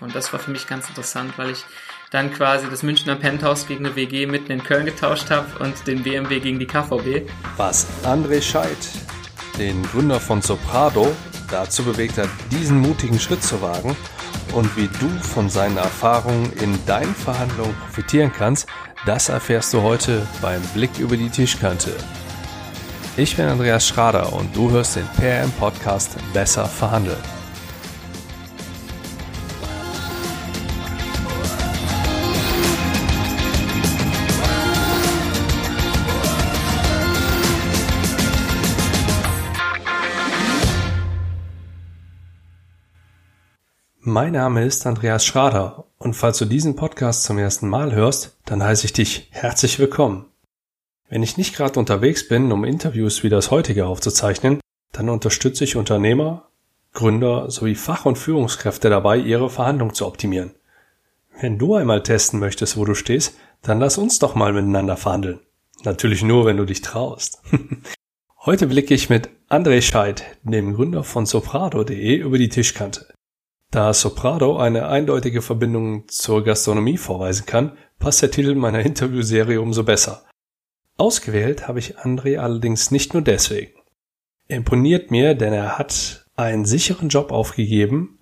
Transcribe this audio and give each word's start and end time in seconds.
Und 0.00 0.14
das 0.14 0.32
war 0.32 0.40
für 0.40 0.50
mich 0.50 0.66
ganz 0.66 0.88
interessant, 0.88 1.36
weil 1.36 1.50
ich 1.50 1.64
dann 2.10 2.32
quasi 2.32 2.68
das 2.68 2.82
Münchner 2.82 3.16
Penthouse 3.16 3.66
gegen 3.66 3.86
eine 3.86 3.96
WG 3.96 4.26
mitten 4.26 4.50
in 4.50 4.64
Köln 4.64 4.86
getauscht 4.86 5.30
habe 5.30 5.46
und 5.62 5.86
den 5.86 6.02
BMW 6.02 6.40
gegen 6.40 6.58
die 6.58 6.66
KVB. 6.66 7.30
Was 7.56 7.86
André 8.04 8.42
Scheidt, 8.42 8.88
den 9.58 9.82
Gründer 9.84 10.18
von 10.18 10.42
Soprado, 10.42 11.14
dazu 11.50 11.84
bewegt 11.84 12.18
hat, 12.18 12.28
diesen 12.50 12.78
mutigen 12.78 13.18
Schritt 13.18 13.42
zu 13.42 13.60
wagen 13.60 13.96
und 14.54 14.76
wie 14.76 14.88
du 14.88 15.08
von 15.22 15.50
seinen 15.50 15.76
Erfahrungen 15.76 16.52
in 16.54 16.84
deinen 16.86 17.14
Verhandlungen 17.14 17.74
profitieren 17.74 18.32
kannst, 18.36 18.66
das 19.06 19.28
erfährst 19.28 19.72
du 19.72 19.82
heute 19.82 20.26
beim 20.42 20.60
Blick 20.74 20.98
über 20.98 21.16
die 21.16 21.30
Tischkante. 21.30 21.94
Ich 23.16 23.36
bin 23.36 23.46
Andreas 23.46 23.86
Schrader 23.86 24.32
und 24.32 24.54
du 24.54 24.70
hörst 24.70 24.96
den 24.96 25.06
PRM 25.16 25.50
Podcast 25.52 26.16
Besser 26.32 26.66
verhandeln. 26.66 27.39
Mein 44.12 44.32
Name 44.32 44.64
ist 44.64 44.88
Andreas 44.88 45.24
Schrader 45.24 45.84
und 45.98 46.14
falls 46.14 46.38
du 46.38 46.44
diesen 46.44 46.74
Podcast 46.74 47.22
zum 47.22 47.38
ersten 47.38 47.68
Mal 47.68 47.94
hörst, 47.94 48.36
dann 48.44 48.60
heiße 48.60 48.84
ich 48.86 48.92
dich 48.92 49.28
herzlich 49.30 49.78
willkommen. 49.78 50.26
Wenn 51.08 51.22
ich 51.22 51.36
nicht 51.36 51.54
gerade 51.54 51.78
unterwegs 51.78 52.26
bin, 52.26 52.50
um 52.50 52.64
Interviews 52.64 53.22
wie 53.22 53.28
das 53.28 53.52
heutige 53.52 53.86
aufzuzeichnen, 53.86 54.58
dann 54.90 55.10
unterstütze 55.10 55.62
ich 55.62 55.76
Unternehmer, 55.76 56.48
Gründer 56.92 57.52
sowie 57.52 57.76
Fach- 57.76 58.04
und 58.04 58.18
Führungskräfte 58.18 58.90
dabei, 58.90 59.16
ihre 59.16 59.48
Verhandlungen 59.48 59.94
zu 59.94 60.08
optimieren. 60.08 60.56
Wenn 61.40 61.56
du 61.56 61.76
einmal 61.76 62.02
testen 62.02 62.40
möchtest, 62.40 62.76
wo 62.76 62.84
du 62.84 62.96
stehst, 62.96 63.36
dann 63.62 63.78
lass 63.78 63.96
uns 63.96 64.18
doch 64.18 64.34
mal 64.34 64.52
miteinander 64.52 64.96
verhandeln. 64.96 65.38
Natürlich 65.84 66.24
nur, 66.24 66.46
wenn 66.46 66.56
du 66.56 66.64
dich 66.64 66.80
traust. 66.80 67.42
Heute 68.44 68.66
blicke 68.66 68.92
ich 68.92 69.08
mit 69.08 69.28
André 69.48 69.80
Scheid, 69.82 70.24
dem 70.42 70.74
Gründer 70.74 71.04
von 71.04 71.26
Soprado.de, 71.26 72.16
über 72.16 72.38
die 72.38 72.48
Tischkante. 72.48 73.06
Da 73.70 73.94
Soprado 73.94 74.56
eine 74.56 74.88
eindeutige 74.88 75.42
Verbindung 75.42 76.08
zur 76.08 76.42
Gastronomie 76.42 76.96
vorweisen 76.96 77.46
kann, 77.46 77.78
passt 78.00 78.20
der 78.20 78.32
Titel 78.32 78.56
meiner 78.56 78.80
Interviewserie 78.80 79.60
umso 79.60 79.84
besser. 79.84 80.24
Ausgewählt 80.96 81.68
habe 81.68 81.78
ich 81.78 81.98
André 81.98 82.38
allerdings 82.38 82.90
nicht 82.90 83.14
nur 83.14 83.22
deswegen. 83.22 83.72
Er 84.48 84.56
imponiert 84.56 85.12
mir, 85.12 85.34
denn 85.34 85.52
er 85.52 85.78
hat 85.78 86.26
einen 86.34 86.64
sicheren 86.64 87.10
Job 87.10 87.30
aufgegeben 87.30 88.18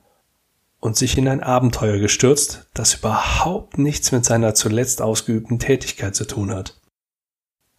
und 0.81 0.97
sich 0.97 1.17
in 1.17 1.27
ein 1.27 1.43
Abenteuer 1.43 1.99
gestürzt, 1.99 2.69
das 2.75 2.95
überhaupt 2.95 3.79
nichts 3.79 4.13
mit 4.13 4.27
seiner 4.27 4.55
zuletzt 4.55 5.01
ausgeübten 5.01 5.59
Tätigkeit 5.59 6.15
zu 6.15 6.27
tun 6.27 6.53
hat. 6.53 6.79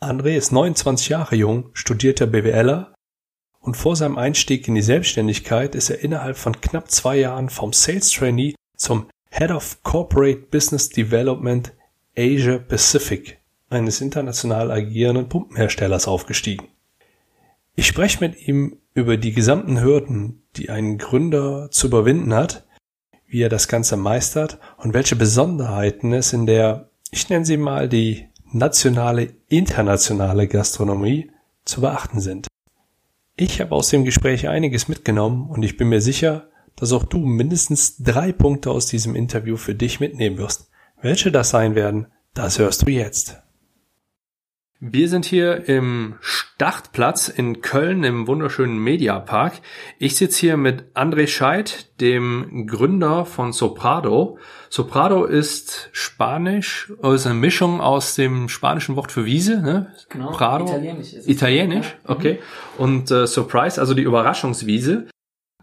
André 0.02 0.36
ist 0.36 0.52
29 0.52 1.10
Jahre 1.10 1.36
jung, 1.36 1.70
studierter 1.74 2.26
BWLer 2.26 2.94
und 3.60 3.76
vor 3.76 3.96
seinem 3.96 4.18
Einstieg 4.18 4.68
in 4.68 4.76
die 4.76 4.82
Selbstständigkeit 4.82 5.76
ist 5.76 5.90
er 5.90 6.00
innerhalb 6.00 6.38
von 6.38 6.60
knapp 6.60 6.90
zwei 6.90 7.18
Jahren 7.18 7.50
vom 7.50 7.74
Sales 7.74 8.10
Trainee 8.10 8.56
zum 8.76 9.08
Head 9.30 9.52
of 9.52 9.84
Corporate 9.84 10.48
Business 10.50 10.90
Development 10.90 11.72
Asia 12.18 12.58
Pacific 12.58 13.38
eines 13.70 14.02
international 14.02 14.72
agierenden 14.72 15.30
Pumpenherstellers 15.30 16.08
aufgestiegen. 16.08 16.68
Ich 17.76 17.88
spreche 17.88 18.20
mit 18.20 18.48
ihm 18.48 18.78
über 18.94 19.16
die 19.16 19.32
gesamten 19.32 19.82
Hürden, 19.82 20.42
die 20.58 20.70
ein 20.70 20.98
Gründer 20.98 21.70
zu 21.72 21.88
überwinden 21.88 22.34
hat, 22.34 22.66
wie 23.28 23.42
er 23.42 23.50
das 23.50 23.68
Ganze 23.68 23.96
meistert 23.96 24.60
und 24.78 24.94
welche 24.94 25.16
Besonderheiten 25.16 26.12
es 26.12 26.34
in 26.34 26.46
der, 26.46 26.90
ich 27.12 27.30
nenne 27.30 27.46
sie 27.46 27.58
mal 27.58 27.88
die 27.88 28.28
nationale, 28.52 29.36
internationale 29.48 30.48
Gastronomie 30.48 31.32
zu 31.64 31.82
beachten 31.82 32.20
sind. 32.20 32.49
Ich 33.42 33.62
habe 33.62 33.74
aus 33.74 33.88
dem 33.88 34.04
Gespräch 34.04 34.50
einiges 34.50 34.90
mitgenommen 34.90 35.50
und 35.50 35.64
ich 35.64 35.78
bin 35.78 35.88
mir 35.88 36.02
sicher, 36.02 36.50
dass 36.76 36.92
auch 36.92 37.06
du 37.06 37.20
mindestens 37.20 37.96
drei 37.96 38.34
Punkte 38.34 38.70
aus 38.70 38.88
diesem 38.88 39.16
Interview 39.16 39.56
für 39.56 39.74
dich 39.74 40.02
mitnehmen 40.02 40.38
wirst. 40.38 40.70
Welche 41.02 41.32
das 41.32 41.50
sein 41.50 41.74
werden, 41.74 42.08
das 42.34 42.60
hörst 42.60 42.86
du 42.86 42.92
jetzt. 42.92 43.38
Wir 44.82 45.10
sind 45.10 45.26
hier 45.26 45.68
im 45.68 46.16
Startplatz 46.22 47.28
in 47.28 47.60
Köln 47.60 48.06
im 48.06 48.28
wunderschönen 48.28 48.78
Mediapark. 48.78 49.60
Ich 49.98 50.16
sitze 50.16 50.40
hier 50.40 50.56
mit 50.56 50.96
André 50.96 51.28
Scheid, 51.28 52.00
dem 52.00 52.66
Gründer 52.66 53.26
von 53.26 53.52
Soprado. 53.52 54.38
Soprado 54.70 55.26
ist 55.26 55.90
Spanisch, 55.92 56.94
also 57.02 57.28
eine 57.28 57.38
Mischung 57.38 57.82
aus 57.82 58.16
dem 58.16 58.48
spanischen 58.48 58.96
Wort 58.96 59.12
für 59.12 59.26
Wiese, 59.26 59.62
ne? 59.62 59.94
Genau, 60.08 60.32
Prado. 60.32 60.64
italienisch 60.64 61.08
ist 61.08 61.24
es. 61.24 61.28
Italienisch, 61.28 61.98
okay. 62.06 62.40
Und 62.78 63.12
äh, 63.12 63.28
Surprise, 63.28 63.82
also 63.82 63.94
die 63.94 64.04
Überraschungswiese. 64.04 65.08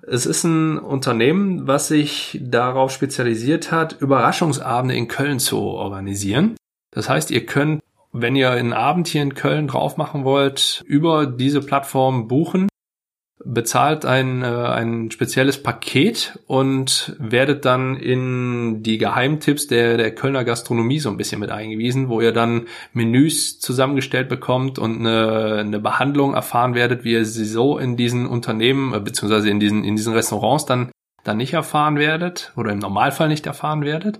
Es 0.06 0.26
ist 0.26 0.44
ein 0.44 0.78
Unternehmen, 0.78 1.66
was 1.66 1.88
sich 1.88 2.38
darauf 2.42 2.92
spezialisiert 2.92 3.72
hat, 3.72 3.98
Überraschungsabende 3.98 4.94
in 4.94 5.08
Köln 5.08 5.38
zu 5.38 5.58
organisieren. 5.58 6.54
Das 6.90 7.08
heißt, 7.08 7.30
ihr 7.30 7.46
könnt 7.46 7.82
wenn 8.20 8.36
ihr 8.36 8.50
einen 8.50 8.72
Abend 8.72 9.08
hier 9.08 9.22
in 9.22 9.34
Köln 9.34 9.68
drauf 9.68 9.96
machen 9.96 10.24
wollt, 10.24 10.82
über 10.86 11.26
diese 11.26 11.60
Plattform 11.60 12.28
buchen, 12.28 12.68
bezahlt 13.44 14.04
ein, 14.04 14.42
äh, 14.42 14.46
ein 14.46 15.10
spezielles 15.10 15.62
Paket 15.62 16.38
und 16.46 17.14
werdet 17.18 17.64
dann 17.64 17.96
in 17.96 18.82
die 18.82 18.98
Geheimtipps 18.98 19.68
der, 19.68 19.96
der 19.96 20.14
Kölner 20.14 20.44
Gastronomie 20.44 20.98
so 20.98 21.10
ein 21.10 21.16
bisschen 21.16 21.40
mit 21.40 21.50
eingewiesen, 21.50 22.08
wo 22.08 22.20
ihr 22.20 22.32
dann 22.32 22.66
Menüs 22.92 23.60
zusammengestellt 23.60 24.28
bekommt 24.28 24.78
und 24.78 24.98
eine, 24.98 25.58
eine 25.60 25.78
Behandlung 25.78 26.34
erfahren 26.34 26.74
werdet, 26.74 27.04
wie 27.04 27.12
ihr 27.12 27.24
sie 27.24 27.44
so 27.44 27.78
in 27.78 27.96
diesen 27.96 28.26
Unternehmen, 28.26 28.92
äh, 28.94 29.00
beziehungsweise 29.00 29.48
in 29.48 29.60
diesen, 29.60 29.84
in 29.84 29.96
diesen 29.96 30.14
Restaurants 30.14 30.66
dann, 30.66 30.90
dann 31.22 31.36
nicht 31.36 31.52
erfahren 31.52 31.96
werdet 31.96 32.52
oder 32.56 32.72
im 32.72 32.78
Normalfall 32.78 33.28
nicht 33.28 33.46
erfahren 33.46 33.82
werdet. 33.82 34.18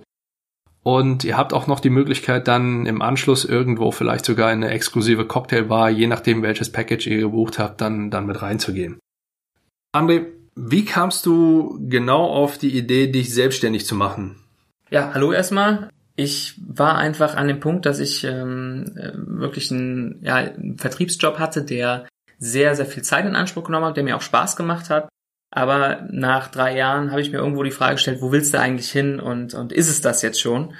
Und 0.87 1.25
ihr 1.25 1.35
habt 1.35 1.51
auch 1.51 1.67
noch 1.67 1.81
die 1.81 1.89
Möglichkeit, 1.89 2.47
dann 2.47 2.85
im 2.85 3.01
Anschluss 3.01 3.43
irgendwo 3.43 3.91
vielleicht 3.91 4.23
sogar 4.23 4.53
in 4.53 4.63
eine 4.63 4.71
exklusive 4.71 5.25
Cocktailbar, 5.25 5.89
je 5.89 6.07
nachdem 6.07 6.43
welches 6.43 6.71
Package 6.71 7.07
ihr 7.07 7.17
gebucht 7.17 7.59
habt, 7.59 7.81
dann, 7.81 8.09
dann 8.09 8.25
mit 8.25 8.41
reinzugehen. 8.41 8.97
André, 9.93 10.27
wie 10.55 10.85
kamst 10.85 11.25
du 11.25 11.77
genau 11.89 12.23
auf 12.27 12.57
die 12.57 12.77
Idee, 12.77 13.07
dich 13.07 13.33
selbstständig 13.33 13.85
zu 13.85 13.95
machen? 13.95 14.37
Ja, 14.89 15.11
hallo 15.13 15.33
erstmal. 15.33 15.89
Ich 16.15 16.57
war 16.65 16.97
einfach 16.97 17.35
an 17.35 17.49
dem 17.49 17.59
Punkt, 17.59 17.85
dass 17.85 17.99
ich 17.99 18.23
ähm, 18.23 18.95
äh, 18.95 19.11
wirklich 19.13 19.69
einen, 19.69 20.21
ja, 20.23 20.35
einen 20.35 20.77
Vertriebsjob 20.77 21.37
hatte, 21.37 21.63
der 21.63 22.07
sehr, 22.39 22.77
sehr 22.77 22.85
viel 22.85 23.03
Zeit 23.03 23.25
in 23.25 23.35
Anspruch 23.35 23.65
genommen 23.65 23.87
hat, 23.87 23.97
der 23.97 24.05
mir 24.05 24.15
auch 24.15 24.21
Spaß 24.21 24.55
gemacht 24.55 24.89
hat. 24.89 25.09
Aber 25.49 26.07
nach 26.11 26.49
drei 26.49 26.75
Jahren 26.75 27.11
habe 27.11 27.21
ich 27.21 27.31
mir 27.31 27.37
irgendwo 27.37 27.63
die 27.63 27.71
Frage 27.71 27.95
gestellt, 27.95 28.21
wo 28.21 28.31
willst 28.31 28.53
du 28.53 28.59
eigentlich 28.59 28.91
hin 28.91 29.19
und, 29.19 29.53
und 29.53 29.71
ist 29.71 29.89
es 29.89 30.01
das 30.01 30.21
jetzt 30.21 30.41
schon? 30.41 30.73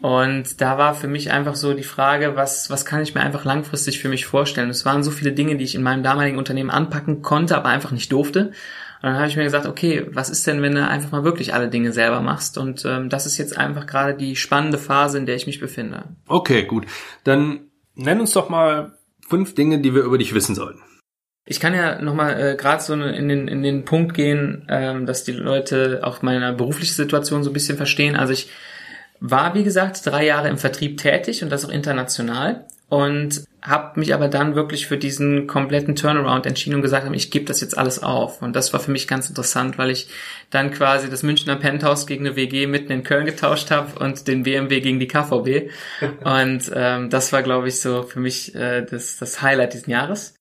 Und 0.00 0.60
da 0.60 0.76
war 0.76 0.94
für 0.94 1.08
mich 1.08 1.30
einfach 1.32 1.54
so 1.54 1.72
die 1.72 1.82
Frage, 1.82 2.36
was, 2.36 2.68
was 2.68 2.84
kann 2.84 3.00
ich 3.00 3.14
mir 3.14 3.22
einfach 3.22 3.44
langfristig 3.44 4.00
für 4.00 4.08
mich 4.08 4.26
vorstellen? 4.26 4.68
Es 4.68 4.84
waren 4.84 5.02
so 5.02 5.10
viele 5.10 5.32
Dinge, 5.32 5.56
die 5.56 5.64
ich 5.64 5.74
in 5.74 5.82
meinem 5.82 6.02
damaligen 6.02 6.38
Unternehmen 6.38 6.70
anpacken 6.70 7.22
konnte, 7.22 7.56
aber 7.56 7.68
einfach 7.68 7.90
nicht 7.90 8.12
durfte. 8.12 8.52
Und 9.04 9.10
dann 9.10 9.16
habe 9.16 9.28
ich 9.28 9.36
mir 9.36 9.44
gesagt, 9.44 9.66
okay, 9.66 10.06
was 10.10 10.30
ist 10.30 10.46
denn, 10.46 10.62
wenn 10.62 10.74
du 10.74 10.86
einfach 10.86 11.10
mal 11.10 11.24
wirklich 11.24 11.54
alle 11.54 11.68
Dinge 11.68 11.92
selber 11.92 12.20
machst? 12.20 12.58
Und 12.58 12.84
ähm, 12.84 13.08
das 13.08 13.26
ist 13.26 13.38
jetzt 13.38 13.56
einfach 13.56 13.86
gerade 13.86 14.14
die 14.14 14.36
spannende 14.36 14.78
Phase, 14.78 15.18
in 15.18 15.26
der 15.26 15.36
ich 15.36 15.46
mich 15.46 15.60
befinde. 15.60 16.04
Okay, 16.26 16.64
gut. 16.64 16.86
Dann 17.22 17.60
nenn 17.94 18.20
uns 18.20 18.32
doch 18.32 18.48
mal 18.48 18.98
fünf 19.28 19.54
Dinge, 19.54 19.80
die 19.80 19.94
wir 19.94 20.02
über 20.02 20.18
dich 20.18 20.34
wissen 20.34 20.54
sollten. 20.54 20.80
Ich 21.46 21.60
kann 21.60 21.74
ja 21.74 22.00
nochmal 22.00 22.40
äh, 22.40 22.56
gerade 22.56 22.82
so 22.82 22.94
in 22.94 23.28
den, 23.28 23.48
in 23.48 23.62
den 23.62 23.84
Punkt 23.84 24.14
gehen, 24.14 24.66
ähm, 24.70 25.04
dass 25.04 25.24
die 25.24 25.32
Leute 25.32 26.00
auch 26.02 26.22
meine 26.22 26.52
berufliche 26.54 26.94
Situation 26.94 27.44
so 27.44 27.50
ein 27.50 27.52
bisschen 27.54 27.76
verstehen. 27.76 28.16
Also 28.16 28.32
ich 28.32 28.48
war, 29.20 29.54
wie 29.54 29.64
gesagt, 29.64 30.04
drei 30.04 30.24
Jahre 30.24 30.48
im 30.48 30.58
Vertrieb 30.58 30.98
tätig 30.98 31.42
und 31.42 31.50
das 31.50 31.64
auch 31.64 31.70
international 31.70 32.64
und 32.88 33.44
habe 33.62 33.98
mich 33.98 34.12
aber 34.14 34.28
dann 34.28 34.54
wirklich 34.54 34.86
für 34.86 34.98
diesen 34.98 35.46
kompletten 35.46 35.96
Turnaround 35.96 36.46
entschieden 36.46 36.76
und 36.76 36.82
gesagt, 36.82 37.08
ich 37.14 37.30
gebe 37.30 37.46
das 37.46 37.60
jetzt 37.60 37.76
alles 37.76 38.02
auf. 38.02 38.42
Und 38.42 38.54
das 38.54 38.72
war 38.72 38.80
für 38.80 38.90
mich 38.90 39.08
ganz 39.08 39.28
interessant, 39.28 39.78
weil 39.78 39.90
ich 39.90 40.08
dann 40.50 40.70
quasi 40.70 41.08
das 41.08 41.22
Münchner 41.22 41.56
Penthouse 41.56 42.06
gegen 42.06 42.26
eine 42.26 42.36
WG 42.36 42.66
mitten 42.66 42.92
in 42.92 43.02
Köln 43.02 43.24
getauscht 43.24 43.70
habe 43.70 43.98
und 43.98 44.28
den 44.28 44.42
BMW 44.42 44.80
gegen 44.80 45.00
die 45.00 45.08
KVB. 45.08 45.70
und 46.24 46.70
ähm, 46.74 47.10
das 47.10 47.32
war, 47.32 47.42
glaube 47.42 47.68
ich, 47.68 47.80
so 47.80 48.02
für 48.02 48.20
mich 48.20 48.54
äh, 48.54 48.82
das, 48.82 49.16
das 49.16 49.40
Highlight 49.40 49.74
diesen 49.74 49.90
Jahres 49.90 50.34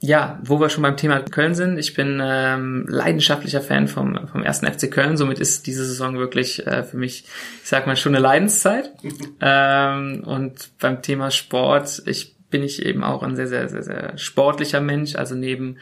ja, 0.00 0.38
wo 0.42 0.60
wir 0.60 0.68
schon 0.68 0.82
beim 0.82 0.96
Thema 0.96 1.20
Köln 1.20 1.54
sind, 1.54 1.78
ich 1.78 1.94
bin 1.94 2.20
ähm, 2.22 2.86
leidenschaftlicher 2.88 3.62
Fan 3.62 3.88
vom, 3.88 4.28
vom 4.28 4.42
ersten 4.42 4.66
FC 4.66 4.90
Köln, 4.90 5.16
somit 5.16 5.38
ist 5.38 5.66
diese 5.66 5.84
Saison 5.84 6.18
wirklich 6.18 6.66
äh, 6.66 6.82
für 6.82 6.98
mich, 6.98 7.24
ich 7.62 7.68
sag 7.68 7.86
mal, 7.86 7.96
schon 7.96 8.14
eine 8.14 8.22
Leidenszeit. 8.22 8.92
ähm, 9.40 10.22
und 10.24 10.70
beim 10.78 11.00
Thema 11.00 11.30
Sport, 11.30 12.02
ich 12.06 12.36
bin 12.50 12.62
ich 12.62 12.84
eben 12.84 13.02
auch 13.04 13.22
ein 13.22 13.36
sehr, 13.36 13.48
sehr, 13.48 13.68
sehr, 13.68 13.82
sehr 13.82 14.18
sportlicher 14.18 14.80
Mensch, 14.80 15.16
also 15.16 15.34
neben 15.34 15.78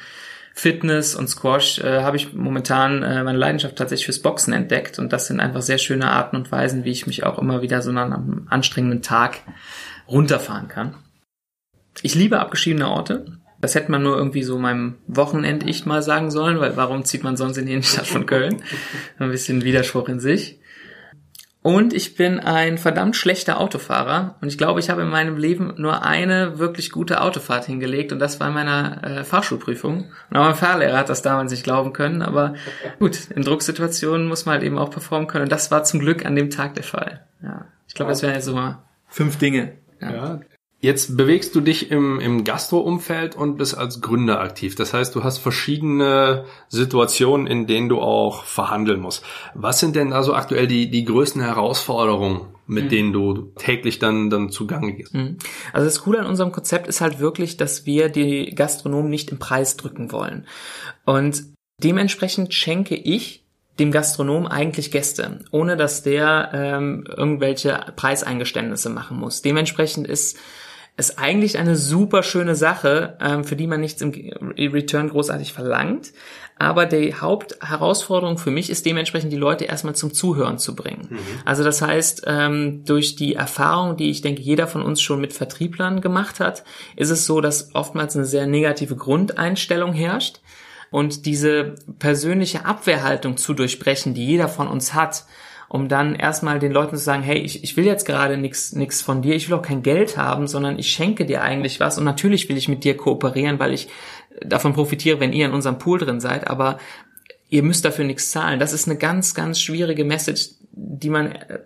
Fitness 0.56 1.16
und 1.16 1.28
Squash 1.28 1.80
äh, 1.80 2.02
habe 2.02 2.16
ich 2.16 2.32
momentan 2.32 3.02
äh, 3.02 3.24
meine 3.24 3.38
Leidenschaft 3.38 3.74
tatsächlich 3.74 4.06
fürs 4.06 4.22
Boxen 4.22 4.52
entdeckt 4.52 5.00
und 5.00 5.12
das 5.12 5.26
sind 5.26 5.40
einfach 5.40 5.62
sehr 5.62 5.78
schöne 5.78 6.08
Arten 6.08 6.36
und 6.36 6.52
Weisen, 6.52 6.84
wie 6.84 6.92
ich 6.92 7.08
mich 7.08 7.24
auch 7.24 7.40
immer 7.40 7.60
wieder 7.60 7.82
so 7.82 7.90
nach 7.90 8.04
einem 8.04 8.46
anstrengenden 8.48 9.02
Tag 9.02 9.40
runterfahren 10.06 10.68
kann. 10.68 10.94
Ich 12.02 12.14
liebe 12.14 12.38
abgeschiedene 12.38 12.88
Orte. 12.88 13.26
Das 13.64 13.74
hätte 13.74 13.90
man 13.90 14.02
nur 14.02 14.18
irgendwie 14.18 14.42
so 14.42 14.58
meinem 14.58 14.96
Wochenend-Ich 15.06 15.86
mal 15.86 16.02
sagen 16.02 16.30
sollen, 16.30 16.60
weil 16.60 16.76
warum 16.76 17.06
zieht 17.06 17.24
man 17.24 17.38
sonst 17.38 17.56
in 17.56 17.64
die 17.64 17.72
Innenstadt 17.72 18.06
von 18.06 18.26
Köln? 18.26 18.62
Ein 19.18 19.30
bisschen 19.30 19.64
Widerspruch 19.64 20.06
in 20.10 20.20
sich. 20.20 20.60
Und 21.62 21.94
ich 21.94 22.14
bin 22.14 22.40
ein 22.40 22.76
verdammt 22.76 23.16
schlechter 23.16 23.58
Autofahrer. 23.58 24.34
Und 24.42 24.48
ich 24.48 24.58
glaube, 24.58 24.80
ich 24.80 24.90
habe 24.90 25.00
in 25.00 25.08
meinem 25.08 25.38
Leben 25.38 25.72
nur 25.78 26.04
eine 26.04 26.58
wirklich 26.58 26.90
gute 26.90 27.22
Autofahrt 27.22 27.64
hingelegt. 27.64 28.12
Und 28.12 28.18
das 28.18 28.38
war 28.38 28.48
in 28.48 28.54
meiner 28.54 29.02
äh, 29.02 29.24
Fahrschulprüfung. 29.24 30.10
Und 30.28 30.36
auch 30.36 30.44
mein 30.44 30.56
Fahrlehrer 30.56 30.98
hat 30.98 31.08
das 31.08 31.22
damals 31.22 31.50
nicht 31.50 31.64
glauben 31.64 31.94
können. 31.94 32.20
Aber 32.20 32.52
gut, 32.98 33.30
in 33.30 33.44
Drucksituationen 33.44 34.28
muss 34.28 34.44
man 34.44 34.56
halt 34.56 34.64
eben 34.64 34.76
auch 34.76 34.90
performen 34.90 35.26
können. 35.26 35.44
Und 35.44 35.52
das 35.52 35.70
war 35.70 35.84
zum 35.84 36.00
Glück 36.00 36.26
an 36.26 36.36
dem 36.36 36.50
Tag 36.50 36.74
der 36.74 36.84
Fall. 36.84 37.24
Ja, 37.42 37.64
ich 37.88 37.94
glaube, 37.94 38.10
das 38.10 38.20
wären 38.20 38.34
jetzt 38.34 38.44
so 38.44 38.52
mal 38.52 38.82
fünf 39.08 39.38
Dinge. 39.38 39.72
Ja. 40.02 40.12
ja. 40.12 40.40
Jetzt 40.84 41.16
bewegst 41.16 41.54
du 41.54 41.62
dich 41.62 41.90
im, 41.90 42.20
im 42.20 42.44
Gastro-Umfeld 42.44 43.36
und 43.36 43.56
bist 43.56 43.74
als 43.74 44.02
Gründer 44.02 44.42
aktiv. 44.42 44.74
Das 44.74 44.92
heißt, 44.92 45.14
du 45.14 45.24
hast 45.24 45.38
verschiedene 45.38 46.44
Situationen, 46.68 47.46
in 47.46 47.66
denen 47.66 47.88
du 47.88 48.02
auch 48.02 48.44
verhandeln 48.44 49.00
musst. 49.00 49.24
Was 49.54 49.80
sind 49.80 49.96
denn 49.96 50.12
also 50.12 50.34
aktuell 50.34 50.66
die, 50.66 50.90
die 50.90 51.06
größten 51.06 51.40
Herausforderungen, 51.40 52.42
mit 52.66 52.84
mhm. 52.84 52.88
denen 52.90 53.12
du 53.14 53.52
täglich 53.56 53.98
dann, 53.98 54.28
dann 54.28 54.50
zugange 54.50 54.92
gehst? 54.92 55.14
Mhm. 55.14 55.38
Also 55.72 55.86
das 55.86 56.02
Coole 56.02 56.18
an 56.18 56.26
unserem 56.26 56.52
Konzept 56.52 56.86
ist 56.86 57.00
halt 57.00 57.18
wirklich, 57.18 57.56
dass 57.56 57.86
wir 57.86 58.10
die 58.10 58.54
Gastronomen 58.54 59.08
nicht 59.08 59.30
im 59.30 59.38
Preis 59.38 59.78
drücken 59.78 60.12
wollen. 60.12 60.46
Und 61.06 61.44
dementsprechend 61.82 62.52
schenke 62.52 62.94
ich 62.94 63.42
dem 63.78 63.90
Gastronom 63.90 64.46
eigentlich 64.46 64.90
Gäste, 64.90 65.38
ohne 65.50 65.78
dass 65.78 66.02
der 66.02 66.50
ähm, 66.52 67.04
irgendwelche 67.08 67.86
Preiseingeständnisse 67.96 68.90
machen 68.90 69.18
muss. 69.18 69.40
Dementsprechend 69.40 70.06
ist 70.06 70.36
ist 70.96 71.18
eigentlich 71.18 71.58
eine 71.58 71.74
super 71.74 72.22
schöne 72.22 72.54
Sache, 72.54 73.16
ähm, 73.20 73.44
für 73.44 73.56
die 73.56 73.66
man 73.66 73.80
nichts 73.80 74.00
im 74.00 74.12
Return 74.56 75.08
großartig 75.08 75.52
verlangt. 75.52 76.12
Aber 76.56 76.86
die 76.86 77.14
Hauptherausforderung 77.14 78.38
für 78.38 78.52
mich 78.52 78.70
ist 78.70 78.86
dementsprechend, 78.86 79.32
die 79.32 79.36
Leute 79.36 79.64
erstmal 79.64 79.96
zum 79.96 80.14
Zuhören 80.14 80.58
zu 80.58 80.76
bringen. 80.76 81.08
Mhm. 81.10 81.18
Also 81.44 81.64
das 81.64 81.82
heißt, 81.82 82.24
ähm, 82.28 82.84
durch 82.84 83.16
die 83.16 83.34
Erfahrung, 83.34 83.96
die 83.96 84.10
ich 84.10 84.20
denke, 84.22 84.40
jeder 84.40 84.68
von 84.68 84.82
uns 84.82 85.02
schon 85.02 85.20
mit 85.20 85.32
Vertrieblern 85.32 86.00
gemacht 86.00 86.38
hat, 86.38 86.62
ist 86.94 87.10
es 87.10 87.26
so, 87.26 87.40
dass 87.40 87.74
oftmals 87.74 88.14
eine 88.14 88.24
sehr 88.24 88.46
negative 88.46 88.94
Grundeinstellung 88.94 89.92
herrscht. 89.92 90.40
Und 90.92 91.26
diese 91.26 91.74
persönliche 91.98 92.66
Abwehrhaltung 92.66 93.36
zu 93.36 93.52
durchbrechen, 93.54 94.14
die 94.14 94.24
jeder 94.24 94.46
von 94.46 94.68
uns 94.68 94.94
hat, 94.94 95.24
um 95.68 95.88
dann 95.88 96.14
erstmal 96.14 96.58
den 96.58 96.72
Leuten 96.72 96.96
zu 96.96 97.02
sagen, 97.02 97.22
hey, 97.22 97.38
ich, 97.38 97.64
ich 97.64 97.76
will 97.76 97.84
jetzt 97.84 98.06
gerade 98.06 98.36
nichts 98.36 98.72
nix 98.72 99.02
von 99.02 99.22
dir, 99.22 99.34
ich 99.34 99.48
will 99.48 99.56
auch 99.56 99.62
kein 99.62 99.82
Geld 99.82 100.16
haben, 100.16 100.46
sondern 100.46 100.78
ich 100.78 100.90
schenke 100.90 101.26
dir 101.26 101.42
eigentlich 101.42 101.80
was 101.80 101.98
und 101.98 102.04
natürlich 102.04 102.48
will 102.48 102.56
ich 102.56 102.68
mit 102.68 102.84
dir 102.84 102.96
kooperieren, 102.96 103.58
weil 103.58 103.72
ich 103.72 103.88
davon 104.40 104.72
profitiere, 104.72 105.20
wenn 105.20 105.32
ihr 105.32 105.46
in 105.46 105.52
unserem 105.52 105.78
Pool 105.78 105.98
drin 105.98 106.20
seid, 106.20 106.48
aber 106.48 106.78
ihr 107.50 107.62
müsst 107.62 107.84
dafür 107.84 108.04
nichts 108.04 108.30
zahlen. 108.30 108.58
Das 108.58 108.72
ist 108.72 108.88
eine 108.88 108.98
ganz, 108.98 109.34
ganz 109.34 109.60
schwierige 109.60 110.04
Message, 110.04 110.50
die 110.72 111.10
man 111.10 111.32
äh, 111.32 111.60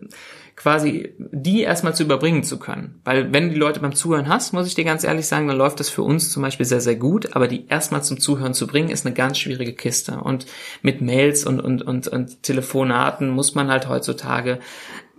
quasi 0.58 1.14
die 1.18 1.62
erstmal 1.62 1.94
zu 1.94 2.02
überbringen 2.02 2.42
zu 2.42 2.58
können. 2.58 3.00
Weil 3.04 3.32
wenn 3.32 3.44
du 3.44 3.54
die 3.54 3.60
Leute 3.60 3.78
beim 3.78 3.94
Zuhören 3.94 4.28
hast, 4.28 4.52
muss 4.52 4.66
ich 4.66 4.74
dir 4.74 4.84
ganz 4.84 5.04
ehrlich 5.04 5.28
sagen, 5.28 5.46
dann 5.46 5.56
läuft 5.56 5.78
das 5.78 5.88
für 5.88 6.02
uns 6.02 6.32
zum 6.32 6.42
Beispiel 6.42 6.66
sehr, 6.66 6.80
sehr 6.80 6.96
gut, 6.96 7.36
aber 7.36 7.46
die 7.46 7.68
erstmal 7.68 8.02
zum 8.02 8.18
Zuhören 8.18 8.54
zu 8.54 8.66
bringen, 8.66 8.90
ist 8.90 9.06
eine 9.06 9.14
ganz 9.14 9.38
schwierige 9.38 9.72
Kiste. 9.72 10.18
Und 10.20 10.46
mit 10.82 11.00
Mails 11.00 11.46
und, 11.46 11.60
und, 11.60 11.82
und, 11.82 12.08
und 12.08 12.42
Telefonaten 12.42 13.30
muss 13.30 13.54
man 13.54 13.70
halt 13.70 13.88
heutzutage 13.88 14.58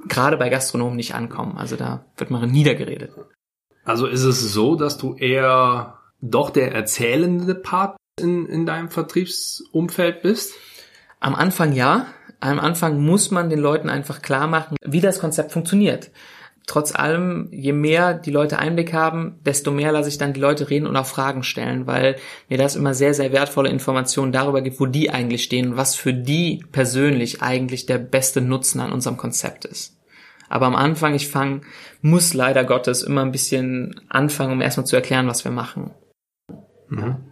gerade 0.07 0.35
bei 0.35 0.49
Gastronomen 0.49 0.97
nicht 0.97 1.15
ankommen. 1.15 1.57
Also 1.57 1.77
da 1.77 2.05
wird 2.17 2.31
man 2.31 2.51
niedergeredet. 2.51 3.11
Also 3.85 4.07
ist 4.07 4.23
es 4.23 4.41
so, 4.51 4.75
dass 4.75 4.97
du 4.97 5.15
eher 5.15 5.99
doch 6.21 6.49
der 6.49 6.73
erzählende 6.73 7.55
Part 7.55 7.95
in, 8.19 8.45
in 8.45 8.65
deinem 8.65 8.89
Vertriebsumfeld 8.89 10.21
bist? 10.21 10.53
Am 11.21 11.33
Anfang 11.33 11.71
ja, 11.71 12.07
am 12.39 12.59
Anfang 12.59 13.01
muss 13.01 13.31
man 13.31 13.49
den 13.49 13.59
Leuten 13.59 13.89
einfach 13.89 14.21
klar 14.21 14.47
machen, 14.47 14.77
wie 14.83 15.01
das 15.01 15.19
Konzept 15.19 15.51
funktioniert. 15.51 16.11
Trotz 16.67 16.93
allem, 16.93 17.47
je 17.51 17.73
mehr 17.73 18.13
die 18.13 18.29
Leute 18.29 18.59
Einblick 18.59 18.93
haben, 18.93 19.39
desto 19.43 19.71
mehr 19.71 19.91
lasse 19.91 20.09
ich 20.09 20.19
dann 20.19 20.33
die 20.33 20.39
Leute 20.39 20.69
reden 20.69 20.85
und 20.85 20.95
auch 20.95 21.07
Fragen 21.07 21.41
stellen, 21.41 21.87
weil 21.87 22.15
mir 22.47 22.59
das 22.59 22.75
immer 22.75 22.93
sehr, 22.93 23.15
sehr 23.15 23.31
wertvolle 23.31 23.69
Informationen 23.69 24.31
darüber 24.31 24.61
gibt, 24.61 24.79
wo 24.79 24.85
die 24.85 25.09
eigentlich 25.09 25.43
stehen 25.43 25.71
und 25.71 25.77
was 25.77 25.95
für 25.95 26.13
die 26.13 26.63
persönlich 26.71 27.41
eigentlich 27.41 27.87
der 27.87 27.97
beste 27.97 28.41
Nutzen 28.41 28.81
an 28.81 28.91
unserem 28.91 29.17
Konzept 29.17 29.65
ist. 29.65 29.97
Aber 30.47 30.67
am 30.67 30.75
Anfang, 30.75 31.15
ich 31.15 31.27
fange, 31.27 31.61
muss 32.01 32.35
leider 32.35 32.63
Gottes 32.63 33.01
immer 33.01 33.21
ein 33.21 33.31
bisschen 33.31 34.01
anfangen, 34.09 34.53
um 34.53 34.61
erstmal 34.61 34.85
zu 34.85 34.95
erklären, 34.95 35.27
was 35.27 35.43
wir 35.43 35.51
machen. 35.51 35.91
Mhm 36.89 37.29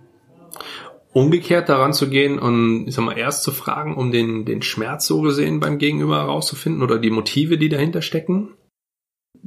umgekehrt 1.18 1.68
daran 1.68 1.94
zu 1.94 2.10
gehen 2.10 2.38
und 2.38 2.88
ich 2.88 2.94
sag 2.94 3.04
mal 3.04 3.18
erst 3.18 3.42
zu 3.42 3.52
fragen, 3.52 3.96
um 3.96 4.12
den 4.12 4.46
den 4.46 4.62
Schmerz 4.62 5.08
so 5.08 5.22
gesehen 5.22 5.60
beim 5.60 5.80
Gegenüber 5.80 6.18
herauszufinden 6.18 6.84
oder 6.84 7.00
die 7.00 7.10
Motive, 7.10 7.58
die 7.58 7.70
dahinter 7.70 8.04
stecken? 8.04 8.54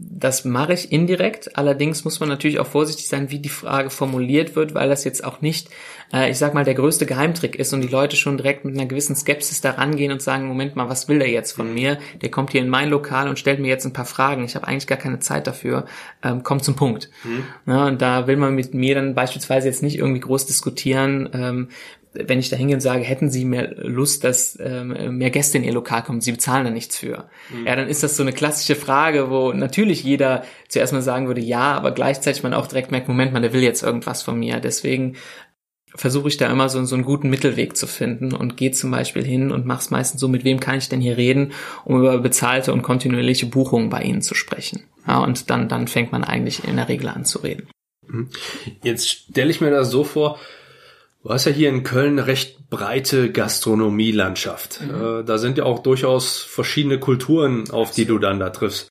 Das 0.03 0.47
mache 0.47 0.73
ich 0.73 0.93
indirekt. 0.93 1.59
Allerdings 1.59 2.05
muss 2.05 2.21
man 2.21 2.31
natürlich 2.31 2.59
auch 2.59 2.67
vorsichtig 2.67 3.09
sein, 3.09 3.31
wie 3.31 3.39
die 3.39 3.51
Frage 3.51 3.91
formuliert 3.91 4.57
wird, 4.57 4.73
weil 4.75 4.89
das 4.89 5.05
jetzt 5.05 5.23
auch 5.23 5.43
nicht, 5.43 5.69
äh, 6.11 6.31
ich 6.31 6.39
sag 6.39 6.55
mal, 6.55 6.65
der 6.65 6.75
größte 6.75 7.05
Geheimtrick 7.05 7.55
ist 7.57 7.75
und 7.75 7.83
die 7.83 7.89
Leute 7.89 8.17
schon 8.17 8.39
direkt 8.39 8.65
mit 8.65 8.75
einer 8.75 8.87
gewissen 8.87 9.15
Skepsis 9.15 9.61
da 9.61 9.73
rangehen 9.73 10.11
und 10.11 10.23
sagen, 10.23 10.47
Moment 10.47 10.75
mal, 10.75 10.89
was 10.89 11.09
will 11.09 11.19
der 11.19 11.29
jetzt 11.29 11.53
von 11.53 11.75
mir? 11.75 11.99
Der 12.23 12.31
kommt 12.31 12.53
hier 12.53 12.63
in 12.63 12.71
mein 12.71 12.89
Lokal 12.89 13.29
und 13.29 13.39
stellt 13.39 13.61
mir 13.61 13.69
jetzt 13.69 13.85
ein 13.85 13.93
paar 13.93 14.07
Fragen. 14.07 14.45
Ich 14.45 14.57
habe 14.57 14.67
eigentlich 14.67 14.87
gar 14.87 14.97
keine 14.97 15.19
Zeit 15.19 15.47
dafür. 15.47 15.85
Ähm, 16.23 16.43
kommt 16.43 16.65
zum 16.65 16.77
Punkt. 16.77 17.11
Mhm. 17.23 17.45
Ja, 17.67 17.87
und 17.87 18.01
da 18.01 18.27
will 18.27 18.37
man 18.37 18.55
mit 18.55 18.73
mir 18.73 18.95
dann 18.95 19.15
beispielsweise 19.15 19.69
jetzt 19.69 19.83
nicht 19.83 19.99
irgendwie 19.99 20.21
groß 20.21 20.47
diskutieren, 20.47 21.29
ähm, 21.35 21.69
wenn 22.13 22.39
ich 22.39 22.49
da 22.49 22.57
hingehe 22.57 22.77
und 22.77 22.81
sage, 22.81 23.05
hätten 23.05 23.31
Sie 23.31 23.45
mehr 23.45 23.73
Lust, 23.77 24.25
dass 24.25 24.59
ähm, 24.61 25.17
mehr 25.17 25.31
Gäste 25.31 25.59
in 25.59 25.65
Ihr 25.65 25.73
Lokal 25.73 26.03
kommen, 26.03 26.21
Sie 26.21 26.33
bezahlen 26.33 26.65
da 26.65 26.71
nichts 26.71 26.97
für. 26.97 27.29
Mhm. 27.51 27.67
Ja, 27.67 27.77
dann 27.77 27.89
ist 27.89 28.03
das 28.03 28.17
so 28.17 28.23
eine 28.23 28.33
klassische 28.33 28.75
Frage, 28.75 29.31
wo 29.31 29.53
natürlich 29.53 30.03
jeder 30.03 30.45
zuerst 30.69 30.93
mal 30.93 31.03
sagen 31.03 31.29
würde, 31.29 31.41
ja, 31.41 31.73
aber 31.73 31.93
gleichzeitig 31.93 32.43
man 32.43 32.55
auch 32.55 32.67
direkt 32.67 32.91
merkt, 32.91 33.09
Moment 33.09 33.33
mal, 33.33 33.41
der 33.41 33.53
will 33.53 33.63
jetzt 33.63 33.83
irgendwas 33.83 34.23
von 34.23 34.39
mir. 34.39 34.61
Deswegen 34.61 35.17
versuche 35.95 36.29
ich 36.29 36.37
da 36.37 36.51
immer 36.51 36.69
so, 36.69 36.85
so 36.85 36.95
einen 36.95 37.05
guten 37.05 37.31
Mittelweg 37.31 37.77
zu 37.77 37.87
finden 37.87 38.33
und 38.33 38.57
gehe 38.57 38.71
zum 38.71 38.91
Beispiel 38.91 39.25
hin 39.25 39.51
und 39.51 39.67
mache 39.67 39.81
es 39.81 39.91
meistens 39.91 40.21
so, 40.21 40.29
mit 40.29 40.45
wem 40.45 40.61
kann 40.61 40.79
ich 40.79 40.89
denn 40.89 41.01
hier 41.01 41.17
reden, 41.17 41.53
um 41.85 41.99
über 41.99 42.19
bezahlte 42.19 42.73
und 42.73 42.83
kontinuierliche 42.83 43.47
Buchungen 43.47 43.91
bei 43.91 44.03
Ihnen 44.03 44.23
zu 44.23 44.35
sprechen. 44.35 44.85
Ja, 45.07 45.19
und 45.19 45.51
dann, 45.51 45.69
dann 45.69 45.89
fängt 45.89 46.13
man 46.13 46.25
eigentlich 46.25 46.65
in 46.65 46.77
der 46.77 46.89
Regel 46.89 47.09
an 47.09 47.25
zu 47.25 47.39
reden. 47.41 47.69
Mhm. 48.07 48.29
Jetzt 48.83 49.09
stelle 49.09 49.51
ich 49.51 49.61
mir 49.61 49.71
das 49.71 49.91
so 49.91 50.05
vor, 50.05 50.39
Du 51.23 51.29
hast 51.29 51.45
ja 51.45 51.53
hier 51.53 51.69
in 51.69 51.83
Köln 51.83 52.19
eine 52.19 52.27
recht 52.27 52.71
breite 52.71 53.31
Gastronomielandschaft. 53.31 54.81
Mhm. 54.81 55.21
Äh, 55.21 55.25
da 55.25 55.37
sind 55.39 55.59
ja 55.59 55.65
auch 55.65 55.81
durchaus 55.81 56.39
verschiedene 56.39 56.99
Kulturen, 56.99 57.71
auf 57.71 57.91
die 57.91 58.07
du 58.07 58.19
dann 58.19 58.41
da 58.41 58.51
triffst. 58.51 58.89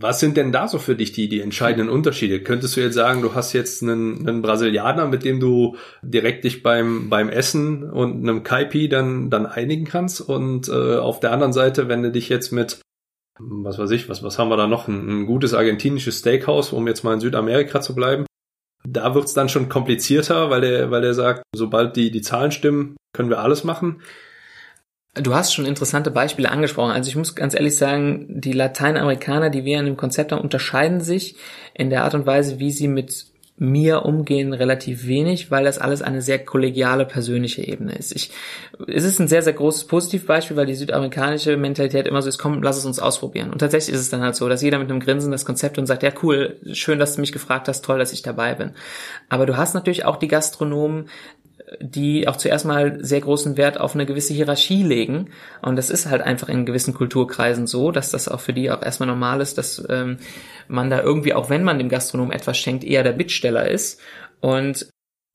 Was 0.00 0.18
sind 0.18 0.36
denn 0.36 0.50
da 0.50 0.66
so 0.66 0.78
für 0.78 0.96
dich 0.96 1.12
die, 1.12 1.28
die 1.28 1.40
entscheidenden 1.40 1.88
Unterschiede? 1.88 2.42
Könntest 2.42 2.76
du 2.76 2.80
jetzt 2.80 2.94
sagen, 2.94 3.22
du 3.22 3.34
hast 3.34 3.52
jetzt 3.52 3.80
einen, 3.82 4.28
einen 4.28 4.42
Brasilianer, 4.42 5.06
mit 5.06 5.24
dem 5.24 5.38
du 5.38 5.76
direkt 6.02 6.42
dich 6.42 6.64
beim, 6.64 7.08
beim 7.08 7.28
Essen 7.28 7.88
und 7.88 8.16
einem 8.16 8.42
Kaipi 8.42 8.88
dann, 8.88 9.30
dann 9.30 9.46
einigen 9.46 9.84
kannst? 9.84 10.20
Und 10.20 10.68
äh, 10.68 10.96
auf 10.96 11.20
der 11.20 11.30
anderen 11.30 11.52
Seite, 11.52 11.88
wenn 11.88 12.02
du 12.02 12.10
dich 12.10 12.28
jetzt 12.28 12.50
mit, 12.50 12.80
was 13.38 13.78
weiß 13.78 13.92
ich, 13.92 14.08
was, 14.08 14.24
was 14.24 14.36
haben 14.36 14.50
wir 14.50 14.56
da 14.56 14.66
noch? 14.66 14.88
Ein, 14.88 15.08
ein 15.08 15.26
gutes 15.26 15.54
argentinisches 15.54 16.18
Steakhouse, 16.18 16.72
um 16.72 16.88
jetzt 16.88 17.04
mal 17.04 17.14
in 17.14 17.20
Südamerika 17.20 17.80
zu 17.80 17.94
bleiben, 17.94 18.26
da 18.86 19.14
wird's 19.14 19.34
dann 19.34 19.48
schon 19.48 19.68
komplizierter, 19.68 20.50
weil 20.50 20.60
der, 20.60 20.90
weil 20.90 21.02
der 21.02 21.14
sagt, 21.14 21.42
sobald 21.54 21.96
die, 21.96 22.10
die 22.10 22.22
Zahlen 22.22 22.52
stimmen, 22.52 22.96
können 23.12 23.30
wir 23.30 23.40
alles 23.40 23.64
machen. 23.64 24.02
Du 25.14 25.34
hast 25.34 25.54
schon 25.54 25.64
interessante 25.64 26.10
Beispiele 26.10 26.50
angesprochen. 26.50 26.90
Also 26.90 27.08
ich 27.08 27.16
muss 27.16 27.36
ganz 27.36 27.54
ehrlich 27.54 27.76
sagen, 27.76 28.26
die 28.28 28.52
Lateinamerikaner, 28.52 29.48
die 29.48 29.64
wir 29.64 29.78
in 29.78 29.86
dem 29.86 29.96
Konzept 29.96 30.32
haben, 30.32 30.42
unterscheiden 30.42 31.00
sich 31.00 31.36
in 31.72 31.88
der 31.88 32.04
Art 32.04 32.14
und 32.14 32.26
Weise, 32.26 32.58
wie 32.58 32.72
sie 32.72 32.88
mit 32.88 33.26
mir 33.56 34.04
umgehen 34.04 34.52
relativ 34.52 35.06
wenig, 35.06 35.52
weil 35.52 35.64
das 35.64 35.78
alles 35.78 36.02
eine 36.02 36.22
sehr 36.22 36.44
kollegiale, 36.44 37.06
persönliche 37.06 37.62
Ebene 37.62 37.94
ist. 37.94 38.14
Ich, 38.14 38.32
es 38.88 39.04
ist 39.04 39.20
ein 39.20 39.28
sehr, 39.28 39.42
sehr 39.42 39.52
großes 39.52 39.84
Positivbeispiel, 39.84 40.56
weil 40.56 40.66
die 40.66 40.74
südamerikanische 40.74 41.56
Mentalität 41.56 42.08
immer 42.08 42.20
so 42.20 42.28
ist, 42.28 42.38
komm, 42.38 42.62
lass 42.64 42.78
es 42.78 42.84
uns 42.84 42.98
ausprobieren. 42.98 43.50
Und 43.50 43.58
tatsächlich 43.58 43.94
ist 43.94 44.00
es 44.00 44.10
dann 44.10 44.22
halt 44.22 44.34
so, 44.34 44.48
dass 44.48 44.62
jeder 44.62 44.80
mit 44.80 44.90
einem 44.90 44.98
Grinsen 44.98 45.30
das 45.30 45.44
Konzept 45.44 45.78
und 45.78 45.86
sagt, 45.86 46.02
ja 46.02 46.10
cool, 46.22 46.56
schön, 46.72 46.98
dass 46.98 47.14
du 47.14 47.20
mich 47.20 47.30
gefragt 47.30 47.68
hast, 47.68 47.84
toll, 47.84 48.00
dass 48.00 48.12
ich 48.12 48.22
dabei 48.22 48.54
bin. 48.54 48.72
Aber 49.28 49.46
du 49.46 49.56
hast 49.56 49.74
natürlich 49.74 50.04
auch 50.04 50.16
die 50.16 50.28
Gastronomen, 50.28 51.08
die 51.80 52.28
auch 52.28 52.36
zuerst 52.36 52.66
mal 52.66 53.02
sehr 53.04 53.20
großen 53.20 53.56
Wert 53.56 53.80
auf 53.80 53.94
eine 53.94 54.06
gewisse 54.06 54.34
Hierarchie 54.34 54.82
legen. 54.82 55.30
Und 55.62 55.76
das 55.76 55.90
ist 55.90 56.06
halt 56.06 56.22
einfach 56.22 56.48
in 56.48 56.66
gewissen 56.66 56.94
Kulturkreisen 56.94 57.66
so, 57.66 57.90
dass 57.90 58.10
das 58.10 58.28
auch 58.28 58.40
für 58.40 58.52
die 58.52 58.70
auch 58.70 58.82
erstmal 58.82 59.08
normal 59.08 59.40
ist, 59.40 59.56
dass 59.58 59.84
ähm, 59.88 60.18
man 60.68 60.90
da 60.90 61.00
irgendwie, 61.02 61.34
auch 61.34 61.50
wenn 61.50 61.64
man 61.64 61.78
dem 61.78 61.88
Gastronom 61.88 62.30
etwas 62.30 62.58
schenkt, 62.58 62.84
eher 62.84 63.02
der 63.02 63.12
Bittsteller 63.12 63.68
ist. 63.68 64.00
Und 64.40 64.88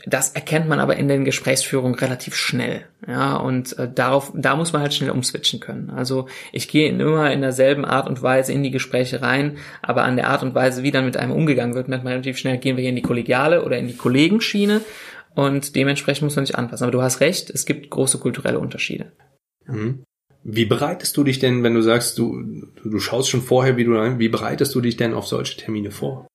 Das 0.06 0.30
erkennt 0.30 0.70
man 0.70 0.80
aber 0.80 0.96
in 0.96 1.10
den 1.10 1.26
Gesprächsführungen 1.26 1.96
relativ 1.96 2.34
schnell. 2.34 2.86
Ja, 3.06 3.36
und 3.36 3.78
äh, 3.78 3.92
darauf, 3.94 4.32
da 4.34 4.56
muss 4.56 4.72
man 4.72 4.82
halt 4.82 4.94
schnell 4.94 5.10
umswitchen 5.10 5.60
können. 5.60 5.90
Also 5.90 6.28
ich 6.54 6.70
gehe 6.70 6.88
immer 6.88 7.30
in 7.34 7.42
derselben 7.42 7.84
Art 7.84 8.08
und 8.08 8.22
Weise 8.24 8.54
in 8.54 8.64
die 8.64 8.72
Gespräche 8.72 9.22
rein, 9.22 9.58
aber 9.82 10.04
an 10.06 10.16
der 10.16 10.30
Art 10.30 10.42
und 10.42 10.56
Weise, 10.56 10.84
wie 10.84 10.92
dann 10.92 11.04
mit 11.04 11.18
einem 11.18 11.34
umgegangen 11.34 11.76
wird, 11.76 11.90
merkt 11.90 12.06
man 12.06 12.14
relativ 12.14 12.38
schnell, 12.38 12.60
gehen 12.60 12.78
wir 12.78 12.82
hier 12.82 12.92
in 12.92 12.96
die 12.96 13.02
Kollegiale 13.02 13.66
oder 13.66 13.78
in 13.78 13.88
die 13.88 13.98
Kollegenschiene 13.98 14.80
und 15.36 15.76
dementsprechend 15.76 16.24
muss 16.24 16.36
man 16.36 16.46
sich 16.46 16.58
anpassen. 16.58 16.84
Aber 16.84 16.92
du 16.92 17.02
hast 17.02 17.20
recht, 17.22 17.50
es 17.50 17.66
gibt 17.66 17.90
große 17.90 18.18
kulturelle 18.18 18.60
Unterschiede. 18.60 19.12
Mhm. 19.66 20.04
Wie 20.44 20.66
bereitest 20.66 21.18
du 21.18 21.24
dich 21.24 21.40
denn, 21.40 21.64
wenn 21.64 21.74
du 21.74 21.82
sagst, 21.82 22.18
du, 22.18 22.42
du 22.84 23.00
schaust 23.00 23.30
schon 23.30 23.42
vorher, 23.42 23.78
wie 23.78 23.84
du, 23.84 23.92
wie 24.20 24.30
bereitest 24.30 24.74
du 24.74 24.82
dich 24.82 24.96
denn 24.98 25.14
auf 25.14 25.28
solche 25.28 25.58
Termine 25.58 25.92
vor? 25.92 26.28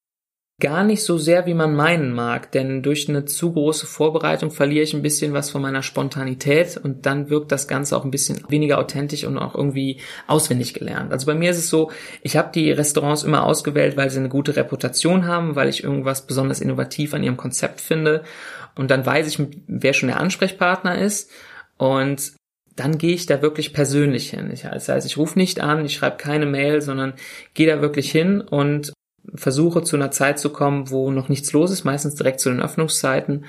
Gar 0.60 0.84
nicht 0.84 1.02
so 1.02 1.18
sehr, 1.18 1.46
wie 1.46 1.54
man 1.54 1.74
meinen 1.74 2.12
mag, 2.12 2.52
denn 2.52 2.84
durch 2.84 3.08
eine 3.08 3.24
zu 3.24 3.52
große 3.52 3.86
Vorbereitung 3.86 4.52
verliere 4.52 4.84
ich 4.84 4.94
ein 4.94 5.02
bisschen 5.02 5.32
was 5.32 5.50
von 5.50 5.60
meiner 5.60 5.82
Spontanität 5.82 6.76
und 6.76 7.06
dann 7.06 7.28
wirkt 7.28 7.50
das 7.50 7.66
Ganze 7.66 7.96
auch 7.96 8.04
ein 8.04 8.12
bisschen 8.12 8.44
weniger 8.48 8.78
authentisch 8.78 9.24
und 9.24 9.36
auch 9.36 9.56
irgendwie 9.56 10.00
auswendig 10.28 10.72
gelernt. 10.72 11.10
Also 11.10 11.26
bei 11.26 11.34
mir 11.34 11.50
ist 11.50 11.58
es 11.58 11.70
so, 11.70 11.90
ich 12.22 12.36
habe 12.36 12.52
die 12.54 12.70
Restaurants 12.70 13.24
immer 13.24 13.44
ausgewählt, 13.44 13.96
weil 13.96 14.10
sie 14.10 14.20
eine 14.20 14.28
gute 14.28 14.54
Reputation 14.54 15.26
haben, 15.26 15.56
weil 15.56 15.68
ich 15.68 15.82
irgendwas 15.82 16.24
besonders 16.24 16.60
innovativ 16.60 17.14
an 17.14 17.24
ihrem 17.24 17.36
Konzept 17.36 17.80
finde 17.80 18.22
und 18.76 18.90
dann 18.90 19.06
weiß 19.06 19.26
ich, 19.28 19.46
wer 19.66 19.92
schon 19.92 20.08
der 20.08 20.20
Ansprechpartner 20.20 20.98
ist 20.98 21.30
und 21.76 22.32
dann 22.76 22.98
gehe 22.98 23.14
ich 23.14 23.26
da 23.26 23.40
wirklich 23.40 23.72
persönlich 23.72 24.30
hin. 24.30 24.52
Das 24.62 24.88
heißt, 24.88 25.06
ich 25.06 25.16
rufe 25.16 25.38
nicht 25.38 25.60
an, 25.60 25.84
ich 25.84 25.94
schreibe 25.94 26.16
keine 26.16 26.46
Mail, 26.46 26.82
sondern 26.82 27.14
gehe 27.54 27.68
da 27.68 27.80
wirklich 27.80 28.10
hin 28.10 28.40
und 28.40 28.92
versuche 29.34 29.82
zu 29.82 29.96
einer 29.96 30.10
Zeit 30.10 30.38
zu 30.38 30.50
kommen, 30.50 30.90
wo 30.90 31.10
noch 31.10 31.28
nichts 31.28 31.52
los 31.52 31.70
ist, 31.70 31.84
meistens 31.84 32.16
direkt 32.16 32.40
zu 32.40 32.50
den 32.50 32.60
Öffnungszeiten. 32.60 33.44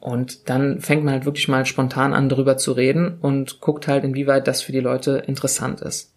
Und 0.00 0.48
dann 0.48 0.80
fängt 0.80 1.04
man 1.04 1.12
halt 1.12 1.26
wirklich 1.26 1.46
mal 1.46 1.66
spontan 1.66 2.14
an, 2.14 2.30
darüber 2.30 2.56
zu 2.56 2.72
reden 2.72 3.18
und 3.20 3.60
guckt 3.60 3.86
halt, 3.86 4.02
inwieweit 4.02 4.48
das 4.48 4.62
für 4.62 4.72
die 4.72 4.80
Leute 4.80 5.22
interessant 5.26 5.82
ist. 5.82 6.14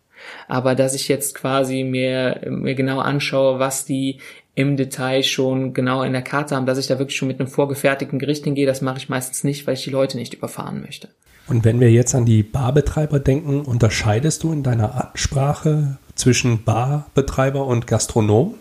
Aber 0.48 0.74
dass 0.74 0.96
ich 0.96 1.10
jetzt 1.10 1.36
quasi 1.36 1.84
mir, 1.84 2.42
mir 2.50 2.76
genau 2.76 3.00
anschaue, 3.00 3.60
was 3.60 3.84
die 3.84 4.20
im 4.56 4.78
Detail 4.78 5.24
schon 5.24 5.74
genau 5.74 6.04
in 6.04 6.14
der 6.14 6.22
Karte 6.22 6.56
haben, 6.56 6.66
dass 6.66 6.78
ich 6.78 6.88
da 6.88 7.00
wirklich 7.00 7.18
schon 7.18 7.28
mit 7.28 7.40
einem 7.40 7.50
vorgefertigten 7.50 8.20
Gericht 8.20 8.44
hingehe, 8.44 8.68
das 8.68 8.82
mache 8.82 8.98
ich 8.98 9.10
meistens 9.10 9.44
nicht, 9.44 9.66
weil 9.66 9.74
ich 9.74 9.84
die 9.84 9.90
Leute 9.90 10.18
nicht 10.18 10.34
überfahren 10.34 10.82
möchte. 10.82 11.10
Und 11.48 11.66
wenn 11.66 11.80
wir 11.80 11.92
jetzt 11.92 12.16
an 12.16 12.26
die 12.26 12.44
Barbetreiber 12.44 13.20
denken, 13.20 13.62
unterscheidest 13.62 14.44
du 14.44 14.54
in 14.54 14.64
deiner 14.64 15.10
Ansprache 15.10 15.98
zwischen 16.16 16.64
Barbetreiber 16.64 17.66
und 17.66 17.88
Gastronom? 17.88 18.56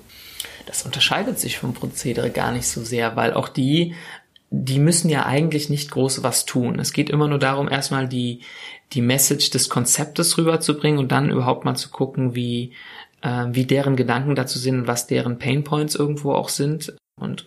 das 0.66 0.82
unterscheidet 0.84 1.38
sich 1.38 1.58
vom 1.58 1.75
Prozedere 1.75 2.30
gar 2.30 2.52
nicht 2.52 2.66
so 2.66 2.82
sehr, 2.82 3.16
weil 3.16 3.34
auch 3.34 3.49
die, 3.49 3.94
die 4.50 4.78
müssen 4.78 5.08
ja 5.08 5.26
eigentlich 5.26 5.68
nicht 5.70 5.90
groß 5.90 6.22
was 6.22 6.46
tun. 6.46 6.78
Es 6.78 6.92
geht 6.92 7.11
immer 7.11 7.28
nur 7.28 7.38
darum, 7.38 7.68
erstmal 7.68 8.08
die, 8.08 8.40
die 8.92 9.02
Message 9.02 9.50
des 9.50 9.68
Konzeptes 9.68 10.38
rüberzubringen 10.38 10.99
und 10.99 11.12
dann 11.12 11.30
überhaupt 11.30 11.64
mal 11.64 11.75
zu 11.75 11.90
gucken, 11.90 12.34
wie, 12.34 12.72
äh, 13.22 13.46
wie 13.52 13.64
deren 13.64 13.96
Gedanken 13.96 14.34
dazu 14.34 14.58
sind, 14.58 14.86
was 14.86 15.06
deren 15.06 15.38
Painpoints 15.38 15.94
irgendwo 15.94 16.32
auch 16.32 16.48
sind. 16.48 16.94
Und 17.16 17.46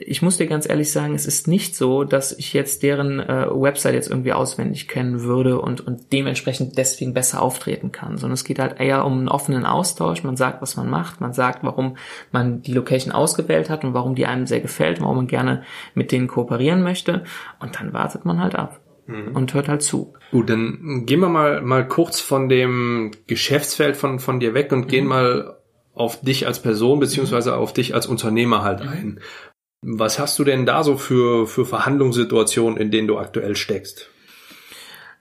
ich 0.00 0.22
muss 0.22 0.36
dir 0.36 0.46
ganz 0.46 0.68
ehrlich 0.68 0.92
sagen, 0.92 1.14
es 1.14 1.26
ist 1.26 1.48
nicht 1.48 1.74
so, 1.74 2.04
dass 2.04 2.32
ich 2.32 2.52
jetzt 2.52 2.82
deren 2.82 3.20
äh, 3.20 3.46
Website 3.50 3.94
jetzt 3.94 4.10
irgendwie 4.10 4.32
auswendig 4.32 4.88
kennen 4.88 5.22
würde 5.22 5.60
und, 5.60 5.80
und 5.80 6.12
dementsprechend 6.12 6.76
deswegen 6.76 7.14
besser 7.14 7.40
auftreten 7.40 7.90
kann, 7.90 8.18
sondern 8.18 8.34
es 8.34 8.44
geht 8.44 8.58
halt 8.58 8.80
eher 8.80 9.04
um 9.04 9.18
einen 9.18 9.28
offenen 9.28 9.64
Austausch. 9.64 10.24
Man 10.24 10.36
sagt, 10.36 10.60
was 10.60 10.76
man 10.76 10.90
macht, 10.90 11.20
man 11.20 11.32
sagt, 11.32 11.62
warum 11.62 11.96
man 12.32 12.62
die 12.62 12.72
Location 12.72 13.12
ausgewählt 13.12 13.70
hat 13.70 13.84
und 13.84 13.94
warum 13.94 14.14
die 14.14 14.26
einem 14.26 14.46
sehr 14.46 14.60
gefällt, 14.60 15.00
warum 15.00 15.16
man 15.16 15.26
gerne 15.26 15.62
mit 15.94 16.12
denen 16.12 16.28
kooperieren 16.28 16.82
möchte 16.82 17.24
und 17.60 17.80
dann 17.80 17.92
wartet 17.92 18.24
man 18.24 18.42
halt 18.42 18.56
ab 18.56 18.80
mhm. 19.08 19.34
und 19.34 19.54
hört 19.54 19.68
halt 19.68 19.82
zu. 19.82 20.14
Gut, 20.30 20.48
dann 20.50 21.04
gehen 21.06 21.20
wir 21.20 21.28
mal, 21.28 21.60
mal 21.62 21.88
kurz 21.88 22.20
von 22.20 22.48
dem 22.48 23.10
Geschäftsfeld 23.26 23.96
von, 23.96 24.20
von 24.20 24.38
dir 24.38 24.54
weg 24.54 24.70
und 24.72 24.86
mhm. 24.86 24.88
gehen 24.88 25.06
mal 25.06 25.56
auf 25.94 26.20
dich 26.20 26.46
als 26.46 26.62
Person 26.62 27.00
beziehungsweise 27.00 27.56
auf 27.56 27.72
dich 27.72 27.94
als 27.94 28.06
Unternehmer 28.06 28.62
halt 28.62 28.84
mhm. 28.84 28.88
ein. 28.88 29.20
Was 29.82 30.18
hast 30.18 30.38
du 30.38 30.44
denn 30.44 30.66
da 30.66 30.84
so 30.84 30.96
für, 30.96 31.46
für 31.46 31.64
Verhandlungssituationen, 31.64 32.78
in 32.78 32.90
denen 32.90 33.08
du 33.08 33.18
aktuell 33.18 33.56
steckst? 33.56 34.10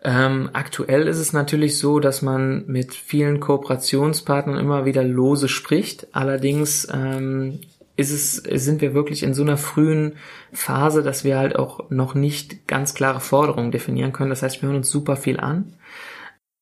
Ähm, 0.04 0.50
aktuell 0.54 1.08
ist 1.08 1.18
es 1.18 1.34
natürlich 1.34 1.80
so, 1.80 2.00
dass 2.00 2.22
man 2.22 2.66
mit 2.68 2.94
vielen 2.94 3.40
Kooperationspartnern 3.40 4.58
immer 4.58 4.86
wieder 4.86 5.04
lose 5.04 5.48
spricht. 5.48 6.08
Allerdings 6.12 6.88
ähm, 6.92 7.62
ist 7.98 8.12
es, 8.12 8.36
sind 8.36 8.80
wir 8.80 8.94
wirklich 8.94 9.24
in 9.24 9.34
so 9.34 9.42
einer 9.42 9.58
frühen 9.58 10.14
Phase, 10.54 11.04
dass 11.04 11.24
wir 11.24 11.38
halt 11.38 11.56
auch 11.56 11.90
noch 11.90 12.14
nicht 12.14 12.68
ganz 12.68 12.94
klare 12.94 13.20
Forderungen 13.20 13.72
definieren 13.72 14.14
können. 14.14 14.30
Das 14.30 14.44
heißt, 14.44 14.62
wir 14.62 14.68
hören 14.70 14.78
uns 14.78 14.90
super 14.90 15.18
viel 15.18 15.40
an. 15.40 15.74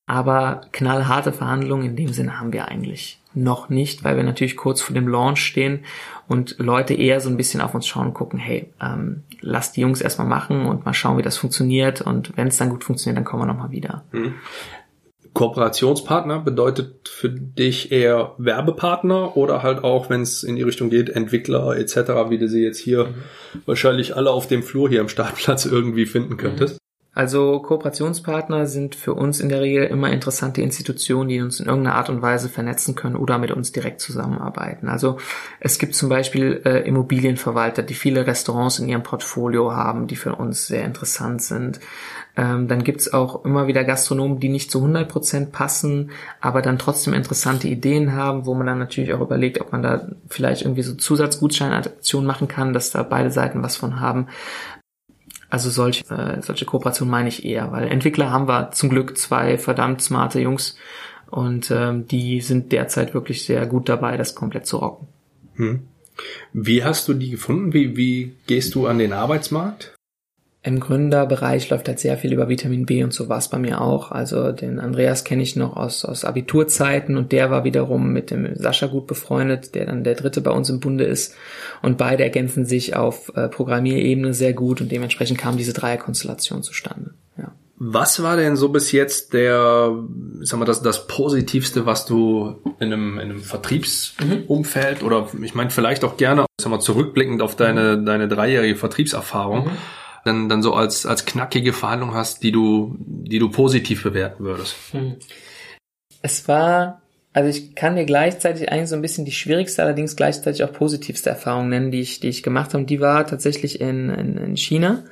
Aber 0.08 0.62
knallharte 0.72 1.34
Verhandlungen 1.34 1.88
in 1.88 1.96
dem 1.96 2.10
Sinne 2.10 2.40
haben 2.40 2.54
wir 2.54 2.68
eigentlich 2.68 3.20
noch 3.34 3.70
nicht, 3.70 4.04
weil 4.04 4.16
wir 4.16 4.24
natürlich 4.24 4.56
kurz 4.56 4.82
vor 4.82 4.94
dem 4.94 5.08
Launch 5.08 5.40
stehen 5.40 5.84
und 6.28 6.56
Leute 6.60 6.94
eher 6.94 7.20
so 7.20 7.30
ein 7.30 7.38
bisschen 7.38 7.60
auf 7.60 7.74
uns 7.76 7.88
schauen 7.88 8.08
und 8.08 8.14
gucken, 8.14 8.40
hey, 8.40 8.72
ähm, 8.80 9.24
lass 9.42 9.72
die 9.72 9.82
Jungs 9.82 10.02
erstmal 10.02 10.28
machen 10.28 10.68
und 10.68 10.86
mal 10.86 10.94
schauen, 10.94 11.18
wie 11.18 11.24
das 11.24 11.38
funktioniert 11.38 12.02
und 12.02 12.38
wenn 12.38 12.48
es 12.48 12.58
dann 12.58 12.70
gut 12.70 12.84
funktioniert, 12.84 13.18
dann 13.18 13.26
kommen 13.26 13.42
wir 13.42 13.48
nochmal 13.48 13.72
wieder. 13.72 14.06
Mhm. 14.12 14.36
Kooperationspartner 15.36 16.40
bedeutet 16.40 17.10
für 17.10 17.30
dich 17.30 17.92
eher 17.92 18.34
Werbepartner 18.38 19.38
oder 19.38 19.62
halt 19.62 19.84
auch, 19.84 20.10
wenn 20.10 20.22
es 20.22 20.44
in 20.44 20.56
die 20.56 20.64
Richtung 20.64 20.90
geht, 20.90 21.10
Entwickler 21.10 21.78
etc., 21.78 22.30
wie 22.30 22.40
du 22.40 22.48
sie 22.48 22.64
jetzt 22.64 22.80
hier 22.80 23.04
mhm. 23.06 23.62
wahrscheinlich 23.66 24.16
alle 24.16 24.32
auf 24.32 24.48
dem 24.48 24.64
Flur 24.64 24.90
hier 24.90 25.02
am 25.02 25.10
Startplatz 25.10 25.66
irgendwie 25.66 26.06
finden 26.06 26.38
könntest? 26.38 26.80
Also 27.16 27.62
Kooperationspartner 27.62 28.68
sind 28.68 28.94
für 28.94 29.14
uns 29.14 29.40
in 29.40 29.48
der 29.48 29.62
Regel 29.62 29.86
immer 29.86 30.12
interessante 30.12 30.62
Institutionen, 30.62 31.30
die 31.30 31.42
uns 31.42 31.62
in 31.62 31.66
irgendeiner 31.66 31.96
Art 31.96 32.10
und 32.10 32.22
Weise 32.22 32.50
vernetzen 32.50 32.94
können 32.94 33.16
oder 33.16 33.38
mit 33.38 33.52
uns 33.52 33.72
direkt 33.72 34.02
zusammenarbeiten. 34.02 34.90
Also 34.90 35.18
es 35.62 35.80
gibt 35.80 35.96
zum 35.96 36.10
Beispiel 36.10 36.62
äh, 36.66 36.86
Immobilienverwalter, 36.86 37.84
die 37.84 37.94
viele 37.94 38.28
Restaurants 38.28 38.80
in 38.80 38.90
ihrem 38.90 39.04
Portfolio 39.04 39.72
haben, 39.72 40.08
die 40.08 40.18
für 40.18 40.36
uns 40.36 40.68
sehr 40.68 40.84
interessant 40.84 41.42
sind. 41.42 41.80
Ähm, 42.36 42.68
dann 42.68 42.84
gibt's 42.84 43.14
auch 43.14 43.46
immer 43.46 43.68
wieder 43.68 43.86
Gastronomen, 43.86 44.42
die 44.42 44.50
nicht 44.50 44.70
zu 44.70 44.80
100 44.80 45.08
Prozent 45.08 45.52
passen, 45.54 46.12
aber 46.42 46.62
dann 46.62 46.78
trotzdem 46.78 47.14
interessante 47.14 47.70
Ideen 47.70 48.12
haben, 48.12 48.46
wo 48.46 48.54
man 48.56 48.68
dann 48.68 48.80
natürlich 48.80 49.14
auch 49.14 49.22
überlegt, 49.22 49.62
ob 49.62 49.72
man 49.72 49.84
da 49.84 50.10
vielleicht 50.28 50.64
irgendwie 50.64 50.84
so 50.84 50.96
Zusatzgutscheinaktionen 50.96 52.28
machen 52.28 52.50
kann, 52.50 52.74
dass 52.74 52.92
da 52.92 53.04
beide 53.04 53.32
Seiten 53.32 53.64
was 53.64 53.78
von 53.78 54.02
haben. 54.02 54.28
Also 55.56 55.70
solche, 55.70 56.04
äh, 56.14 56.42
solche 56.42 56.66
Kooperationen 56.66 57.10
meine 57.10 57.30
ich 57.30 57.46
eher, 57.46 57.72
weil 57.72 57.88
Entwickler 57.88 58.30
haben 58.30 58.50
wir 58.50 58.72
zum 58.72 58.90
Glück 58.90 59.18
zwei 59.18 59.58
verdammt 59.58 60.02
smarte 60.02 60.42
Jungs 60.42 60.76
und 61.32 61.72
ähm, 61.72 62.10
die 62.10 62.42
sind 62.42 62.74
derzeit 62.74 63.14
wirklich 63.14 63.46
sehr 63.46 63.66
gut 63.66 63.88
dabei, 63.88 64.18
das 64.18 64.36
komplett 64.36 64.66
zu 64.66 64.80
rocken. 64.80 65.08
Hm. 65.54 65.88
Wie 66.52 66.84
hast 66.84 67.08
du 67.08 67.14
die 67.14 67.30
gefunden? 67.30 67.72
Wie, 67.72 67.96
wie 67.96 68.36
gehst 68.48 68.76
du 68.76 68.86
an 68.86 69.00
den 69.00 69.14
Arbeitsmarkt? 69.14 69.95
Im 70.66 70.80
Gründerbereich 70.80 71.70
läuft 71.70 71.88
halt 71.88 72.00
sehr 72.00 72.18
viel 72.18 72.34
über 72.34 72.50
Vitamin 72.50 72.88
B 72.88 73.04
und 73.04 73.14
so 73.14 73.30
war 73.30 73.38
es 73.38 73.50
bei 73.50 73.60
mir 73.60 73.82
auch. 73.82 74.12
Also 74.12 74.52
den 74.52 74.80
Andreas 74.80 75.24
kenne 75.24 75.44
ich 75.44 75.56
noch 75.56 75.78
aus, 75.78 76.04
aus 76.04 76.26
Abiturzeiten 76.26 77.18
und 77.18 77.32
der 77.32 77.52
war 77.52 77.64
wiederum 77.66 78.12
mit 78.12 78.32
dem 78.32 78.56
Sascha 78.56 78.88
gut 78.88 79.06
befreundet, 79.06 79.76
der 79.76 79.86
dann 79.86 80.04
der 80.04 80.16
dritte 80.16 80.42
bei 80.42 80.50
uns 80.50 80.72
im 80.72 80.80
Bunde 80.80 81.04
ist. 81.04 81.36
Und 81.84 82.00
beide 82.00 82.24
ergänzen 82.24 82.66
sich 82.66 82.96
auf 82.96 83.32
äh, 83.36 83.48
Programmierebene 83.48 84.34
sehr 84.34 84.54
gut 84.54 84.82
und 84.82 84.92
dementsprechend 84.92 85.38
kam 85.38 85.56
diese 85.56 85.74
Dreierkonstellation 85.74 86.64
zustande. 86.64 87.12
Ja. 87.38 87.52
Was 87.78 88.24
war 88.24 88.36
denn 88.36 88.56
so 88.56 88.70
bis 88.70 88.92
jetzt 88.92 89.34
der, 89.34 89.96
sag 90.42 90.58
mal, 90.60 90.66
das, 90.66 90.82
das 90.82 91.06
Positivste, 91.06 91.86
was 91.86 92.08
du 92.08 92.56
in 92.80 92.92
einem, 92.92 93.20
in 93.20 93.30
einem 93.30 93.42
Vertriebsumfeld 93.42 95.02
mhm. 95.02 95.06
oder 95.06 95.28
ich 95.44 95.54
meine 95.54 95.70
vielleicht 95.70 96.04
auch 96.04 96.18
gerne, 96.18 96.48
sag 96.60 96.72
mal, 96.72 96.80
zurückblickend 96.80 97.44
auf 97.44 97.56
deine, 97.56 98.02
deine 98.02 98.28
dreijährige 98.28 98.76
Vertriebserfahrung, 98.76 99.66
mhm 99.66 99.72
dann, 100.26 100.50
dann 100.50 100.62
so 100.62 100.74
als, 100.74 101.06
als 101.06 101.26
knackige 101.26 101.72
Verhandlung 101.72 102.14
hast, 102.14 102.44
die 102.44 102.52
du, 102.52 102.96
die 103.00 103.40
du 103.40 103.50
positiv 103.50 104.04
bewerten 104.04 104.44
würdest? 104.44 104.76
Hm. 104.92 105.18
Es 106.22 106.48
war, 106.48 107.02
also 107.32 107.50
ich 107.50 107.76
kann 107.76 107.96
dir 107.96 108.06
gleichzeitig 108.06 108.72
eigentlich 108.72 108.90
so 108.90 108.96
ein 108.96 109.04
bisschen 109.04 109.26
die 109.26 109.32
schwierigste, 109.32 109.84
allerdings 109.84 110.16
gleichzeitig 110.16 110.64
auch 110.64 110.74
positivste 110.74 111.30
Erfahrung 111.30 111.70
nennen, 111.70 111.92
die 111.92 112.02
ich, 112.02 112.20
die 112.20 112.30
ich 112.30 112.42
gemacht 112.42 112.70
habe. 112.70 112.80
Und 112.80 112.90
die 112.90 113.00
war 113.00 113.28
tatsächlich 113.28 113.80
in, 113.80 114.10
in, 114.10 114.38
in 114.38 114.58
China. 114.58 115.04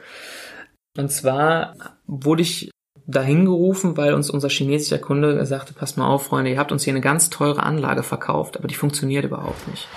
Und 0.98 1.12
zwar 1.12 1.76
wurde 2.08 2.42
ich 2.42 2.72
dahin 3.06 3.46
gerufen, 3.46 3.98
weil 3.98 4.16
uns 4.16 4.32
unser 4.32 4.50
chinesischer 4.50 4.98
Kunde 4.98 5.46
sagte, 5.46 5.74
passt 5.74 5.98
mal 5.98 6.08
auf, 6.08 6.24
Freunde, 6.24 6.52
ihr 6.52 6.58
habt 6.58 6.72
uns 6.72 6.84
hier 6.84 6.94
eine 6.94 7.02
ganz 7.02 7.30
teure 7.30 7.62
Anlage 7.62 8.02
verkauft, 8.02 8.58
aber 8.58 8.68
die 8.68 8.76
funktioniert 8.76 9.26
überhaupt 9.26 9.68
nicht. 9.68 9.88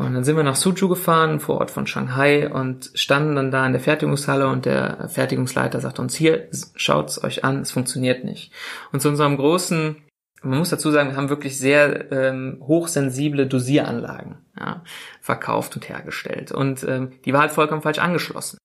Und 0.00 0.14
dann 0.14 0.24
sind 0.24 0.36
wir 0.36 0.42
nach 0.42 0.56
Suzhou 0.56 0.88
gefahren, 0.88 1.40
vor 1.40 1.58
Ort 1.58 1.70
von 1.70 1.86
Shanghai, 1.86 2.50
und 2.50 2.90
standen 2.94 3.36
dann 3.36 3.50
da 3.50 3.66
in 3.66 3.72
der 3.72 3.82
Fertigungshalle 3.82 4.48
und 4.48 4.64
der 4.64 5.10
Fertigungsleiter 5.10 5.78
sagte 5.78 6.00
uns, 6.00 6.14
hier, 6.14 6.48
schaut's 6.74 7.22
euch 7.22 7.44
an, 7.44 7.60
es 7.60 7.70
funktioniert 7.70 8.24
nicht. 8.24 8.50
Und 8.92 9.02
zu 9.02 9.10
unserem 9.10 9.36
großen, 9.36 9.96
man 10.42 10.58
muss 10.58 10.70
dazu 10.70 10.90
sagen, 10.90 11.10
wir 11.10 11.16
haben 11.18 11.28
wirklich 11.28 11.58
sehr 11.58 12.10
ähm, 12.12 12.62
hochsensible 12.62 13.46
Dosieranlagen 13.46 14.38
ja, 14.58 14.82
verkauft 15.20 15.76
und 15.76 15.86
hergestellt. 15.86 16.50
Und 16.50 16.82
ähm, 16.84 17.12
die 17.26 17.34
war 17.34 17.42
halt 17.42 17.52
vollkommen 17.52 17.82
falsch 17.82 17.98
angeschlossen. 17.98 18.56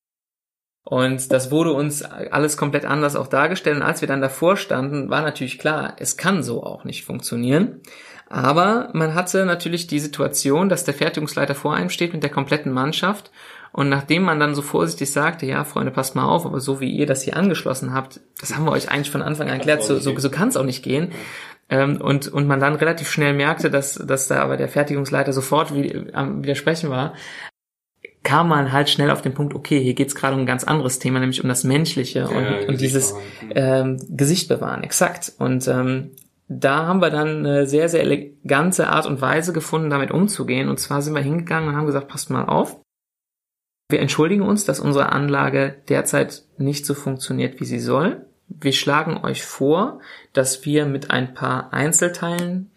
Und 0.86 1.34
das 1.34 1.52
wurde 1.52 1.74
uns 1.74 2.02
alles 2.04 2.56
komplett 2.56 2.86
anders 2.86 3.18
auch 3.18 3.28
dargestellt. 3.28 3.76
Und 3.76 3.84
als 3.84 4.00
wir 4.00 4.08
dann 4.08 4.22
davor 4.22 4.56
standen, 4.56 5.10
war 5.10 5.22
natürlich 5.22 5.60
klar, 5.60 5.98
es 6.00 6.16
kann 6.16 6.44
so 6.44 6.64
auch 6.64 6.86
nicht 6.86 7.04
funktionieren. 7.04 7.82
Aber 8.30 8.90
man 8.94 9.14
hatte 9.14 9.46
natürlich 9.46 9.88
die 9.88 10.00
Situation, 10.00 10.70
dass 10.70 10.84
der 10.84 10.94
Fertigungsleiter 10.94 11.56
vor 11.56 11.76
einem 11.76 11.90
steht 11.90 12.14
mit 12.14 12.24
der 12.24 12.32
kompletten 12.32 12.72
Mannschaft. 12.72 13.32
Und 13.72 13.90
nachdem 13.90 14.24
man 14.24 14.40
dann 14.40 14.56
so 14.56 14.62
vorsichtig 14.62 15.12
sagte, 15.12 15.46
ja, 15.46 15.64
Freunde, 15.64 15.92
passt 15.92 16.16
mal 16.16 16.26
auf, 16.26 16.46
aber 16.46 16.60
so 16.60 16.80
wie 16.80 16.90
ihr 16.90 17.06
das 17.06 17.24
hier 17.24 17.36
angeschlossen 17.36 17.94
habt, 17.94 18.22
das 18.40 18.56
haben 18.56 18.66
wir 18.66 18.72
euch 18.72 18.90
eigentlich 18.90 19.12
von 19.12 19.22
Anfang 19.22 19.48
an 19.48 19.56
erklärt, 19.56 19.84
so, 19.84 20.00
so, 20.00 20.18
so 20.18 20.30
kann 20.30 20.48
es 20.48 20.58
auch 20.58 20.64
nicht 20.64 20.82
gehen. 20.82 21.12
Ähm, 21.68 22.00
und, 22.00 22.28
und 22.28 22.48
man 22.48 22.60
dann 22.60 22.76
relativ 22.76 23.10
schnell 23.10 23.34
merkte, 23.34 23.70
dass, 23.70 23.96
dass 23.96 24.28
da 24.28 24.42
aber 24.42 24.56
der 24.56 24.70
Fertigungsleiter 24.70 25.34
sofort 25.34 25.74
wie, 25.74 26.14
am 26.14 26.44
Widersprechen 26.44 26.90
war, 26.90 27.16
kam 28.24 28.48
man 28.48 28.72
halt 28.72 28.90
schnell 28.90 29.12
auf 29.12 29.22
den 29.22 29.34
Punkt, 29.34 29.54
okay, 29.54 29.82
hier 29.82 29.94
geht's 29.94 30.16
gerade 30.16 30.36
um 30.36 30.42
ein 30.42 30.48
ganz 30.48 30.64
anderes 30.64 31.00
Thema, 31.00 31.20
nämlich 31.20 31.44
um 31.44 31.50
das 31.50 31.64
Menschliche 31.64 32.20
ja, 32.20 32.28
und, 32.28 32.70
und 32.70 32.82
dieses 32.82 33.14
ähm, 33.54 34.00
Gesicht 34.10 34.48
bewahren, 34.48 34.84
exakt. 34.84 35.34
Und 35.38 35.68
ähm, 35.68 36.12
da 36.48 36.86
haben 36.86 37.02
wir 37.02 37.10
dann 37.10 37.40
eine 37.40 37.66
sehr, 37.66 37.90
sehr 37.90 38.02
elegante 38.02 38.88
Art 38.88 39.08
und 39.08 39.22
Weise 39.22 39.52
gefunden, 39.52 39.90
damit 39.90 40.12
umzugehen. 40.12 40.70
Und 40.70 40.80
zwar 40.80 41.02
sind 41.02 41.16
wir 41.16 41.22
hingegangen 41.22 41.70
und 41.70 41.76
haben 41.76 41.88
gesagt, 41.88 42.08
passt 42.08 42.30
mal 42.30 42.46
auf. 42.46 42.80
Wir 43.90 44.00
entschuldigen 44.00 44.44
uns, 44.44 44.66
dass 44.66 44.80
unsere 44.80 45.12
Anlage 45.12 45.82
derzeit 45.90 46.44
nicht 46.58 46.86
so 46.86 46.94
funktioniert, 46.94 47.60
wie 47.60 47.66
sie 47.66 47.80
soll. 47.80 48.26
Wir 48.48 48.74
schlagen 48.74 49.24
euch 49.24 49.44
vor, 49.44 50.02
dass 50.34 50.66
wir 50.66 50.86
mit 50.86 51.12
ein 51.12 51.34
paar 51.34 51.74
Einzelteilen, 51.74 52.72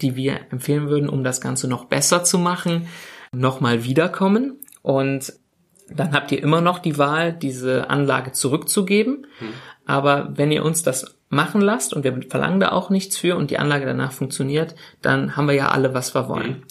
die 0.00 0.14
wir 0.16 0.40
empfehlen 0.50 0.88
würden, 0.88 1.08
um 1.08 1.24
das 1.24 1.40
Ganze 1.40 1.68
noch 1.68 1.86
besser 1.86 2.24
zu 2.24 2.38
machen, 2.38 2.88
nochmal 3.32 3.84
wiederkommen. 3.84 4.60
Und 4.82 5.32
dann 5.88 6.12
habt 6.12 6.32
ihr 6.32 6.42
immer 6.42 6.60
noch 6.60 6.78
die 6.78 6.98
Wahl, 6.98 7.32
diese 7.32 7.90
Anlage 7.90 8.32
zurückzugeben. 8.32 9.26
Hm. 9.38 9.48
Aber 9.86 10.30
wenn 10.34 10.50
ihr 10.50 10.64
uns 10.64 10.82
das 10.82 11.16
machen 11.28 11.60
lasst 11.60 11.92
und 11.92 12.04
wir 12.04 12.20
verlangen 12.28 12.60
da 12.60 12.72
auch 12.72 12.90
nichts 12.90 13.16
für 13.16 13.36
und 13.36 13.50
die 13.50 13.58
Anlage 13.58 13.86
danach 13.86 14.12
funktioniert, 14.12 14.74
dann 15.02 15.36
haben 15.36 15.48
wir 15.48 15.54
ja 15.54 15.68
alle, 15.68 15.94
was 15.94 16.14
wir 16.14 16.28
wollen. 16.28 16.44
Hm. 16.44 16.62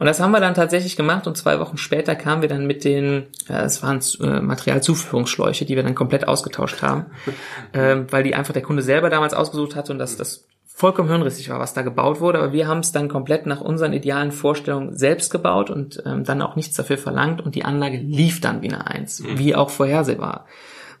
Und 0.00 0.06
das 0.06 0.18
haben 0.18 0.30
wir 0.30 0.40
dann 0.40 0.54
tatsächlich 0.54 0.96
gemacht 0.96 1.26
und 1.26 1.36
zwei 1.36 1.60
Wochen 1.60 1.76
später 1.76 2.14
kamen 2.14 2.40
wir 2.40 2.48
dann 2.48 2.66
mit 2.66 2.84
den, 2.84 3.26
äh, 3.50 3.64
es 3.64 3.82
waren 3.82 4.00
äh, 4.20 4.40
Materialzuführungsschläuche, 4.40 5.66
die 5.66 5.76
wir 5.76 5.82
dann 5.82 5.94
komplett 5.94 6.26
ausgetauscht 6.26 6.80
haben, 6.80 7.06
ähm, 7.74 8.06
weil 8.10 8.22
die 8.22 8.34
einfach 8.34 8.54
der 8.54 8.62
Kunde 8.62 8.82
selber 8.82 9.10
damals 9.10 9.34
ausgesucht 9.34 9.76
hatte 9.76 9.92
und 9.92 9.98
das, 9.98 10.16
das 10.16 10.46
vollkommen 10.64 11.10
hirnrissig 11.10 11.50
war, 11.50 11.58
was 11.58 11.74
da 11.74 11.82
gebaut 11.82 12.20
wurde, 12.22 12.38
aber 12.38 12.54
wir 12.54 12.66
haben 12.66 12.80
es 12.80 12.92
dann 12.92 13.10
komplett 13.10 13.44
nach 13.44 13.60
unseren 13.60 13.92
idealen 13.92 14.32
Vorstellungen 14.32 14.96
selbst 14.96 15.30
gebaut 15.30 15.68
und 15.68 16.02
ähm, 16.06 16.24
dann 16.24 16.40
auch 16.40 16.56
nichts 16.56 16.74
dafür 16.74 16.96
verlangt 16.96 17.42
und 17.42 17.54
die 17.54 17.66
Anlage 17.66 17.98
lief 17.98 18.40
dann 18.40 18.62
wie 18.62 18.72
eine 18.72 18.86
Eins, 18.86 19.20
mhm. 19.20 19.38
wie 19.38 19.54
auch 19.54 19.68
vorhersehbar 19.68 20.46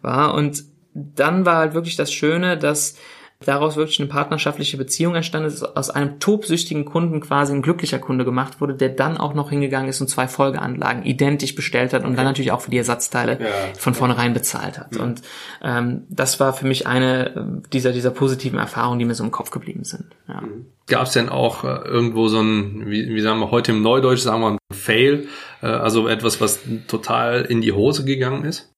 war. 0.02 0.34
Und 0.34 0.62
dann 0.94 1.46
war 1.46 1.56
halt 1.56 1.74
wirklich 1.74 1.96
das 1.96 2.12
Schöne, 2.12 2.58
dass 2.58 2.96
daraus 3.44 3.76
wirklich 3.76 3.98
eine 4.00 4.08
partnerschaftliche 4.08 4.76
Beziehung 4.76 5.14
entstanden 5.14 5.48
ist, 5.48 5.62
aus 5.62 5.88
einem 5.88 6.20
tobsüchtigen 6.20 6.84
Kunden 6.84 7.20
quasi 7.20 7.54
ein 7.54 7.62
glücklicher 7.62 7.98
Kunde 7.98 8.26
gemacht 8.26 8.60
wurde, 8.60 8.74
der 8.74 8.90
dann 8.90 9.16
auch 9.16 9.32
noch 9.32 9.48
hingegangen 9.48 9.88
ist 9.88 10.00
und 10.02 10.08
zwei 10.08 10.28
Folgeanlagen 10.28 11.04
identisch 11.04 11.54
bestellt 11.54 11.94
hat 11.94 12.02
und 12.02 12.08
okay. 12.08 12.16
dann 12.16 12.26
natürlich 12.26 12.52
auch 12.52 12.60
für 12.60 12.70
die 12.70 12.76
Ersatzteile 12.76 13.38
ja. 13.40 13.48
von 13.78 13.94
vornherein 13.94 14.34
bezahlt 14.34 14.78
hat. 14.78 14.92
Mhm. 14.92 15.00
Und 15.00 15.22
ähm, 15.62 16.02
das 16.10 16.38
war 16.38 16.52
für 16.52 16.66
mich 16.66 16.86
eine 16.86 17.62
dieser, 17.72 17.92
dieser 17.92 18.10
positiven 18.10 18.58
Erfahrungen, 18.58 18.98
die 18.98 19.06
mir 19.06 19.14
so 19.14 19.24
im 19.24 19.30
Kopf 19.30 19.50
geblieben 19.50 19.84
sind. 19.84 20.04
Ja. 20.28 20.42
Mhm. 20.42 20.66
Gab 20.86 21.06
es 21.06 21.12
denn 21.12 21.30
auch 21.30 21.64
äh, 21.64 21.88
irgendwo 21.88 22.28
so 22.28 22.40
ein, 22.40 22.90
wie, 22.90 23.08
wie 23.08 23.20
sagen 23.22 23.40
wir 23.40 23.50
heute 23.50 23.72
im 23.72 23.80
Neudeutsch, 23.80 24.20
sagen 24.20 24.42
wir 24.42 24.50
ein 24.50 24.58
Fail, 24.70 25.28
äh, 25.62 25.66
also 25.66 26.08
etwas, 26.08 26.42
was 26.42 26.60
total 26.88 27.42
in 27.42 27.62
die 27.62 27.72
Hose 27.72 28.04
gegangen 28.04 28.44
ist? 28.44 28.70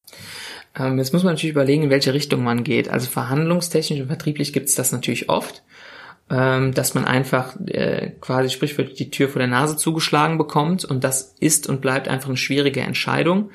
Ähm, 0.79 0.99
jetzt 0.99 1.13
muss 1.13 1.23
man 1.23 1.35
natürlich 1.35 1.55
überlegen, 1.55 1.85
in 1.85 1.91
welche 1.91 2.15
Richtung 2.15 2.43
man 2.45 2.65
geht. 2.65 2.89
Also 2.89 3.09
verhandlungstechnisch 3.09 4.01
und 4.01 4.07
vertrieblich 4.07 4.53
gibt 4.53 4.69
es 4.69 4.75
das 4.75 4.93
natürlich 4.93 5.29
oft, 5.29 5.63
ähm, 6.31 6.73
dass 6.73 6.95
man 6.95 7.05
einfach 7.05 7.57
äh, 7.67 8.13
quasi 8.21 8.51
sprichwörtlich 8.51 8.97
die 8.97 9.11
Tür 9.11 9.29
vor 9.29 9.39
der 9.39 9.49
Nase 9.49 9.77
zugeschlagen 9.77 10.39
bekommt 10.39 10.85
und 10.85 11.05
das 11.05 11.35
ist 11.41 11.69
und 11.69 11.81
bleibt 11.81 12.09
einfach 12.09 12.29
eine 12.29 12.37
schwierige 12.37 12.81
Entscheidung. 12.81 13.51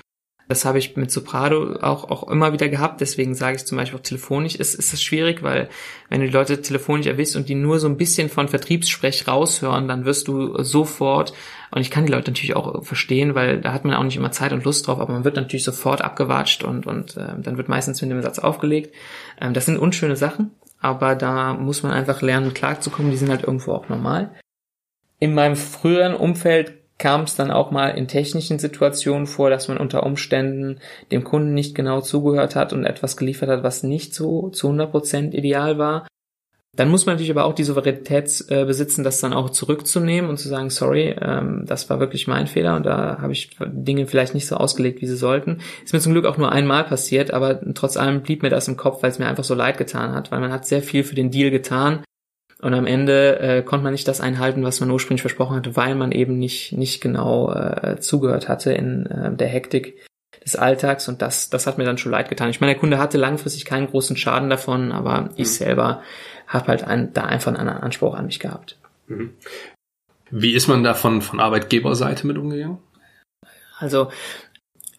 Das 0.48 0.64
habe 0.64 0.80
ich 0.80 0.96
mit 0.96 1.12
Soprado 1.12 1.76
auch, 1.82 2.10
auch 2.10 2.30
immer 2.30 2.54
wieder 2.54 2.70
gehabt. 2.70 3.02
Deswegen 3.02 3.36
sage 3.36 3.58
ich 3.58 3.66
zum 3.66 3.78
Beispiel 3.78 4.00
auch 4.00 4.04
telefonisch 4.04 4.56
ist, 4.56 4.76
ist 4.76 4.94
das 4.94 5.04
schwierig, 5.04 5.44
weil 5.44 5.68
wenn 6.10 6.22
du 6.22 6.28
die 6.28 6.34
Leute 6.34 6.62
telefonisch 6.62 7.08
erwisst 7.08 7.36
und 7.36 7.50
die 7.50 7.56
nur 7.56 7.80
so 7.80 7.88
ein 7.88 7.98
bisschen 7.98 8.30
von 8.30 8.48
Vertriebssprech 8.48 9.28
raushören, 9.28 9.88
dann 9.88 10.06
wirst 10.06 10.28
du 10.30 10.64
sofort, 10.64 11.34
und 11.72 11.82
ich 11.82 11.92
kann 11.92 12.06
die 12.06 12.12
Leute 12.12 12.32
natürlich 12.32 12.56
auch 12.56 12.84
verstehen, 12.84 13.36
weil 13.36 13.60
da 13.60 13.74
hat 13.74 13.84
man 13.84 13.94
auch 13.96 14.04
nicht 14.04 14.16
immer 14.16 14.32
Zeit 14.32 14.54
und 14.54 14.64
Lust 14.64 14.88
drauf, 14.88 15.00
aber 15.00 15.14
man 15.14 15.26
wird 15.26 15.36
natürlich 15.36 15.66
sofort 15.66 16.02
abgewatscht 16.02 16.64
und, 16.64 16.88
und 16.88 17.18
äh, 17.18 17.34
dann 17.38 17.58
wird 17.58 17.68
meistens 17.68 18.02
mit 18.02 18.10
dem 18.10 18.22
Satz 18.22 18.40
aufgelegt. 18.40 18.96
Ähm, 19.42 19.54
das 19.54 19.66
sind 19.66 19.78
unschöne 19.78 20.16
Sachen, 20.16 20.52
aber 20.80 21.16
da 21.16 21.54
muss 21.56 21.84
man 21.84 21.92
einfach 21.92 22.22
lernen, 22.22 22.54
klarzukommen. 22.54 23.12
Die 23.12 23.18
sind 23.18 23.30
halt 23.30 23.44
irgendwo 23.44 23.74
auch 23.74 23.90
normal. 23.90 24.32
In 25.20 25.34
meinem 25.34 25.56
früheren 25.56 26.14
Umfeld 26.14 26.77
kam 26.98 27.22
es 27.22 27.36
dann 27.36 27.52
auch 27.52 27.72
mal 27.72 27.90
in 27.90 28.08
technischen 28.08 28.60
Situationen 28.60 29.28
vor, 29.28 29.50
dass 29.50 29.68
man 29.68 29.78
unter 29.78 30.04
Umständen 30.04 30.80
dem 31.12 31.24
Kunden 31.24 31.54
nicht 31.54 31.76
genau 31.76 32.02
zugehört 32.02 32.56
hat 32.56 32.74
und 32.74 32.86
etwas 32.86 33.18
geliefert 33.18 33.50
hat, 33.50 33.64
was 33.64 33.84
nicht 33.84 34.16
so 34.16 34.50
zu 34.50 34.70
100% 34.70 35.34
ideal 35.34 35.78
war. 35.78 36.08
Dann 36.76 36.90
muss 36.90 37.08
man 37.08 37.16
natürlich 37.16 37.32
aber 37.32 37.46
auch 37.46 37.56
die 37.56 37.64
Souveränität 37.64 38.46
äh, 38.50 38.64
besitzen, 38.64 39.04
das 39.04 39.20
dann 39.20 39.34
auch 39.34 39.50
zurückzunehmen 39.50 40.30
und 40.30 40.38
zu 40.38 40.48
sagen, 40.48 40.70
sorry, 40.70 41.16
ähm, 41.20 41.64
das 41.66 41.90
war 41.90 42.00
wirklich 42.00 42.28
mein 42.28 42.46
Fehler 42.46 42.76
und 42.76 42.86
da 42.86 43.18
habe 43.20 43.34
ich 43.34 43.58
Dinge 43.60 44.06
vielleicht 44.06 44.36
nicht 44.36 44.46
so 44.46 44.58
ausgelegt, 44.58 45.02
wie 45.02 45.08
sie 45.08 45.18
sollten. 45.18 45.60
Ist 45.84 45.94
mir 45.94 46.00
zum 46.00 46.14
Glück 46.14 46.26
auch 46.26 46.38
nur 46.38 46.52
einmal 46.52 46.84
passiert, 46.84 47.32
aber 47.32 47.60
trotz 47.74 47.98
allem 47.98 48.22
blieb 48.22 48.44
mir 48.44 48.52
das 48.52 48.68
im 48.68 48.78
Kopf, 48.78 49.02
weil 49.02 49.10
es 49.10 49.18
mir 49.18 49.26
einfach 49.26 49.44
so 49.44 49.56
leid 49.56 49.80
getan 49.80 50.14
hat, 50.14 50.32
weil 50.32 50.40
man 50.40 50.52
hat 50.52 50.68
sehr 50.68 50.84
viel 50.84 51.04
für 51.04 51.16
den 51.16 51.32
Deal 51.32 51.50
getan 51.50 52.04
und 52.62 52.74
am 52.74 52.88
Ende 52.88 53.40
äh, 53.40 53.62
konnte 53.62 53.84
man 53.84 53.94
nicht 53.94 54.08
das 54.08 54.20
einhalten, 54.20 54.64
was 54.64 54.80
man 54.80 54.90
ursprünglich 54.90 55.22
versprochen 55.22 55.56
hatte, 55.56 55.76
weil 55.76 55.96
man 55.96 56.12
eben 56.12 56.40
nicht, 56.40 56.74
nicht 56.74 57.02
genau 57.02 57.54
äh, 57.54 58.00
zugehört 58.00 58.50
hatte 58.50 58.74
in 58.74 59.06
äh, 59.06 59.36
der 59.36 59.48
Hektik 59.48 59.98
des 60.44 60.56
Alltags. 60.56 61.08
Und 61.08 61.22
das, 61.22 61.50
das 61.50 61.68
hat 61.68 61.78
mir 61.78 61.84
dann 61.84 62.00
schon 62.00 62.12
leid 62.12 62.30
getan. 62.30 62.50
Ich 62.50 62.60
meine, 62.60 62.74
der 62.74 62.80
Kunde 62.80 62.98
hatte 62.98 63.18
langfristig 63.18 63.66
keinen 63.66 63.88
großen 63.88 64.18
Schaden 64.18 64.50
davon, 64.50 64.92
aber 64.92 65.22
mhm. 65.22 65.30
ich 65.36 65.52
selber 65.52 66.02
habe 66.48 66.68
halt 66.68 66.84
ein, 66.84 67.14
da 67.14 67.24
einfach 67.26 67.50
einen 67.50 67.58
anderen 67.58 67.84
Anspruch 67.84 68.16
an 68.16 68.26
mich 68.26 68.40
gehabt. 68.40 68.80
Mhm. 69.08 69.34
Wie 70.32 70.54
ist 70.54 70.68
man 70.68 70.84
da 70.84 70.94
von, 70.94 71.22
von 71.22 71.40
Arbeitgeberseite 71.40 72.26
mit 72.26 72.38
umgegangen? 72.38 72.80
Also 73.78 74.10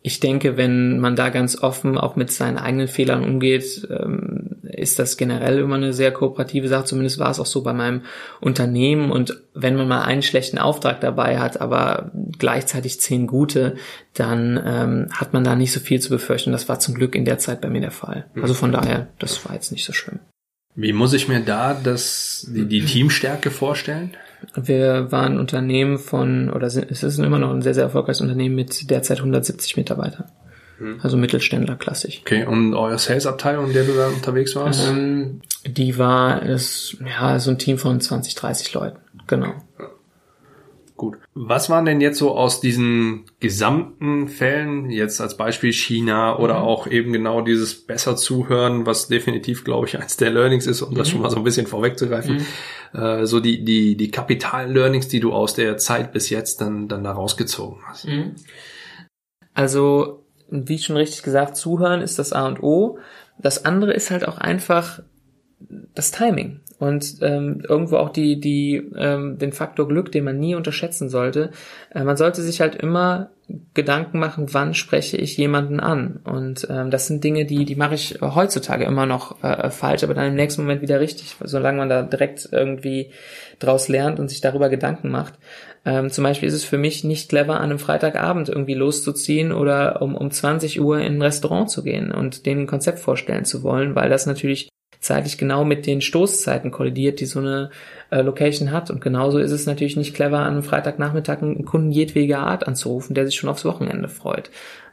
ich 0.03 0.21
denke, 0.21 0.57
wenn 0.57 1.01
man 1.01 1.17
da 1.17 1.29
ganz 1.29 1.61
offen 1.61 1.99
auch 1.99 2.15
mit 2.15 2.31
seinen 2.31 2.57
eigenen 2.57 2.89
Fehlern 2.89 3.25
umgeht, 3.25 3.87
ähm, 3.91 4.48
ist 4.79 4.99
das 4.99 5.17
generell 5.17 5.59
immer 5.59 5.77
eine 5.77 5.93
sehr 5.93 6.13
kooperative 6.13 6.69
Sache. 6.69 6.85
Zumindest 6.85 7.19
war 7.19 7.31
es 7.31 7.41
auch 7.41 7.47
so 7.47 7.63
bei 7.63 7.73
meinem 7.73 8.03
Unternehmen. 8.41 9.11
Und 9.11 9.41
wenn 9.55 9.77
man 9.77 9.89
mal 9.89 10.03
einen 10.03 10.23
schlechten 10.23 10.59
Auftrag 10.59 11.01
dabei 11.01 11.39
hat, 11.39 11.61
aber 11.61 12.11
gleichzeitig 12.39 13.01
zehn 13.01 13.27
gute, 13.27 13.77
dann 14.15 14.61
ähm, 14.65 15.07
hat 15.13 15.33
man 15.33 15.45
da 15.45 15.57
nicht 15.57 15.73
so 15.73 15.81
viel 15.81 16.01
zu 16.01 16.11
befürchten. 16.11 16.53
Das 16.53 16.69
war 16.69 16.81
zum 16.81 16.95
Glück 16.95 17.15
in 17.15 17.25
der 17.25 17.39
Zeit 17.39 17.61
bei 17.61 17.69
mir 17.69 17.81
der 17.81 17.91
Fall. 17.91 18.27
Also 18.41 18.55
von 18.55 18.73
daher, 18.73 19.09
das 19.19 19.45
war 19.47 19.55
jetzt 19.55 19.73
nicht 19.73 19.85
so 19.85 19.93
schlimm. 19.93 20.21
Wie 20.75 20.93
muss 20.93 21.13
ich 21.13 21.27
mir 21.27 21.41
da 21.41 21.75
das, 21.75 22.47
die, 22.49 22.65
die 22.67 22.85
Teamstärke 22.85 23.51
vorstellen? 23.51 24.13
Wir 24.55 25.11
waren 25.11 25.33
ein 25.33 25.41
Unternehmen 25.41 25.99
von, 25.99 26.51
oder 26.51 26.71
sind, 26.71 26.91
es 26.91 27.03
ist 27.03 27.19
immer 27.19 27.41
noch 27.41 27.53
ein 27.53 27.63
sehr, 27.63 27.75
sehr 27.75 27.83
erfolgreiches 27.85 28.21
Unternehmen 28.21 28.55
mit 28.55 28.89
derzeit 28.89 29.19
170 29.19 29.77
Mitarbeitern. 29.77 30.27
Hm. 30.79 31.01
Also 31.03 31.17
Mittelständler 31.17 31.77
klassisch. 31.77 32.21
Okay, 32.23 32.45
und 32.45 32.75
eure 32.75 32.99
Sales-Abteilung, 32.99 33.67
in 33.67 33.73
der 33.73 33.85
du 33.85 33.95
da 33.95 34.09
unterwegs 34.09 34.55
warst? 34.57 34.89
Ähm, 34.89 35.41
die 35.67 35.99
war 35.99 36.43
es, 36.43 36.97
ja, 37.05 37.39
so 37.39 37.51
ein 37.51 37.59
Team 37.59 37.79
von 37.79 38.01
20, 38.01 38.35
30 38.35 38.73
Leuten. 38.75 38.99
Genau. 39.27 39.55
Gut. 40.99 41.17
Was 41.33 41.71
waren 41.71 41.85
denn 41.85 42.01
jetzt 42.01 42.19
so 42.19 42.37
aus 42.37 42.61
diesen 42.61 43.27
gesamten 43.39 44.27
Fällen, 44.27 44.91
jetzt 44.91 45.21
als 45.21 45.37
Beispiel 45.37 45.73
China 45.73 46.37
oder 46.37 46.59
mhm. 46.59 46.65
auch 46.65 46.87
eben 46.89 47.13
genau 47.13 47.41
dieses 47.41 47.87
besser 47.87 48.17
zuhören, 48.17 48.85
was 48.85 49.07
definitiv, 49.07 49.63
glaube 49.63 49.87
ich, 49.87 49.97
eins 49.97 50.17
der 50.17 50.31
Learnings 50.31 50.67
ist, 50.67 50.83
um 50.83 50.95
mhm. 50.95 50.97
das 50.97 51.09
schon 51.09 51.21
mal 51.23 51.31
so 51.31 51.37
ein 51.37 51.45
bisschen 51.45 51.69
vorwegzugreifen, 51.69 52.45
mhm. 52.93 53.01
äh, 53.01 53.27
so 53.27 53.39
die, 53.39 53.65
die, 53.65 53.97
die 53.97 54.11
kapitalen 54.11 54.75
Learnings, 54.75 55.07
die 55.07 55.21
du 55.21 55.33
aus 55.33 55.55
der 55.55 55.77
Zeit 55.77 56.13
bis 56.13 56.31
jetzt 56.31 56.61
dann, 56.61 56.89
dann 56.89 57.05
da 57.05 57.13
rausgezogen 57.13 57.79
hast? 57.87 58.09
Mhm. 58.09 58.35
Also, 59.55 60.25
wie 60.51 60.79
schon 60.79 60.97
richtig 60.97 61.23
gesagt, 61.23 61.57
zuhören 61.57 62.01
ist 62.01 62.19
das 62.19 62.33
A 62.33 62.47
und 62.47 62.63
O. 62.63 62.99
Das 63.39 63.65
andere 63.65 63.93
ist 63.93 64.11
halt 64.11 64.27
auch 64.27 64.39
einfach 64.39 65.01
das 65.95 66.11
Timing. 66.11 66.61
Und 66.79 67.17
ähm, 67.23 67.63
irgendwo 67.69 67.97
auch 67.97 68.11
die, 68.11 68.41
die, 68.41 68.91
ähm, 68.97 69.39
den 69.39 69.53
Faktor 69.53 69.89
Glück, 69.89 70.13
den 70.13 70.25
man 70.25 70.39
nie 70.39 70.55
unterschätzen 70.55 71.09
sollte. 71.09 71.51
Äh, 71.93 72.05
man 72.05 72.17
sollte 72.17 72.43
sich 72.43 72.61
halt 72.61 72.77
immer 72.77 73.31
Gedanken 73.75 74.19
machen, 74.19 74.53
wann 74.53 74.75
spreche 74.75 75.17
ich 75.17 75.37
jemanden 75.37 75.81
an. 75.81 76.21
Und 76.25 76.69
ähm, 76.71 76.91
das 76.91 77.07
sind 77.07 77.25
Dinge, 77.25 77.47
die, 77.47 77.65
die 77.65 77.77
mache 77.77 77.95
ich 77.95 78.19
heutzutage 78.21 78.85
immer 78.85 79.07
noch 79.07 79.43
äh, 79.43 79.71
falsch, 79.71 80.05
aber 80.05 80.15
dann 80.15 80.29
im 80.29 80.35
nächsten 80.35 80.63
Moment 80.63 80.83
wieder 80.83 81.01
richtig, 81.01 81.35
solange 81.43 81.79
man 81.79 81.89
da 81.89 82.03
direkt 82.03 82.49
irgendwie 82.53 83.11
draus 83.59 83.89
lernt 83.89 84.21
und 84.21 84.29
sich 84.29 84.41
darüber 84.41 84.69
Gedanken 84.69 85.09
macht. 85.09 85.35
Ähm, 85.85 86.11
zum 86.11 86.25
Beispiel 86.25 86.49
ist 86.49 86.55
es 86.55 86.65
für 86.65 86.79
mich 86.79 87.03
nicht 87.05 87.31
clever, 87.31 87.57
an 87.57 87.71
einem 87.71 87.79
Freitagabend 87.79 88.51
irgendwie 88.51 88.75
loszuziehen 88.75 89.51
oder 89.51 90.03
um, 90.03 90.15
um 90.15 90.31
20 90.31 90.81
Uhr 90.81 91.01
in 91.01 91.15
ein 91.15 91.23
Restaurant 91.23 91.71
zu 91.71 91.83
gehen 91.83 92.13
und 92.13 92.45
denen 92.47 92.67
Konzept 92.67 92.99
vorstellen 92.99 93.47
zu 93.47 93.63
wollen, 93.63 93.95
weil 93.95 94.11
das 94.11 94.27
natürlich 94.27 94.69
zeitlich 95.09 95.39
genau 95.39 95.65
mit 95.65 95.87
den 95.87 96.01
Stoßzeiten 96.01 96.71
kollidiert, 96.71 97.21
die 97.21 97.27
so 97.27 97.41
eine 97.41 97.71
äh, 98.11 98.21
Location 98.21 98.71
hat. 98.71 98.91
Und 98.91 99.01
genauso 99.01 99.39
ist 99.39 99.51
es 99.51 99.67
natürlich 99.67 99.97
nicht 99.97 100.15
clever, 100.15 100.39
an 100.39 100.53
einem 100.53 100.63
Freitagnachmittag 100.63 101.43
einen 101.43 101.65
Kunden 101.65 101.91
jedwediger 101.91 102.39
Art 102.39 102.69
anzurufen, 102.69 103.15
der 103.15 103.27
sich 103.27 103.37
schon 103.37 103.51
aufs 103.51 103.65
Wochenende 103.65 104.09
freut. 104.09 104.51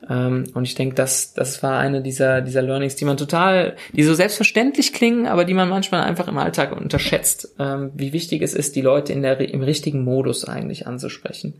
Ähm, 0.10 0.46
und 0.54 0.64
ich 0.64 0.76
denke, 0.76 0.96
das, 0.96 1.34
das 1.34 1.62
war 1.62 1.78
eine 1.78 2.02
dieser, 2.02 2.42
dieser 2.42 2.62
Learnings, 2.62 2.96
die 2.96 3.06
man 3.06 3.18
total, 3.18 3.76
die 3.94 4.04
so 4.04 4.14
selbstverständlich 4.14 4.94
klingen, 4.94 5.28
aber 5.28 5.46
die 5.46 5.54
man 5.54 5.70
manchmal 5.70 6.02
einfach 6.02 6.28
im 6.28 6.38
Alltag 6.38 6.76
unterschätzt, 6.76 7.56
ähm, 7.60 7.92
wie 7.94 8.14
wichtig 8.14 8.42
es 8.42 8.54
ist, 8.54 8.76
die 8.76 8.82
Leute 8.82 9.14
in 9.14 9.22
der, 9.22 9.40
im 9.40 9.62
richtigen 9.62 10.04
Modus 10.04 10.46
eigentlich 10.46 10.88
anzusprechen. 10.88 11.54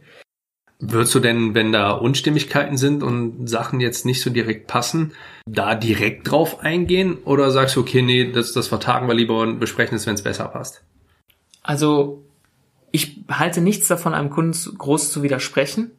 Würdest 0.80 1.16
du 1.16 1.20
denn, 1.20 1.56
wenn 1.56 1.72
da 1.72 1.92
Unstimmigkeiten 1.92 2.78
sind 2.78 3.02
und 3.02 3.48
Sachen 3.48 3.80
jetzt 3.80 4.06
nicht 4.06 4.22
so 4.22 4.30
direkt 4.30 4.68
passen, 4.68 5.14
da 5.46 5.74
direkt 5.74 6.30
drauf 6.30 6.60
eingehen? 6.60 7.18
Oder 7.24 7.50
sagst 7.52 7.76
du, 7.78 7.82
okay, 7.82 8.02
nee, 8.02 8.32
das, 8.32 8.52
das 8.52 8.68
vertagen 8.68 9.08
wir 9.08 9.16
lieber 9.16 9.40
und 9.40 9.60
besprechen 9.60 9.96
es, 9.96 10.06
wenn 10.06 10.16
es 10.16 10.24
besser 10.24 10.46
passt? 10.50 10.84
Also, 11.64 12.26
ich 12.92 13.24
halte 13.30 13.62
nichts 13.62 13.88
davon, 13.88 14.14
einem 14.14 14.30
Kunden 14.30 14.78
groß 14.78 15.12
zu 15.12 15.24
widersprechen, 15.24 15.92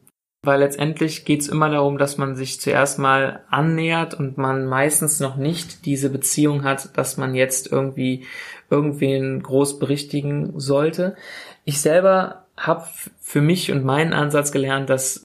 weil 0.43 0.59
letztendlich 0.59 1.25
geht 1.25 1.41
es 1.41 1.47
immer 1.47 1.69
darum, 1.69 1.97
dass 1.97 2.17
man 2.17 2.35
sich 2.35 2.61
zuerst 2.61 2.99
mal 2.99 3.43
annähert 3.49 4.13
und 4.13 4.37
man 4.37 4.67
meistens 4.67 5.19
noch 5.19 5.37
nicht 5.37 5.85
diese 5.85 6.09
Beziehung 6.09 6.63
hat, 6.63 6.97
dass 6.97 7.17
man 7.17 7.33
jetzt 7.35 7.71
irgendwie 7.71 8.25
irgendwen 8.69 9.41
groß 9.41 9.79
berichtigen 9.79 10.59
sollte. 10.59 11.15
Ich 11.65 11.81
selber 11.81 12.46
habe 12.57 12.85
für 13.19 13.41
mich 13.41 13.71
und 13.71 13.85
meinen 13.85 14.13
Ansatz 14.13 14.51
gelernt, 14.51 14.89
dass 14.89 15.23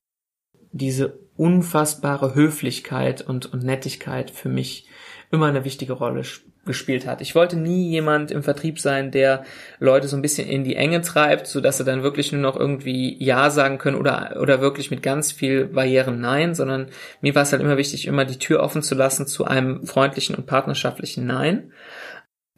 diese 0.70 1.18
unfassbare 1.36 2.34
Höflichkeit 2.34 3.22
und, 3.22 3.52
und 3.52 3.64
Nettigkeit 3.64 4.30
für 4.30 4.48
mich 4.48 4.86
immer 5.30 5.46
eine 5.46 5.64
wichtige 5.64 5.94
Rolle 5.94 6.24
gespielt 6.64 7.06
hat. 7.06 7.20
Ich 7.20 7.34
wollte 7.34 7.56
nie 7.56 7.90
jemand 7.90 8.30
im 8.30 8.44
Vertrieb 8.44 8.78
sein, 8.78 9.10
der 9.10 9.44
Leute 9.80 10.06
so 10.06 10.14
ein 10.14 10.22
bisschen 10.22 10.48
in 10.48 10.62
die 10.62 10.76
Enge 10.76 11.00
treibt, 11.00 11.48
so 11.48 11.60
dass 11.60 11.78
sie 11.78 11.84
dann 11.84 12.04
wirklich 12.04 12.30
nur 12.30 12.40
noch 12.40 12.56
irgendwie 12.56 13.16
Ja 13.22 13.50
sagen 13.50 13.78
können 13.78 13.96
oder, 13.96 14.36
oder 14.40 14.60
wirklich 14.60 14.90
mit 14.90 15.02
ganz 15.02 15.32
viel 15.32 15.64
Barrieren 15.64 16.20
Nein, 16.20 16.54
sondern 16.54 16.86
mir 17.20 17.34
war 17.34 17.42
es 17.42 17.50
halt 17.50 17.62
immer 17.62 17.78
wichtig, 17.78 18.06
immer 18.06 18.24
die 18.24 18.38
Tür 18.38 18.60
offen 18.60 18.82
zu 18.82 18.94
lassen 18.94 19.26
zu 19.26 19.44
einem 19.44 19.84
freundlichen 19.86 20.36
und 20.36 20.46
partnerschaftlichen 20.46 21.26
Nein. 21.26 21.72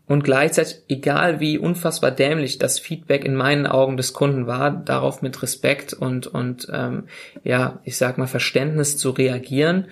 Und 0.06 0.22
gleichzeitig, 0.22 0.82
egal 0.88 1.40
wie 1.40 1.58
unfassbar 1.58 2.10
dämlich 2.10 2.58
das 2.58 2.78
Feedback 2.78 3.24
in 3.24 3.34
meinen 3.34 3.66
Augen 3.66 3.96
des 3.96 4.12
Kunden 4.12 4.46
war, 4.46 4.70
darauf 4.70 5.22
mit 5.22 5.42
Respekt 5.42 5.94
und, 5.94 6.26
und 6.26 6.68
ähm, 6.70 7.04
ja, 7.42 7.78
ich 7.84 7.96
sag 7.96 8.18
mal, 8.18 8.26
Verständnis 8.26 8.98
zu 8.98 9.10
reagieren, 9.10 9.86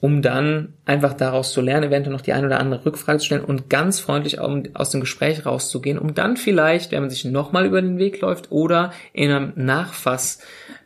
um 0.00 0.20
dann 0.20 0.72
einfach 0.84 1.14
daraus 1.14 1.52
zu 1.52 1.60
lernen, 1.60 1.84
eventuell 1.84 2.12
noch 2.12 2.22
die 2.22 2.32
eine 2.32 2.48
oder 2.48 2.58
andere 2.58 2.84
Rückfrage 2.84 3.20
zu 3.20 3.26
stellen 3.26 3.44
und 3.44 3.70
ganz 3.70 4.00
freundlich 4.00 4.40
aus 4.40 4.90
dem 4.90 5.00
Gespräch 5.00 5.46
rauszugehen, 5.46 5.98
um 5.98 6.14
dann 6.14 6.36
vielleicht, 6.36 6.90
wenn 6.90 7.02
man 7.02 7.10
sich 7.10 7.24
nochmal 7.24 7.66
über 7.66 7.80
den 7.80 7.98
Weg 7.98 8.20
läuft 8.20 8.50
oder 8.50 8.92
in 9.12 9.30
einem 9.30 9.52
Nachfass 9.54 10.40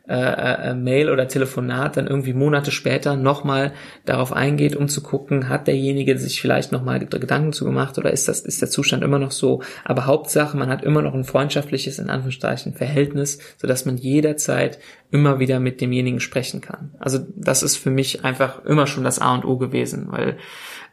äh, 0.09 0.69
äh, 0.69 0.73
Mail 0.73 1.09
oder 1.09 1.27
Telefonat 1.27 1.97
dann 1.97 2.07
irgendwie 2.07 2.33
Monate 2.33 2.71
später 2.71 3.17
nochmal 3.17 3.73
darauf 4.05 4.31
eingeht, 4.31 4.75
um 4.75 4.87
zu 4.87 5.01
gucken, 5.03 5.49
hat 5.49 5.67
derjenige 5.67 6.17
sich 6.17 6.39
vielleicht 6.41 6.71
nochmal 6.71 6.99
Gedanken 6.99 7.51
zu 7.51 7.65
gemacht 7.65 7.97
oder 7.97 8.11
ist 8.11 8.27
das, 8.27 8.39
ist 8.39 8.61
der 8.61 8.69
Zustand 8.69 9.03
immer 9.03 9.19
noch 9.19 9.31
so? 9.31 9.61
Aber 9.83 10.05
Hauptsache, 10.05 10.55
man 10.55 10.69
hat 10.69 10.83
immer 10.83 11.01
noch 11.01 11.13
ein 11.13 11.25
freundschaftliches, 11.25 11.99
in 11.99 12.09
Anführungszeichen, 12.09 12.73
Verhältnis, 12.73 13.39
sodass 13.57 13.85
man 13.85 13.97
jederzeit 13.97 14.79
immer 15.11 15.39
wieder 15.39 15.59
mit 15.59 15.81
demjenigen 15.81 16.19
sprechen 16.19 16.61
kann. 16.61 16.91
Also 16.99 17.19
das 17.35 17.61
ist 17.61 17.75
für 17.77 17.91
mich 17.91 18.23
einfach 18.23 18.63
immer 18.65 18.87
schon 18.87 19.03
das 19.03 19.19
A 19.19 19.35
und 19.35 19.45
O 19.45 19.57
gewesen, 19.57 20.07
weil 20.09 20.37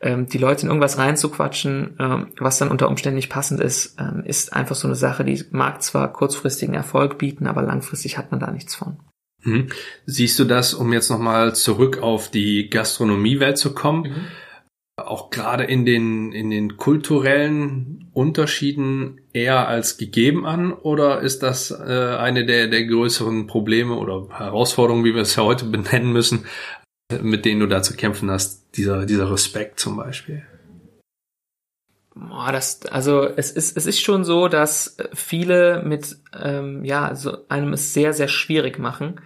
ähm, 0.05 0.29
die 0.29 0.39
Leute 0.39 0.63
in 0.63 0.69
irgendwas 0.69 0.99
reinzuquatschen, 0.99 1.97
ähm, 1.99 2.27
was 2.39 2.59
dann 2.59 2.69
unter 2.69 2.89
Umständen 2.89 3.17
nicht 3.17 3.31
passend 3.31 3.61
ist, 3.61 3.97
ähm, 3.99 4.23
ist 4.25 4.53
einfach 4.53 4.77
so 4.77 4.87
eine 4.87 4.97
Sache, 4.97 5.25
die 5.25 5.43
mag 5.51 5.83
zwar 5.83 6.13
kurzfristigen 6.13 6.75
Erfolg 6.75 7.17
bieten, 7.17 7.47
aber 7.47 7.63
langfristig 7.63 8.19
hat 8.19 8.31
man 8.31 8.39
da 8.39 8.51
nichts 8.51 8.75
von. 8.75 8.99
Mhm. 9.45 9.69
Siehst 10.05 10.39
du 10.39 10.45
das, 10.45 10.75
um 10.75 10.93
jetzt 10.93 11.11
nochmal 11.11 11.55
zurück 11.55 12.03
auf 12.03 12.31
die 12.31 12.69
Gastronomiewelt 12.69 13.57
zu 13.57 13.73
kommen, 13.73 14.03
mhm. 14.03 14.27
auch 15.03 15.31
gerade 15.31 15.65
in 15.65 15.87
den, 15.87 16.33
in 16.33 16.51
den 16.51 16.77
kulturellen 16.77 18.11
Unterschieden 18.13 19.23
eher 19.33 19.69
als 19.69 19.97
gegeben 19.97 20.45
an 20.45 20.75
oder 20.75 21.23
ist 21.23 21.43
das 21.43 21.71
äh, 21.71 22.17
eine 22.19 22.45
der, 22.45 22.69
der 22.69 22.85
größeren 22.85 23.47
Probleme 23.47 23.95
oder 23.95 24.29
Herausforderungen, 24.37 25.05
wie 25.05 25.15
wir 25.15 25.23
es 25.23 25.35
ja 25.37 25.45
heute 25.45 25.65
benennen 25.65 26.13
müssen, 26.13 26.45
mit 27.23 27.45
denen 27.45 27.61
du 27.61 27.67
da 27.67 27.83
zu 27.83 27.95
kämpfen 27.95 28.31
hast, 28.31 28.77
dieser, 28.77 29.07
dieser 29.07 29.31
Respekt 29.31 29.81
zum 29.81 29.97
Beispiel? 29.97 30.45
Boah, 32.15 32.53
das, 32.53 32.87
also 32.87 33.27
es 33.27 33.51
ist, 33.51 33.77
es 33.77 33.87
ist 33.87 34.01
schon 34.01 34.25
so, 34.25 34.49
dass 34.49 34.97
viele 35.13 35.83
mit 35.83 36.17
ähm, 36.41 36.85
ja, 36.85 37.07
also 37.07 37.49
einem 37.49 37.73
es 37.73 37.93
sehr, 37.93 38.13
sehr 38.13 38.29
schwierig 38.29 38.79
machen, 38.79 39.21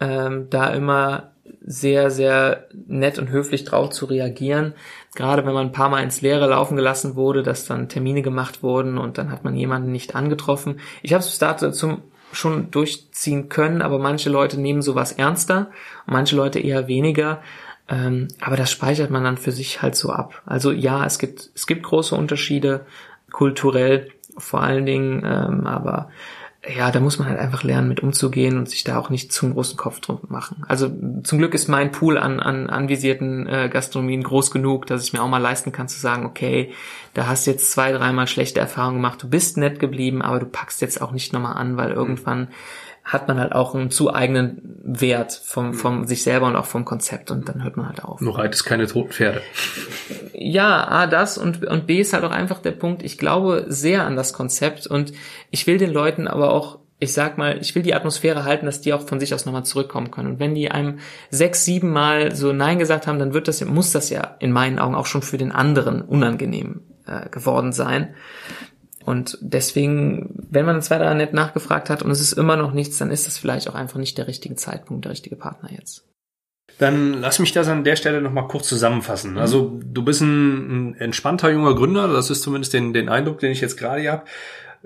ähm, 0.00 0.48
da 0.48 0.72
immer 0.72 1.32
sehr, 1.60 2.10
sehr 2.10 2.68
nett 2.72 3.18
und 3.18 3.30
höflich 3.30 3.64
drauf 3.64 3.90
zu 3.90 4.06
reagieren. 4.06 4.74
Gerade 5.14 5.44
wenn 5.44 5.52
man 5.52 5.66
ein 5.66 5.72
paar 5.72 5.90
Mal 5.90 6.02
ins 6.02 6.22
Leere 6.22 6.46
laufen 6.48 6.76
gelassen 6.76 7.16
wurde, 7.16 7.42
dass 7.42 7.66
dann 7.66 7.88
Termine 7.88 8.22
gemacht 8.22 8.62
wurden 8.62 8.96
und 8.96 9.18
dann 9.18 9.30
hat 9.30 9.44
man 9.44 9.54
jemanden 9.54 9.92
nicht 9.92 10.14
angetroffen. 10.14 10.80
Ich 11.02 11.12
habe 11.12 11.22
es 11.22 11.28
bis 11.28 11.38
dato 11.38 11.70
zum 11.70 12.02
schon 12.32 12.70
durchziehen 12.70 13.48
können, 13.48 13.82
aber 13.82 13.98
manche 13.98 14.30
Leute 14.30 14.60
nehmen 14.60 14.82
sowas 14.82 15.12
ernster, 15.12 15.70
manche 16.06 16.36
Leute 16.36 16.58
eher 16.58 16.88
weniger. 16.88 17.42
Ähm, 17.88 18.28
aber 18.40 18.56
das 18.56 18.70
speichert 18.70 19.10
man 19.10 19.24
dann 19.24 19.36
für 19.36 19.52
sich 19.52 19.82
halt 19.82 19.94
so 19.94 20.10
ab. 20.10 20.42
Also 20.46 20.72
ja, 20.72 21.04
es 21.04 21.18
gibt, 21.18 21.50
es 21.54 21.66
gibt 21.66 21.82
große 21.82 22.14
Unterschiede, 22.14 22.86
kulturell 23.30 24.10
vor 24.38 24.62
allen 24.62 24.86
Dingen, 24.86 25.22
ähm, 25.24 25.66
aber 25.66 26.10
ja, 26.68 26.92
da 26.92 27.00
muss 27.00 27.18
man 27.18 27.28
halt 27.28 27.40
einfach 27.40 27.64
lernen, 27.64 27.88
mit 27.88 28.00
umzugehen 28.00 28.56
und 28.56 28.68
sich 28.68 28.84
da 28.84 28.96
auch 28.96 29.10
nicht 29.10 29.32
zum 29.32 29.52
großen 29.52 29.76
Kopf 29.76 29.98
drum 29.98 30.20
machen. 30.28 30.62
Also 30.68 30.92
zum 31.24 31.38
Glück 31.38 31.54
ist 31.54 31.66
mein 31.66 31.90
Pool 31.90 32.16
an, 32.16 32.38
an 32.38 32.70
anvisierten 32.70 33.48
äh, 33.48 33.68
Gastronomien 33.68 34.22
groß 34.22 34.52
genug, 34.52 34.86
dass 34.86 35.02
ich 35.02 35.12
mir 35.12 35.22
auch 35.22 35.28
mal 35.28 35.38
leisten 35.38 35.72
kann 35.72 35.88
zu 35.88 35.98
sagen, 35.98 36.24
okay, 36.24 36.72
da 37.14 37.26
hast 37.26 37.46
du 37.46 37.50
jetzt 37.50 37.72
zwei, 37.72 37.90
dreimal 37.90 38.28
schlechte 38.28 38.60
Erfahrungen 38.60 38.98
gemacht, 38.98 39.20
du 39.22 39.28
bist 39.28 39.56
nett 39.56 39.80
geblieben, 39.80 40.22
aber 40.22 40.38
du 40.38 40.46
packst 40.46 40.80
jetzt 40.80 41.02
auch 41.02 41.10
nicht 41.10 41.32
nochmal 41.32 41.56
an, 41.56 41.76
weil 41.76 41.90
irgendwann 41.90 42.48
hat 43.04 43.26
man 43.28 43.38
halt 43.38 43.52
auch 43.52 43.74
einen 43.74 43.90
zu 43.90 44.14
eigenen 44.14 44.80
Wert 44.84 45.32
vom, 45.32 45.74
vom 45.74 46.06
sich 46.06 46.22
selber 46.22 46.46
und 46.46 46.56
auch 46.56 46.66
vom 46.66 46.84
Konzept 46.84 47.30
und 47.30 47.48
dann 47.48 47.62
hört 47.64 47.76
man 47.76 47.88
halt 47.88 48.04
auf. 48.04 48.20
Nur 48.20 48.38
reitest 48.38 48.64
keine 48.64 48.86
toten 48.86 49.10
Pferde. 49.10 49.42
Ja, 50.32 50.86
A, 50.86 51.06
das 51.06 51.36
und, 51.38 51.64
und 51.64 51.86
B 51.86 52.00
ist 52.00 52.12
halt 52.12 52.24
auch 52.24 52.30
einfach 52.30 52.60
der 52.60 52.72
Punkt, 52.72 53.02
ich 53.02 53.18
glaube 53.18 53.64
sehr 53.68 54.04
an 54.04 54.16
das 54.16 54.32
Konzept 54.32 54.86
und 54.86 55.12
ich 55.50 55.66
will 55.66 55.78
den 55.78 55.92
Leuten 55.92 56.28
aber 56.28 56.52
auch 56.52 56.78
ich 57.02 57.12
sag 57.14 57.36
mal, 57.36 57.58
ich 57.60 57.74
will 57.74 57.82
die 57.82 57.94
Atmosphäre 57.94 58.44
halten, 58.44 58.64
dass 58.64 58.80
die 58.80 58.92
auch 58.92 59.00
von 59.00 59.18
sich 59.18 59.34
aus 59.34 59.44
nochmal 59.44 59.64
zurückkommen 59.64 60.12
können. 60.12 60.34
Und 60.34 60.38
wenn 60.38 60.54
die 60.54 60.70
einem 60.70 61.00
sechs, 61.30 61.64
sieben 61.64 61.90
Mal 61.90 62.32
so 62.32 62.52
Nein 62.52 62.78
gesagt 62.78 63.08
haben, 63.08 63.18
dann 63.18 63.34
wird 63.34 63.48
das, 63.48 63.64
muss 63.64 63.90
das 63.90 64.08
ja 64.08 64.36
in 64.38 64.52
meinen 64.52 64.78
Augen 64.78 64.94
auch 64.94 65.06
schon 65.06 65.22
für 65.22 65.36
den 65.36 65.50
anderen 65.50 66.00
unangenehm 66.00 66.82
äh, 67.06 67.28
geworden 67.28 67.72
sein. 67.72 68.14
Und 69.04 69.38
deswegen, 69.40 70.46
wenn 70.50 70.66
man 70.66 70.82
zwei, 70.82 70.98
drei 70.98 71.14
nett 71.14 71.32
nachgefragt 71.32 71.90
hat 71.90 72.02
und 72.02 72.10
es 72.10 72.20
ist 72.20 72.32
immer 72.32 72.56
noch 72.56 72.72
nichts, 72.72 72.98
dann 72.98 73.10
ist 73.10 73.26
das 73.26 73.38
vielleicht 73.38 73.68
auch 73.68 73.74
einfach 73.74 73.98
nicht 73.98 74.18
der 74.18 74.28
richtige 74.28 74.56
Zeitpunkt, 74.56 75.04
der 75.04 75.12
richtige 75.12 75.36
Partner 75.36 75.70
jetzt. 75.72 76.06
Dann 76.78 77.20
lass 77.20 77.38
mich 77.38 77.52
das 77.52 77.68
an 77.68 77.84
der 77.84 77.96
Stelle 77.96 78.20
nochmal 78.20 78.48
kurz 78.48 78.68
zusammenfassen. 78.68 79.38
Also 79.38 79.78
du 79.84 80.04
bist 80.04 80.20
ein, 80.20 80.90
ein, 80.90 80.94
entspannter 80.96 81.50
junger 81.50 81.74
Gründer, 81.74 82.08
das 82.08 82.30
ist 82.30 82.42
zumindest 82.42 82.72
den, 82.72 82.92
den 82.92 83.08
Eindruck, 83.08 83.40
den 83.40 83.52
ich 83.52 83.60
jetzt 83.60 83.76
gerade 83.76 84.10
habe 84.10 84.24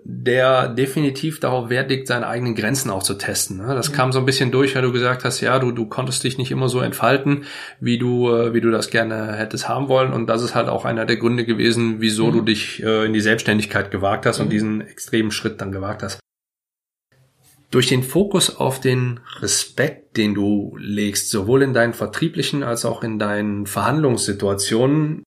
der 0.04 0.68
definitiv 0.68 1.40
darauf 1.40 1.70
Wert 1.70 1.90
legt, 1.90 2.06
seine 2.06 2.26
eigenen 2.26 2.54
Grenzen 2.54 2.90
auch 2.90 3.02
zu 3.02 3.14
testen. 3.14 3.58
Ne? 3.58 3.74
Das 3.74 3.92
kam 3.92 4.12
so 4.12 4.18
ein 4.18 4.26
bisschen 4.26 4.50
durch, 4.50 4.74
weil 4.74 4.82
du 4.82 4.92
gesagt 4.92 5.24
hast, 5.24 5.40
ja, 5.40 5.58
du, 5.58 5.72
du 5.72 5.86
konntest 5.86 6.22
dich 6.22 6.38
nicht 6.38 6.50
immer 6.50 6.68
so 6.68 6.80
entfalten, 6.80 7.44
wie 7.80 7.98
du, 7.98 8.30
äh, 8.30 8.54
wie 8.54 8.60
du 8.60 8.70
das 8.70 8.90
gerne 8.90 9.34
hättest 9.34 9.68
haben 9.68 9.88
wollen. 9.88 10.12
Und 10.12 10.26
das 10.26 10.42
ist 10.42 10.54
halt 10.54 10.68
auch 10.68 10.84
einer 10.84 11.06
der 11.06 11.16
Gründe 11.16 11.44
gewesen, 11.44 11.96
wieso 12.00 12.28
mhm. 12.28 12.32
du 12.32 12.42
dich 12.42 12.82
äh, 12.82 13.06
in 13.06 13.12
die 13.12 13.20
Selbstständigkeit 13.20 13.90
gewagt 13.90 14.26
hast 14.26 14.38
mhm. 14.38 14.44
und 14.44 14.50
diesen 14.50 14.80
extremen 14.82 15.30
Schritt 15.30 15.60
dann 15.60 15.72
gewagt 15.72 16.02
hast. 16.02 16.20
Durch 17.70 17.88
den 17.88 18.04
Fokus 18.04 18.56
auf 18.56 18.80
den 18.80 19.20
Respekt, 19.40 20.16
den 20.16 20.34
du 20.34 20.76
legst, 20.78 21.30
sowohl 21.30 21.62
in 21.62 21.74
deinen 21.74 21.94
vertrieblichen 21.94 22.62
als 22.62 22.84
auch 22.84 23.02
in 23.02 23.18
deinen 23.18 23.66
Verhandlungssituationen, 23.66 25.24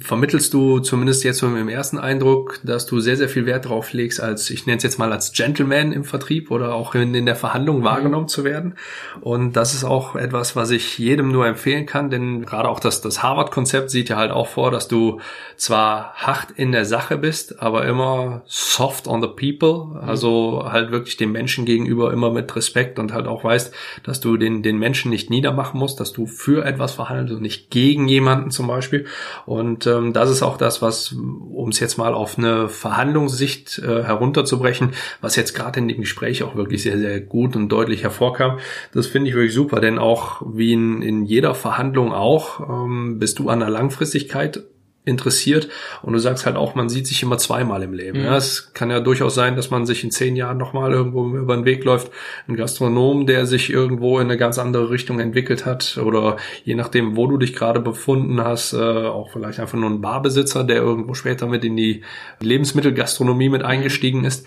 vermittelst 0.00 0.52
du 0.54 0.80
zumindest 0.80 1.24
jetzt 1.24 1.38
so 1.38 1.46
im 1.46 1.68
ersten 1.68 1.98
Eindruck, 1.98 2.60
dass 2.62 2.86
du 2.86 3.00
sehr, 3.00 3.16
sehr 3.16 3.28
viel 3.28 3.46
Wert 3.46 3.66
drauf 3.66 3.92
legst, 3.92 4.20
als, 4.20 4.50
ich 4.50 4.66
nenne 4.66 4.78
es 4.78 4.82
jetzt 4.82 4.98
mal 4.98 5.12
als 5.12 5.32
Gentleman 5.32 5.92
im 5.92 6.04
Vertrieb 6.04 6.50
oder 6.50 6.74
auch 6.74 6.94
in, 6.94 7.14
in 7.14 7.26
der 7.26 7.36
Verhandlung 7.36 7.84
wahrgenommen 7.84 8.24
mhm. 8.24 8.28
zu 8.28 8.44
werden. 8.44 8.74
Und 9.20 9.54
das 9.54 9.74
ist 9.74 9.84
auch 9.84 10.16
etwas, 10.16 10.56
was 10.56 10.70
ich 10.70 10.98
jedem 10.98 11.30
nur 11.30 11.46
empfehlen 11.46 11.86
kann, 11.86 12.10
denn 12.10 12.44
gerade 12.44 12.68
auch 12.68 12.80
das, 12.80 13.00
das 13.00 13.22
Harvard-Konzept 13.22 13.90
sieht 13.90 14.08
ja 14.08 14.16
halt 14.16 14.30
auch 14.30 14.48
vor, 14.48 14.70
dass 14.70 14.88
du 14.88 15.20
zwar 15.56 16.14
hart 16.14 16.50
in 16.56 16.72
der 16.72 16.84
Sache 16.84 17.16
bist, 17.16 17.60
aber 17.62 17.86
immer 17.86 18.42
soft 18.46 19.06
on 19.08 19.22
the 19.22 19.28
people, 19.28 19.96
mhm. 20.00 20.08
also 20.08 20.66
halt 20.70 20.90
wirklich 20.90 21.16
dem 21.16 21.32
Menschen 21.32 21.64
gegenüber 21.64 22.12
immer 22.12 22.30
mit 22.30 22.54
Respekt 22.56 22.98
und 22.98 23.12
halt 23.12 23.26
auch 23.26 23.44
weißt, 23.44 23.72
dass 24.02 24.20
du 24.20 24.36
den, 24.36 24.62
den 24.62 24.78
Menschen 24.78 25.10
nicht 25.10 25.30
niedermachen 25.30 25.78
musst, 25.78 26.00
dass 26.00 26.12
du 26.12 26.26
für 26.26 26.64
etwas 26.64 26.92
verhandelst 26.92 27.34
und 27.34 27.42
nicht 27.42 27.70
gegen 27.70 28.08
jemanden 28.08 28.50
zum 28.50 28.66
Beispiel. 28.66 29.06
Und 29.44 29.75
ähm, 29.84 30.12
das 30.12 30.30
ist 30.30 30.42
auch 30.42 30.56
das, 30.56 30.80
was, 30.80 31.12
um 31.12 31.68
es 31.70 31.80
jetzt 31.80 31.98
mal 31.98 32.14
auf 32.14 32.38
eine 32.38 32.68
Verhandlungssicht 32.68 33.78
äh, 33.78 34.04
herunterzubrechen, 34.04 34.92
was 35.20 35.34
jetzt 35.36 35.54
gerade 35.54 35.80
in 35.80 35.88
dem 35.88 36.00
Gespräch 36.00 36.44
auch 36.44 36.54
wirklich 36.54 36.82
sehr, 36.82 36.98
sehr 36.98 37.20
gut 37.20 37.56
und 37.56 37.68
deutlich 37.68 38.04
hervorkam. 38.04 38.58
Das 38.94 39.08
finde 39.08 39.28
ich 39.28 39.34
wirklich 39.34 39.54
super, 39.54 39.80
denn 39.80 39.98
auch 39.98 40.40
wie 40.46 40.72
in, 40.72 41.02
in 41.02 41.24
jeder 41.24 41.54
Verhandlung 41.54 42.12
auch, 42.12 42.60
ähm, 42.60 43.18
bist 43.18 43.40
du 43.40 43.48
an 43.48 43.60
der 43.60 43.70
Langfristigkeit 43.70 44.64
interessiert 45.06 45.68
und 46.02 46.12
du 46.12 46.18
sagst 46.18 46.44
halt 46.44 46.56
auch, 46.56 46.74
man 46.74 46.88
sieht 46.88 47.06
sich 47.06 47.22
immer 47.22 47.38
zweimal 47.38 47.82
im 47.82 47.94
Leben. 47.94 48.18
Mhm. 48.18 48.24
Ja, 48.24 48.36
es 48.36 48.72
kann 48.74 48.90
ja 48.90 49.00
durchaus 49.00 49.34
sein, 49.34 49.56
dass 49.56 49.70
man 49.70 49.86
sich 49.86 50.04
in 50.04 50.10
zehn 50.10 50.36
Jahren 50.36 50.58
nochmal 50.58 50.92
irgendwo 50.92 51.24
über 51.36 51.56
den 51.56 51.64
Weg 51.64 51.84
läuft. 51.84 52.10
Ein 52.48 52.56
Gastronom, 52.56 53.26
der 53.26 53.46
sich 53.46 53.70
irgendwo 53.70 54.18
in 54.18 54.26
eine 54.26 54.36
ganz 54.36 54.58
andere 54.58 54.90
Richtung 54.90 55.20
entwickelt 55.20 55.64
hat 55.64 55.98
oder 56.04 56.36
je 56.64 56.74
nachdem, 56.74 57.16
wo 57.16 57.26
du 57.26 57.38
dich 57.38 57.54
gerade 57.54 57.80
befunden 57.80 58.40
hast, 58.40 58.72
äh, 58.72 58.76
auch 58.76 59.30
vielleicht 59.30 59.60
einfach 59.60 59.78
nur 59.78 59.88
ein 59.88 60.00
Barbesitzer, 60.00 60.64
der 60.64 60.76
irgendwo 60.76 61.14
später 61.14 61.46
mit 61.46 61.64
in 61.64 61.76
die 61.76 62.02
Lebensmittelgastronomie 62.40 63.48
mit 63.48 63.62
eingestiegen 63.62 64.24
ist 64.24 64.46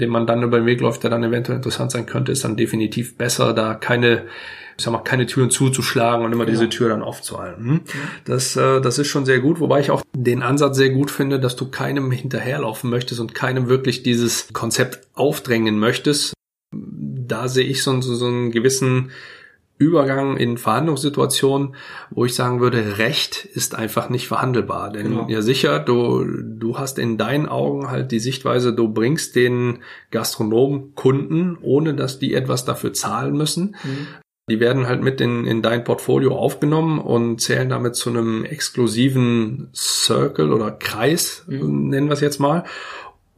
dem 0.00 0.10
man 0.10 0.28
dann 0.28 0.44
über 0.44 0.60
den 0.60 0.66
Weg 0.66 0.80
läuft, 0.80 1.02
der 1.02 1.10
dann 1.10 1.24
eventuell 1.24 1.56
interessant 1.56 1.90
sein 1.90 2.06
könnte, 2.06 2.30
ist 2.30 2.44
dann 2.44 2.56
definitiv 2.56 3.16
besser, 3.16 3.52
da 3.52 3.74
keine 3.74 4.26
ich 4.78 4.84
sag 4.84 4.92
mal, 4.92 5.00
keine 5.00 5.26
Türen 5.26 5.50
zuzuschlagen 5.50 6.24
und 6.24 6.32
immer 6.32 6.46
genau. 6.46 6.56
diese 6.56 6.68
Tür 6.68 6.90
dann 6.90 7.02
aufzuhalten. 7.02 7.64
Hm? 7.64 7.80
Das, 8.24 8.54
äh, 8.54 8.80
das 8.80 8.98
ist 8.98 9.08
schon 9.08 9.26
sehr 9.26 9.40
gut, 9.40 9.58
wobei 9.58 9.80
ich 9.80 9.90
auch 9.90 10.02
den 10.14 10.42
Ansatz 10.42 10.76
sehr 10.76 10.90
gut 10.90 11.10
finde, 11.10 11.40
dass 11.40 11.56
du 11.56 11.68
keinem 11.68 12.12
hinterherlaufen 12.12 12.88
möchtest 12.88 13.20
und 13.20 13.34
keinem 13.34 13.68
wirklich 13.68 14.04
dieses 14.04 14.52
Konzept 14.52 15.08
aufdrängen 15.14 15.80
möchtest. 15.80 16.32
Da 16.70 17.48
sehe 17.48 17.66
ich 17.66 17.82
so, 17.82 18.00
so, 18.00 18.14
so 18.14 18.26
einen 18.26 18.52
gewissen 18.52 19.10
Übergang 19.78 20.36
in 20.36 20.58
Verhandlungssituationen, 20.58 21.74
wo 22.10 22.24
ich 22.24 22.34
sagen 22.34 22.60
würde, 22.60 22.98
Recht 22.98 23.44
ist 23.44 23.74
einfach 23.74 24.10
nicht 24.10 24.28
verhandelbar. 24.28 24.92
Denn 24.92 25.10
genau. 25.10 25.28
ja 25.28 25.42
sicher, 25.42 25.80
du, 25.80 26.24
du 26.24 26.78
hast 26.78 27.00
in 27.00 27.16
deinen 27.16 27.48
Augen 27.48 27.90
halt 27.90 28.12
die 28.12 28.20
Sichtweise, 28.20 28.72
du 28.72 28.88
bringst 28.88 29.34
den 29.34 29.80
Gastronomen 30.12 30.94
Kunden, 30.94 31.58
ohne 31.60 31.94
dass 31.94 32.20
die 32.20 32.34
etwas 32.34 32.64
dafür 32.64 32.92
zahlen 32.92 33.36
müssen. 33.36 33.76
Mhm. 33.82 34.06
Die 34.48 34.60
werden 34.60 34.86
halt 34.86 35.02
mit 35.02 35.20
in, 35.20 35.46
in 35.46 35.62
dein 35.62 35.84
Portfolio 35.84 36.36
aufgenommen 36.36 36.98
und 36.98 37.40
zählen 37.40 37.68
damit 37.68 37.96
zu 37.96 38.10
einem 38.10 38.44
exklusiven 38.44 39.68
Circle 39.74 40.52
oder 40.52 40.70
Kreis, 40.70 41.44
mhm. 41.46 41.88
nennen 41.88 42.08
wir 42.08 42.14
es 42.14 42.20
jetzt 42.20 42.40
mal, 42.40 42.64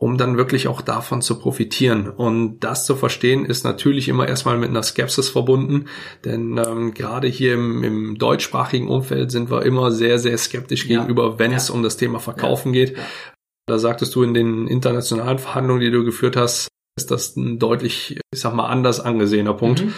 um 0.00 0.16
dann 0.16 0.38
wirklich 0.38 0.66
auch 0.66 0.80
davon 0.80 1.20
zu 1.20 1.38
profitieren. 1.38 2.08
Und 2.08 2.60
das 2.60 2.86
zu 2.86 2.96
verstehen 2.96 3.44
ist 3.44 3.64
natürlich 3.64 4.08
immer 4.08 4.26
erstmal 4.26 4.56
mit 4.56 4.70
einer 4.70 4.82
Skepsis 4.82 5.28
verbunden, 5.28 5.86
denn 6.24 6.56
ähm, 6.56 6.94
gerade 6.94 7.28
hier 7.28 7.54
im, 7.54 7.84
im 7.84 8.18
deutschsprachigen 8.18 8.88
Umfeld 8.88 9.30
sind 9.30 9.50
wir 9.50 9.62
immer 9.66 9.92
sehr, 9.92 10.18
sehr 10.18 10.38
skeptisch 10.38 10.86
ja. 10.86 11.00
gegenüber, 11.00 11.38
wenn 11.38 11.50
ja. 11.50 11.58
es 11.58 11.68
um 11.68 11.82
das 11.82 11.98
Thema 11.98 12.18
Verkaufen 12.18 12.72
ja. 12.72 12.84
geht. 12.86 12.96
Da 13.66 13.78
sagtest 13.78 14.14
du 14.14 14.22
in 14.22 14.32
den 14.32 14.66
internationalen 14.66 15.38
Verhandlungen, 15.38 15.82
die 15.82 15.90
du 15.90 16.02
geführt 16.02 16.34
hast, 16.34 16.68
ist 16.96 17.10
das 17.10 17.36
ein 17.36 17.58
deutlich, 17.58 18.18
ich 18.32 18.40
sag 18.40 18.54
mal, 18.54 18.66
anders 18.66 19.00
angesehener 19.00 19.54
Punkt. 19.54 19.84
Mhm. 19.84 19.94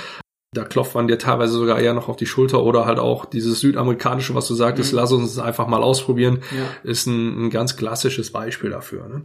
Da 0.54 0.64
klopft 0.64 0.94
man 0.94 1.08
dir 1.08 1.18
teilweise 1.18 1.54
sogar 1.54 1.80
eher 1.80 1.94
noch 1.94 2.10
auf 2.10 2.16
die 2.16 2.26
Schulter 2.26 2.62
oder 2.62 2.84
halt 2.84 2.98
auch 2.98 3.24
dieses 3.24 3.60
südamerikanische, 3.60 4.34
was 4.34 4.46
du 4.46 4.54
sagtest, 4.54 4.92
mhm. 4.92 4.98
lass 4.98 5.10
uns 5.10 5.30
es 5.30 5.38
einfach 5.38 5.66
mal 5.66 5.82
ausprobieren, 5.82 6.42
ja. 6.50 6.90
ist 6.90 7.06
ein, 7.06 7.46
ein, 7.46 7.50
ganz 7.50 7.78
klassisches 7.78 8.32
Beispiel 8.32 8.68
dafür. 8.68 9.08
Ne? 9.08 9.22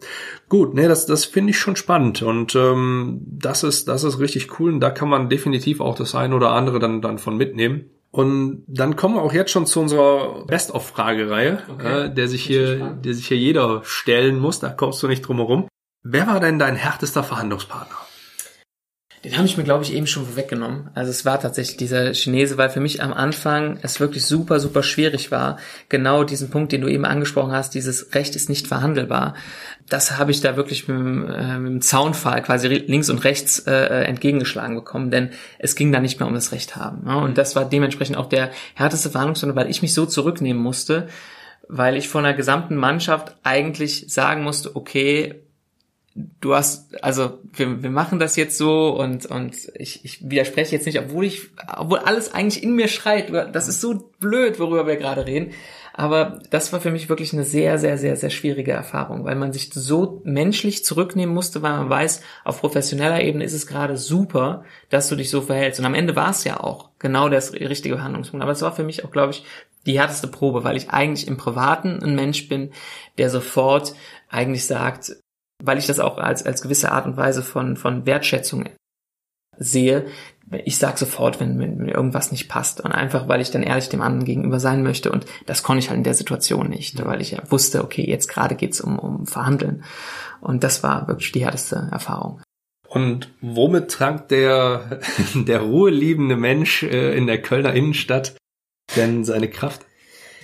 Gut, 0.48 0.74
ne, 0.74 0.88
das, 0.88 1.06
das 1.06 1.26
finde 1.26 1.50
ich 1.50 1.60
schon 1.60 1.76
spannend 1.76 2.22
und 2.22 2.56
ähm, 2.56 3.22
das 3.26 3.63
ist, 3.63 3.90
das 3.90 4.06
ist 4.06 4.20
richtig 4.20 4.58
cool 4.60 4.72
und 4.72 4.80
da 4.80 4.90
kann 4.90 5.10
man 5.10 5.28
definitiv 5.28 5.82
auch 5.82 5.96
das 5.96 6.16
ein 6.16 6.32
oder 6.32 6.52
andere 6.52 6.80
dann, 6.80 7.02
dann 7.02 7.18
von 7.18 7.36
mitnehmen. 7.36 7.90
Und 8.10 8.63
dann 8.68 8.96
kommen 8.96 9.16
wir 9.16 9.22
auch 9.22 9.34
jetzt 9.34 9.52
schon 9.52 9.66
zu 9.66 9.82
unserer 9.82 10.46
Best-of-Fragereihe, 10.46 11.60
okay. 11.70 12.06
äh, 12.06 12.13
der 12.13 12.30
sich 12.30 12.44
hier, 12.44 12.92
der 13.04 13.13
sich 13.13 13.28
hier 13.28 13.38
jeder 13.38 13.82
stellen 13.84 14.40
muss. 14.40 14.60
Da 14.60 14.70
kommst 14.70 15.04
du 15.04 15.08
nicht 15.08 15.22
drum 15.22 15.38
herum. 15.38 15.68
Wer 16.04 16.26
war 16.26 16.40
denn 16.40 16.58
dein 16.58 16.76
härtester 16.76 17.22
Verhandlungspartner? 17.22 18.07
Den 19.28 19.36
habe 19.36 19.46
ich 19.46 19.58
mir, 19.58 19.66
glaube 19.66 19.84
ich, 19.84 19.94
eben 19.94 20.08
schon 20.08 20.26
vorweggenommen. 20.26 20.90
Also 20.94 21.12
es 21.12 21.26
war 21.26 21.38
tatsächlich 21.38 21.76
dieser 21.76 22.13
Chinese, 22.13 22.58
weil 22.58 22.70
für 22.70 22.80
mich 22.80 23.04
am 23.04 23.12
Anfang 23.12 23.78
es 23.82 24.00
wirklich 24.00 24.26
super, 24.26 24.62
super 24.62 24.84
schwierig 24.84 25.32
war, 25.32 25.58
genau 25.90 26.24
diesen 26.24 26.50
Punkt, 26.50 26.72
den 26.72 26.80
du 26.80 26.88
eben 26.88 27.04
angesprochen 27.04 27.52
hast, 27.52 27.76
dieses 27.76 28.16
Recht 28.16 28.38
ist 28.38 28.48
nicht 28.48 28.68
verhandelbar. 28.68 29.36
Das 29.90 30.18
habe 30.18 30.32
ich 30.32 30.40
da 30.40 30.56
wirklich 30.56 30.88
mit, 30.88 30.98
äh, 30.98 31.60
mit 31.60 31.72
dem 31.74 31.82
Zaunfall 31.82 32.42
quasi 32.42 32.70
links 32.70 33.10
und 33.10 33.26
rechts 33.26 33.60
äh, 33.68 34.06
entgegengeschlagen 34.06 34.76
bekommen, 34.76 35.12
denn 35.12 35.32
es 35.60 35.76
ging 35.76 35.92
da 35.92 36.00
nicht 36.00 36.22
mehr 36.22 36.28
um 36.30 36.34
das 36.34 36.54
Recht 36.54 36.78
haben. 36.78 37.06
Ja? 37.06 37.16
Und 37.16 37.38
das 37.38 37.54
war 37.54 37.66
dementsprechend 37.66 38.16
auch 38.16 38.30
der 38.30 38.52
härteste 38.76 39.10
Verhandlungsrunde, 39.10 39.58
weil 39.58 39.70
ich 39.70 39.82
mich 39.82 39.94
so 39.94 40.06
zurücknehmen 40.06 40.63
musste, 40.63 41.10
weil 41.68 41.98
ich 41.98 42.08
von 42.08 42.24
der 42.24 42.34
gesamten 42.34 42.78
Mannschaft 42.78 43.36
eigentlich 43.44 44.06
sagen 44.08 44.44
musste, 44.44 44.74
okay, 44.78 45.44
du 46.41 46.56
hast, 46.56 47.03
also 47.03 47.39
wir, 47.53 47.84
wir 47.84 47.89
machen 47.89 48.19
das 48.19 48.36
jetzt 48.36 48.58
so 48.58 48.89
und, 48.97 49.25
und 49.27 49.56
ich, 49.75 50.03
ich 50.03 50.30
widerspreche 50.30 50.75
jetzt 50.75 50.86
nicht, 50.86 50.99
obwohl 50.99 51.25
ich, 51.25 51.49
obwohl 51.77 51.99
alles 51.99 52.34
eigentlich 52.34 52.63
in 52.63 52.75
mir 52.75 52.88
schreit, 52.88 53.32
das 53.53 53.67
ist 53.67 53.82
so 53.82 54.12
blöd, 54.19 54.60
worüber 54.60 54.88
wir 54.88 54.95
gerade 54.95 55.25
reden. 55.25 55.51
Aber 55.93 56.39
das 56.51 56.71
war 56.73 56.80
für 56.80 56.91
mich 56.91 57.10
wirklich 57.10 57.34
eine 57.34 57.43
sehr, 57.43 57.80
sehr, 57.80 57.97
sehr, 57.97 58.15
sehr 58.15 58.30
schwierige 58.30 58.71
Erfahrung, 58.71 59.25
weil 59.25 59.36
man 59.36 59.51
sich 59.51 59.71
so 59.73 60.21
menschlich 60.23 60.86
zurücknehmen 60.86 61.34
musste, 61.34 61.63
weil 61.63 61.71
man 61.71 61.89
weiß, 61.89 62.21
auf 62.43 62.62
professioneller 62.62 63.21
Ebene 63.21 63.43
ist 63.43 63.53
es 63.53 63.65
gerade 63.65 63.97
super, 63.97 64.63
dass 64.91 65.10
du 65.10 65.15
dich 65.15 65.32
so 65.32 65.41
verhältst. 65.41 65.80
Und 65.80 65.88
am 65.88 65.95
Ende 65.95 66.15
war 66.15 66.30
es 66.30 66.43
ja 66.43 66.60
auch 66.60 66.89
genau 66.99 67.30
das 67.30 67.53
richtige 67.53 68.03
Handlungspunkt. 68.03 68.43
Aber 68.43 68.51
es 68.51 68.62
war 68.62 68.75
für 68.75 68.84
mich 68.84 69.06
auch, 69.06 69.12
glaube 69.12 69.32
ich, 69.32 69.43
die 69.88 69.99
härteste 69.99 70.27
Probe, 70.27 70.63
weil 70.63 70.77
ich 70.77 70.91
eigentlich 70.91 71.27
im 71.27 71.38
Privaten 71.38 72.03
ein 72.03 72.13
Mensch 72.13 72.47
bin, 72.47 72.71
der 73.17 73.32
sofort 73.32 73.95
eigentlich 74.30 74.67
sagt, 74.67 75.15
weil 75.63 75.78
ich 75.78 75.88
das 75.88 76.00
auch 76.00 76.17
als, 76.17 76.46
als 76.46 76.62
gewisse 76.62 76.91
Art 76.91 77.06
und 77.06 77.17
Weise 77.17 77.43
von, 77.43 77.78
von 77.78 78.06
Wertschätzung 78.06 78.65
sehe. 79.58 80.06
Ich 80.63 80.78
sag 80.78 80.98
sofort, 80.98 81.39
wenn, 81.39 81.60
wenn 81.60 81.78
mir 81.78 81.93
irgendwas 81.93 82.32
nicht 82.32 82.48
passt 82.48 82.80
und 82.80 82.91
einfach, 82.91 83.28
weil 83.28 83.41
ich 83.41 83.52
dann 83.52 83.63
ehrlich 83.63 83.89
dem 83.89 84.02
anderen 84.02 84.26
gegenüber 84.26 84.60
sein 84.60 84.82
möchte 84.84 85.12
und 85.12 85.26
das 85.46 85.63
konnte 85.63 85.80
ich 85.80 85.89
halt 85.89 85.98
in 85.98 86.04
der 86.04 86.13
Situation 86.13 86.70
nicht, 86.70 87.04
weil 87.06 87.22
ich 87.22 87.32
ja 87.32 87.39
wusste, 87.50 87.84
okay, 87.84 88.06
jetzt 88.08 88.28
gerade 88.28 88.56
geht's 88.56 88.80
um, 88.80 88.98
um 88.98 89.26
Verhandeln 89.26 89.84
und 90.39 90.63
das 90.63 90.84
war 90.84 91.08
wirklich 91.08 91.32
die 91.34 91.43
härteste 91.43 91.89
Erfahrung. 91.91 92.41
Und 92.88 93.34
womit 93.41 93.91
trank 93.91 94.30
der, 94.30 95.02
der 95.36 95.62
ruheliebende 95.62 96.38
Mensch 96.38 96.84
äh, 96.84 97.17
in 97.17 97.28
der 97.28 97.41
Kölner 97.41 97.74
Innenstadt 97.74 98.38
denn 98.96 99.26
seine 99.26 99.50
Kraft? 99.50 99.87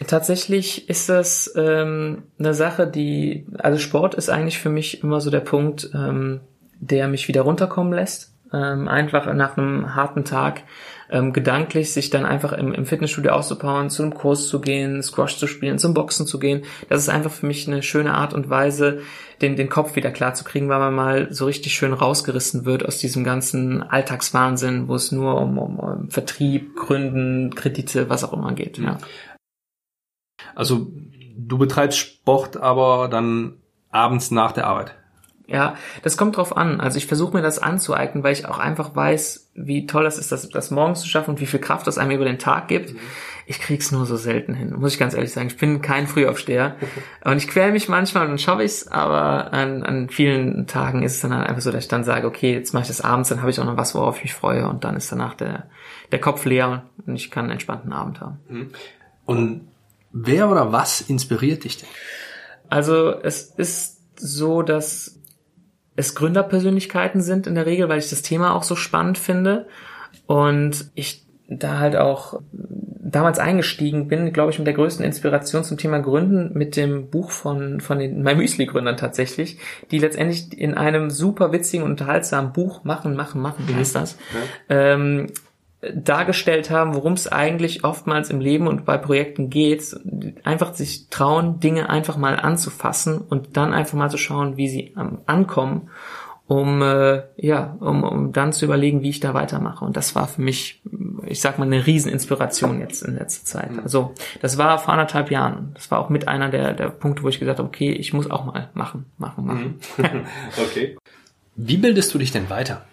Tatsächlich 0.08 0.90
ist 0.90 1.10
das 1.10 1.54
ähm, 1.56 2.24
eine 2.40 2.54
Sache, 2.54 2.88
die, 2.88 3.46
also 3.60 3.78
Sport 3.78 4.16
ist 4.16 4.30
eigentlich 4.30 4.60
für 4.60 4.70
mich 4.70 5.04
immer 5.04 5.22
so 5.22 5.30
der 5.30 5.40
Punkt, 5.40 5.90
ähm, 5.94 6.42
der 6.80 7.08
mich 7.08 7.28
wieder 7.28 7.42
runterkommen 7.42 7.94
lässt. 7.94 8.34
Ähm, 8.52 8.88
einfach 8.88 9.34
nach 9.34 9.58
einem 9.58 9.96
harten 9.96 10.26
Tag 10.26 10.62
ähm, 11.10 11.34
gedanklich 11.34 11.92
sich 11.94 12.10
dann 12.10 12.26
einfach 12.26 12.54
im, 12.54 12.74
im 12.74 12.86
Fitnessstudio 12.86 13.32
auszupowern, 13.32 13.90
zu 13.90 14.04
einem 14.04 14.14
Kurs 14.14 14.48
zu 14.48 14.62
gehen, 14.62 15.02
Squash 15.02 15.38
zu 15.38 15.48
spielen, 15.48 15.80
zum 15.80 15.94
Boxen 15.94 16.28
zu 16.28 16.40
gehen. 16.40 16.64
Das 16.90 17.02
ist 17.02 17.10
einfach 17.10 17.32
für 17.32 17.46
mich 17.46 17.68
eine 17.68 17.84
schöne 17.84 18.14
Art 18.14 18.34
und 18.34 18.50
Weise, 18.50 19.02
den, 19.42 19.56
den 19.56 19.70
Kopf 19.70 19.96
wieder 19.96 20.12
klar 20.12 20.34
zu 20.34 20.44
kriegen, 20.44 20.70
weil 20.70 20.80
man 20.80 20.94
mal 20.94 21.28
so 21.32 21.46
richtig 21.46 21.74
schön 21.74 21.94
rausgerissen 21.94 22.66
wird 22.66 22.86
aus 22.86 22.98
diesem 22.98 23.24
ganzen 23.24 23.84
Alltagswahnsinn, 23.84 24.88
wo 24.88 24.96
es 24.96 25.12
nur 25.12 25.40
um, 25.40 25.58
um, 25.58 25.80
um 25.80 26.10
Vertrieb, 26.10 26.76
Gründen, 26.76 27.54
Kredite, 27.56 28.10
was 28.10 28.24
auch 28.24 28.34
immer 28.34 28.54
geht. 28.54 28.78
Ja. 28.78 28.98
Also 30.56 30.92
du 31.36 31.58
betreibst 31.58 31.98
Sport 31.98 32.58
aber 32.58 33.08
dann 33.10 33.56
abends 33.90 34.32
nach 34.32 34.52
der 34.52 34.68
Arbeit. 34.68 34.96
Ja, 35.46 35.76
das 36.04 36.16
kommt 36.16 36.38
drauf 36.38 36.56
an. 36.56 36.80
Also 36.80 36.98
ich 36.98 37.06
versuche 37.06 37.36
mir 37.36 37.44
das 37.44 37.60
anzueignen, 37.60 38.24
weil 38.24 38.32
ich 38.34 38.48
auch 38.48 38.60
einfach 38.60 38.96
weiß, 38.96 39.52
wie 39.56 39.86
toll 39.86 40.04
das 40.04 40.18
ist, 40.18 40.32
das, 40.32 40.48
das 40.50 40.72
morgens 40.72 41.02
zu 41.02 41.08
schaffen 41.08 41.32
und 41.32 41.42
wie 41.42 41.46
viel 41.46 41.60
Kraft 41.60 41.86
das 41.86 41.98
einem 41.98 42.12
über 42.12 42.24
den 42.24 42.40
Tag 42.40 42.70
gibt. 42.70 42.94
Mhm. 42.94 43.00
Ich 43.46 43.60
krieg's 43.60 43.92
nur 43.92 44.06
so 44.06 44.16
selten 44.16 44.54
hin, 44.54 44.74
muss 44.74 44.94
ich 44.94 45.00
ganz 45.00 45.14
ehrlich 45.14 45.34
sagen. 45.34 45.48
Ich 45.48 45.58
bin 45.58 45.82
kein 45.82 46.08
Frühaufsteher 46.08 46.78
und 47.26 47.38
ich 47.38 47.50
quäle 47.50 47.74
mich 47.74 47.90
manchmal 47.90 48.24
und 48.24 48.30
dann 48.30 48.38
schaffe 48.38 48.64
ich's, 48.64 48.88
aber 48.88 49.52
an, 49.52 49.84
an 49.84 50.08
vielen 50.08 50.66
Tagen 50.66 51.04
ist 51.04 51.16
es 51.16 51.22
dann 51.22 51.36
halt 51.36 51.50
einfach 51.50 51.62
so, 51.62 51.72
dass 51.72 51.84
ich 51.84 51.90
dann 51.90 52.06
sage, 52.06 52.26
okay, 52.26 52.54
jetzt 52.54 52.74
mache 52.74 52.84
ich 52.84 52.88
das 52.88 53.02
abends, 53.02 53.28
dann 53.28 53.42
habe 53.42 53.52
ich 53.52 53.60
auch 53.60 53.66
noch 53.66 53.78
was, 53.78 53.94
worauf 53.96 54.18
ich 54.18 54.24
mich 54.24 54.34
freue 54.34 54.68
und 54.70 54.86
dann 54.86 54.96
ist 54.96 55.12
danach 55.12 55.34
der, 55.34 55.68
der 56.14 56.22
Kopf 56.22 56.46
leer 56.46 56.86
und 57.06 57.16
ich 57.16 57.32
kann 57.32 57.44
einen 57.44 57.54
entspannten 57.54 57.92
Abend 57.92 58.22
haben. 58.22 58.40
Mhm. 58.48 58.70
Und 59.26 59.73
Wer 60.14 60.50
oder 60.50 60.72
was 60.72 61.02
inspiriert 61.02 61.64
dich 61.64 61.78
denn? 61.78 61.90
Also 62.70 63.12
es 63.22 63.44
ist 63.58 64.00
so, 64.16 64.62
dass 64.62 65.20
es 65.96 66.16
Gründerpersönlichkeiten 66.16 67.22
sind 67.22 67.48
in 67.48 67.56
der 67.56 67.66
Regel, 67.66 67.90
weil 67.90 68.00
ich 68.00 68.10
das 68.10 68.22
Thema 68.22 68.56
auch 68.56 68.64
so 68.64 68.76
spannend 68.76 69.18
finde 69.18 69.68
und 70.26 70.92
ich 70.96 71.26
da 71.48 71.80
halt 71.80 71.96
auch 71.96 72.40
damals 73.14 73.38
eingestiegen 73.38 74.08
bin, 74.08 74.34
glaube 74.34 74.52
ich, 74.52 74.58
mit 74.58 74.66
der 74.66 74.74
größten 74.74 75.06
Inspiration 75.06 75.64
zum 75.64 75.78
Thema 75.78 76.00
Gründen 76.00 76.58
mit 76.58 76.76
dem 76.76 77.10
Buch 77.10 77.32
von, 77.32 77.80
von 77.80 78.00
den 78.00 78.24
MyMüsli-Gründern 78.24 78.98
tatsächlich, 78.98 79.60
die 79.92 80.00
letztendlich 80.00 80.58
in 80.58 80.74
einem 80.74 81.10
super 81.10 81.52
witzigen, 81.52 81.86
unterhaltsamen 81.86 82.54
Buch 82.54 82.84
machen, 82.84 83.16
machen, 83.16 83.42
machen, 83.42 83.66
wie 83.68 83.76
heißt 83.76 83.96
das, 83.96 84.18
ja. 84.34 84.94
ähm, 84.94 85.28
dargestellt 85.94 86.70
haben, 86.70 86.96
worum 86.96 87.14
es 87.14 87.28
eigentlich 87.28 87.84
oftmals 87.84 88.30
im 88.30 88.40
Leben 88.40 88.68
und 88.68 88.86
bei 88.86 88.98
Projekten 88.98 89.50
geht. 89.50 89.96
Einfach 90.44 90.74
sich 90.74 91.10
trauen, 91.10 91.60
Dinge 91.60 91.90
einfach 91.90 92.18
mal 92.18 92.40
anzufassen 92.40 93.20
und 93.20 93.58
dann 93.58 93.74
einfach 93.74 93.98
mal 93.98 94.10
zu 94.10 94.18
schauen, 94.18 94.58
wie 94.58 94.70
sie 94.70 94.96
ankommen 95.26 95.90
um 96.46 96.82
äh, 96.82 97.24
ja, 97.38 97.76
um, 97.80 98.04
um 98.04 98.32
dann 98.34 98.52
zu 98.52 98.66
überlegen, 98.66 99.02
wie 99.02 99.10
ich 99.10 99.20
da 99.20 99.34
weitermache. 99.34 99.86
Und 99.86 99.96
das 99.96 100.14
war 100.14 100.28
für 100.28 100.42
mich, 100.42 100.82
ich 101.26 101.40
sag 101.40 101.58
mal, 101.58 101.66
eine 101.66 101.86
Rieseninspiration 101.86 102.80
jetzt 102.80 103.02
in 103.02 103.16
letzter 103.16 103.46
Zeit. 103.46 103.72
Mhm. 103.72 103.80
Also 103.80 104.14
das 104.42 104.58
war 104.58 104.78
vor 104.78 104.94
anderthalb 104.94 105.32
Jahren. 105.32 105.72
Das 105.74 105.90
war 105.90 106.00
auch 106.00 106.10
mit 106.10 106.28
einer 106.28 106.50
der, 106.50 106.74
der 106.74 106.90
Punkte, 106.90 107.24
wo 107.24 107.30
ich 107.30 107.40
gesagt 107.40 107.60
habe, 107.60 107.68
okay, 107.68 107.92
ich 107.92 108.14
muss 108.14 108.30
auch 108.30 108.46
mal 108.46 108.70
machen, 108.74 109.06
machen, 109.18 109.46
machen. 109.46 109.80
Mhm. 109.98 110.06
okay. 110.70 110.98
Wie 111.56 111.78
bildest 111.78 112.14
du 112.14 112.18
dich 112.18 112.32
denn 112.32 112.50
weiter? 112.50 112.86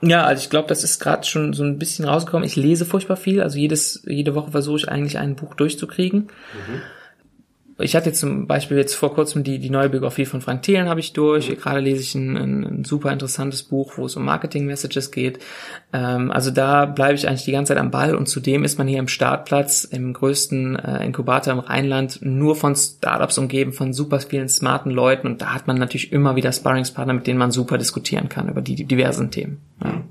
Ja, 0.00 0.24
also 0.24 0.42
ich 0.42 0.50
glaube, 0.50 0.68
das 0.68 0.84
ist 0.84 1.00
gerade 1.00 1.26
schon 1.26 1.52
so 1.54 1.64
ein 1.64 1.78
bisschen 1.78 2.04
rausgekommen. 2.04 2.46
Ich 2.46 2.56
lese 2.56 2.84
furchtbar 2.84 3.16
viel. 3.16 3.42
Also 3.42 3.58
jedes, 3.58 4.02
jede 4.06 4.34
Woche 4.34 4.50
versuche 4.50 4.76
ich 4.76 4.88
eigentlich 4.88 5.18
ein 5.18 5.36
Buch 5.36 5.54
durchzukriegen. 5.54 6.28
Mhm 6.54 6.82
ich 7.78 7.96
hatte 7.96 8.12
zum 8.12 8.46
Beispiel 8.46 8.76
jetzt 8.76 8.94
vor 8.94 9.12
kurzem 9.14 9.42
die, 9.42 9.58
die 9.58 9.70
neue 9.70 9.88
Biografie 9.88 10.26
von 10.26 10.40
Frank 10.40 10.62
Thelen 10.62 10.88
habe 10.88 11.00
ich 11.00 11.12
durch. 11.12 11.50
Mhm. 11.50 11.56
Gerade 11.56 11.80
lese 11.80 12.02
ich 12.02 12.14
ein, 12.14 12.36
ein, 12.36 12.64
ein, 12.64 12.84
super 12.84 13.10
interessantes 13.10 13.64
Buch, 13.64 13.94
wo 13.96 14.06
es 14.06 14.14
um 14.14 14.24
Marketing-Messages 14.24 15.10
geht. 15.10 15.40
Ähm, 15.92 16.30
also 16.30 16.52
da 16.52 16.86
bleibe 16.86 17.14
ich 17.14 17.26
eigentlich 17.26 17.44
die 17.44 17.52
ganze 17.52 17.70
Zeit 17.72 17.80
am 17.80 17.90
Ball 17.90 18.14
und 18.14 18.28
zudem 18.28 18.62
ist 18.62 18.78
man 18.78 18.86
hier 18.86 19.00
im 19.00 19.08
Startplatz, 19.08 19.82
im 19.84 20.12
größten 20.12 20.76
äh, 20.76 21.04
Inkubator 21.04 21.52
im 21.52 21.58
Rheinland, 21.58 22.20
nur 22.22 22.54
von 22.54 22.76
Startups 22.76 23.38
umgeben, 23.38 23.72
von 23.72 23.92
super 23.92 24.20
vielen 24.20 24.48
smarten 24.48 24.92
Leuten 24.92 25.26
und 25.26 25.42
da 25.42 25.52
hat 25.52 25.66
man 25.66 25.76
natürlich 25.76 26.12
immer 26.12 26.36
wieder 26.36 26.52
Sparringspartner, 26.52 27.14
mit 27.14 27.26
denen 27.26 27.38
man 27.38 27.50
super 27.50 27.76
diskutieren 27.76 28.28
kann 28.28 28.48
über 28.48 28.62
die, 28.62 28.76
die 28.76 28.84
diversen 28.84 29.32
Themen. 29.32 29.60
Ja. 29.82 30.02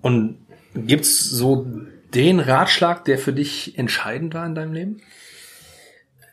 Und 0.00 0.38
gibt's 0.74 1.30
so 1.30 1.66
den 2.14 2.40
Ratschlag, 2.40 3.04
der 3.04 3.18
für 3.18 3.32
dich 3.32 3.78
entscheidend 3.78 4.34
war 4.34 4.46
in 4.46 4.54
deinem 4.54 4.72
Leben? 4.72 5.00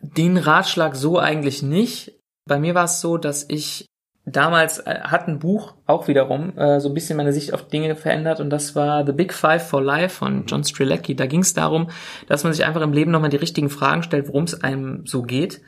Den 0.03 0.37
Ratschlag 0.37 0.95
so 0.95 1.17
eigentlich 1.17 1.63
nicht. 1.63 2.13
Bei 2.45 2.59
mir 2.59 2.75
war 2.75 2.85
es 2.85 2.99
so, 2.99 3.17
dass 3.17 3.45
ich 3.49 3.87
damals 4.25 4.79
äh, 4.79 4.99
hat 5.01 5.27
ein 5.27 5.39
Buch 5.39 5.73
auch 5.85 6.07
wiederum 6.07 6.57
äh, 6.57 6.79
so 6.79 6.89
ein 6.89 6.93
bisschen 6.93 7.17
meine 7.17 7.33
Sicht 7.33 7.53
auf 7.53 7.67
Dinge 7.67 7.95
verändert 7.95 8.39
und 8.39 8.49
das 8.49 8.75
war 8.75 9.05
The 9.05 9.11
Big 9.11 9.33
Five 9.33 9.67
for 9.67 9.81
Life 9.81 10.15
von 10.15 10.45
John 10.45 10.63
Strilecki. 10.63 11.15
Da 11.15 11.25
ging 11.25 11.41
es 11.41 11.53
darum, 11.53 11.89
dass 12.27 12.43
man 12.43 12.53
sich 12.53 12.65
einfach 12.65 12.81
im 12.81 12.93
Leben 12.93 13.11
nochmal 13.11 13.29
die 13.29 13.37
richtigen 13.37 13.69
Fragen 13.69 14.03
stellt, 14.03 14.27
worum 14.27 14.43
es 14.43 14.63
einem 14.63 15.05
so 15.05 15.23
geht. 15.23 15.61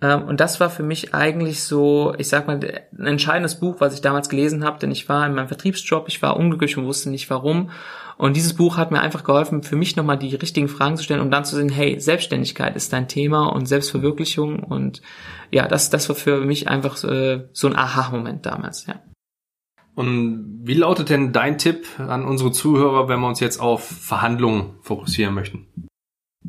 Ähm, 0.00 0.24
und 0.24 0.40
das 0.40 0.60
war 0.60 0.70
für 0.70 0.84
mich 0.84 1.14
eigentlich 1.14 1.62
so, 1.64 2.14
ich 2.18 2.28
sag 2.28 2.46
mal, 2.46 2.60
ein 2.98 3.06
entscheidendes 3.06 3.56
Buch, 3.56 3.76
was 3.78 3.94
ich 3.94 4.00
damals 4.00 4.28
gelesen 4.28 4.64
habe, 4.64 4.78
denn 4.78 4.90
ich 4.90 5.08
war 5.08 5.26
in 5.26 5.34
meinem 5.34 5.48
Vertriebsjob, 5.48 6.06
ich 6.08 6.22
war 6.22 6.36
unglücklich 6.36 6.76
und 6.76 6.86
wusste 6.86 7.10
nicht 7.10 7.28
warum. 7.30 7.70
Und 8.18 8.36
dieses 8.36 8.54
Buch 8.54 8.76
hat 8.76 8.90
mir 8.90 9.00
einfach 9.00 9.22
geholfen, 9.22 9.62
für 9.62 9.76
mich 9.76 9.94
nochmal 9.94 10.18
die 10.18 10.34
richtigen 10.34 10.68
Fragen 10.68 10.96
zu 10.96 11.04
stellen, 11.04 11.20
um 11.20 11.30
dann 11.30 11.44
zu 11.44 11.54
sehen, 11.54 11.68
hey, 11.68 12.00
Selbstständigkeit 12.00 12.74
ist 12.74 12.92
dein 12.92 13.06
Thema 13.06 13.46
und 13.46 13.66
Selbstverwirklichung. 13.66 14.58
Und 14.64 15.02
ja, 15.52 15.68
das, 15.68 15.88
das 15.88 16.08
war 16.08 16.16
für 16.16 16.40
mich 16.40 16.66
einfach 16.66 17.02
äh, 17.04 17.46
so 17.52 17.68
ein 17.68 17.76
Aha-Moment 17.76 18.44
damals, 18.44 18.86
ja. 18.86 18.96
Und 19.94 20.60
wie 20.62 20.74
lautet 20.74 21.10
denn 21.10 21.32
dein 21.32 21.58
Tipp 21.58 21.86
an 21.98 22.24
unsere 22.24 22.52
Zuhörer, 22.52 23.08
wenn 23.08 23.20
wir 23.20 23.28
uns 23.28 23.40
jetzt 23.40 23.60
auf 23.60 23.84
Verhandlungen 23.84 24.76
fokussieren 24.82 25.34
möchten? 25.34 25.66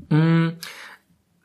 Mm, 0.09 0.49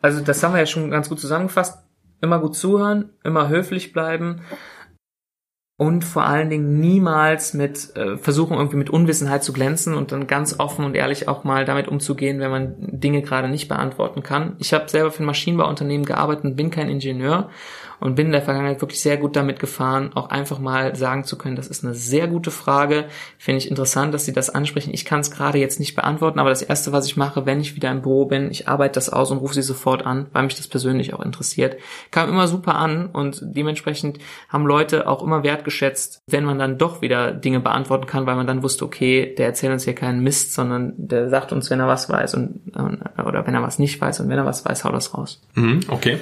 also 0.00 0.22
das 0.22 0.42
haben 0.42 0.52
wir 0.52 0.60
ja 0.60 0.66
schon 0.66 0.90
ganz 0.90 1.08
gut 1.08 1.20
zusammengefasst. 1.20 1.78
Immer 2.20 2.40
gut 2.40 2.56
zuhören, 2.56 3.10
immer 3.24 3.48
höflich 3.48 3.92
bleiben, 3.92 4.40
und 5.76 6.04
vor 6.04 6.24
allen 6.24 6.50
Dingen 6.50 6.78
niemals 6.78 7.52
mit 7.52 7.96
äh, 7.96 8.16
versuchen 8.16 8.56
irgendwie 8.56 8.76
mit 8.76 8.90
Unwissenheit 8.90 9.42
zu 9.42 9.52
glänzen 9.52 9.94
und 9.94 10.12
dann 10.12 10.28
ganz 10.28 10.60
offen 10.60 10.84
und 10.84 10.94
ehrlich 10.94 11.26
auch 11.26 11.42
mal 11.42 11.64
damit 11.64 11.88
umzugehen, 11.88 12.38
wenn 12.38 12.50
man 12.50 12.74
Dinge 12.78 13.22
gerade 13.22 13.48
nicht 13.48 13.68
beantworten 13.68 14.22
kann. 14.22 14.54
Ich 14.60 14.72
habe 14.72 14.88
selber 14.88 15.10
für 15.10 15.24
ein 15.24 15.26
Maschinenbauunternehmen 15.26 16.06
gearbeitet 16.06 16.44
und 16.44 16.56
bin 16.56 16.70
kein 16.70 16.88
Ingenieur 16.88 17.50
und 18.04 18.16
bin 18.16 18.26
in 18.26 18.32
der 18.32 18.42
Vergangenheit 18.42 18.82
wirklich 18.82 19.00
sehr 19.00 19.16
gut 19.16 19.34
damit 19.34 19.58
gefahren, 19.58 20.10
auch 20.14 20.28
einfach 20.28 20.58
mal 20.58 20.94
sagen 20.94 21.24
zu 21.24 21.38
können, 21.38 21.56
das 21.56 21.68
ist 21.68 21.84
eine 21.84 21.94
sehr 21.94 22.28
gute 22.28 22.50
Frage. 22.50 23.06
Finde 23.38 23.56
ich 23.56 23.70
interessant, 23.70 24.12
dass 24.12 24.26
Sie 24.26 24.34
das 24.34 24.50
ansprechen. 24.50 24.92
Ich 24.92 25.06
kann 25.06 25.20
es 25.20 25.30
gerade 25.30 25.56
jetzt 25.56 25.80
nicht 25.80 25.94
beantworten, 25.94 26.38
aber 26.38 26.50
das 26.50 26.60
Erste, 26.60 26.92
was 26.92 27.06
ich 27.06 27.16
mache, 27.16 27.46
wenn 27.46 27.62
ich 27.62 27.76
wieder 27.76 27.90
im 27.90 28.02
Büro 28.02 28.26
bin, 28.26 28.50
ich 28.50 28.68
arbeite 28.68 28.96
das 28.96 29.08
aus 29.08 29.30
und 29.30 29.38
rufe 29.38 29.54
Sie 29.54 29.62
sofort 29.62 30.04
an, 30.04 30.26
weil 30.34 30.42
mich 30.42 30.54
das 30.54 30.68
persönlich 30.68 31.14
auch 31.14 31.22
interessiert. 31.24 31.78
Kam 32.10 32.28
immer 32.28 32.46
super 32.46 32.74
an 32.74 33.06
und 33.06 33.40
dementsprechend 33.42 34.18
haben 34.50 34.66
Leute 34.66 35.08
auch 35.08 35.22
immer 35.22 35.42
wertgeschätzt, 35.42 36.20
wenn 36.26 36.44
man 36.44 36.58
dann 36.58 36.76
doch 36.76 37.00
wieder 37.00 37.32
Dinge 37.32 37.60
beantworten 37.60 38.04
kann, 38.04 38.26
weil 38.26 38.36
man 38.36 38.46
dann 38.46 38.62
wusste, 38.62 38.84
okay, 38.84 39.34
der 39.38 39.46
erzählt 39.46 39.72
uns 39.72 39.84
hier 39.84 39.94
keinen 39.94 40.22
Mist, 40.22 40.52
sondern 40.52 40.92
der 40.98 41.30
sagt 41.30 41.52
uns, 41.52 41.70
wenn 41.70 41.80
er 41.80 41.88
was 41.88 42.10
weiß 42.10 42.34
und 42.34 42.60
oder 43.24 43.46
wenn 43.46 43.54
er 43.54 43.62
was 43.62 43.78
nicht 43.78 43.98
weiß 43.98 44.20
und 44.20 44.28
wenn 44.28 44.36
er 44.36 44.44
was 44.44 44.62
weiß, 44.62 44.84
haut 44.84 44.92
das 44.92 45.14
raus. 45.14 45.40
Mhm, 45.54 45.80
okay. 45.88 46.18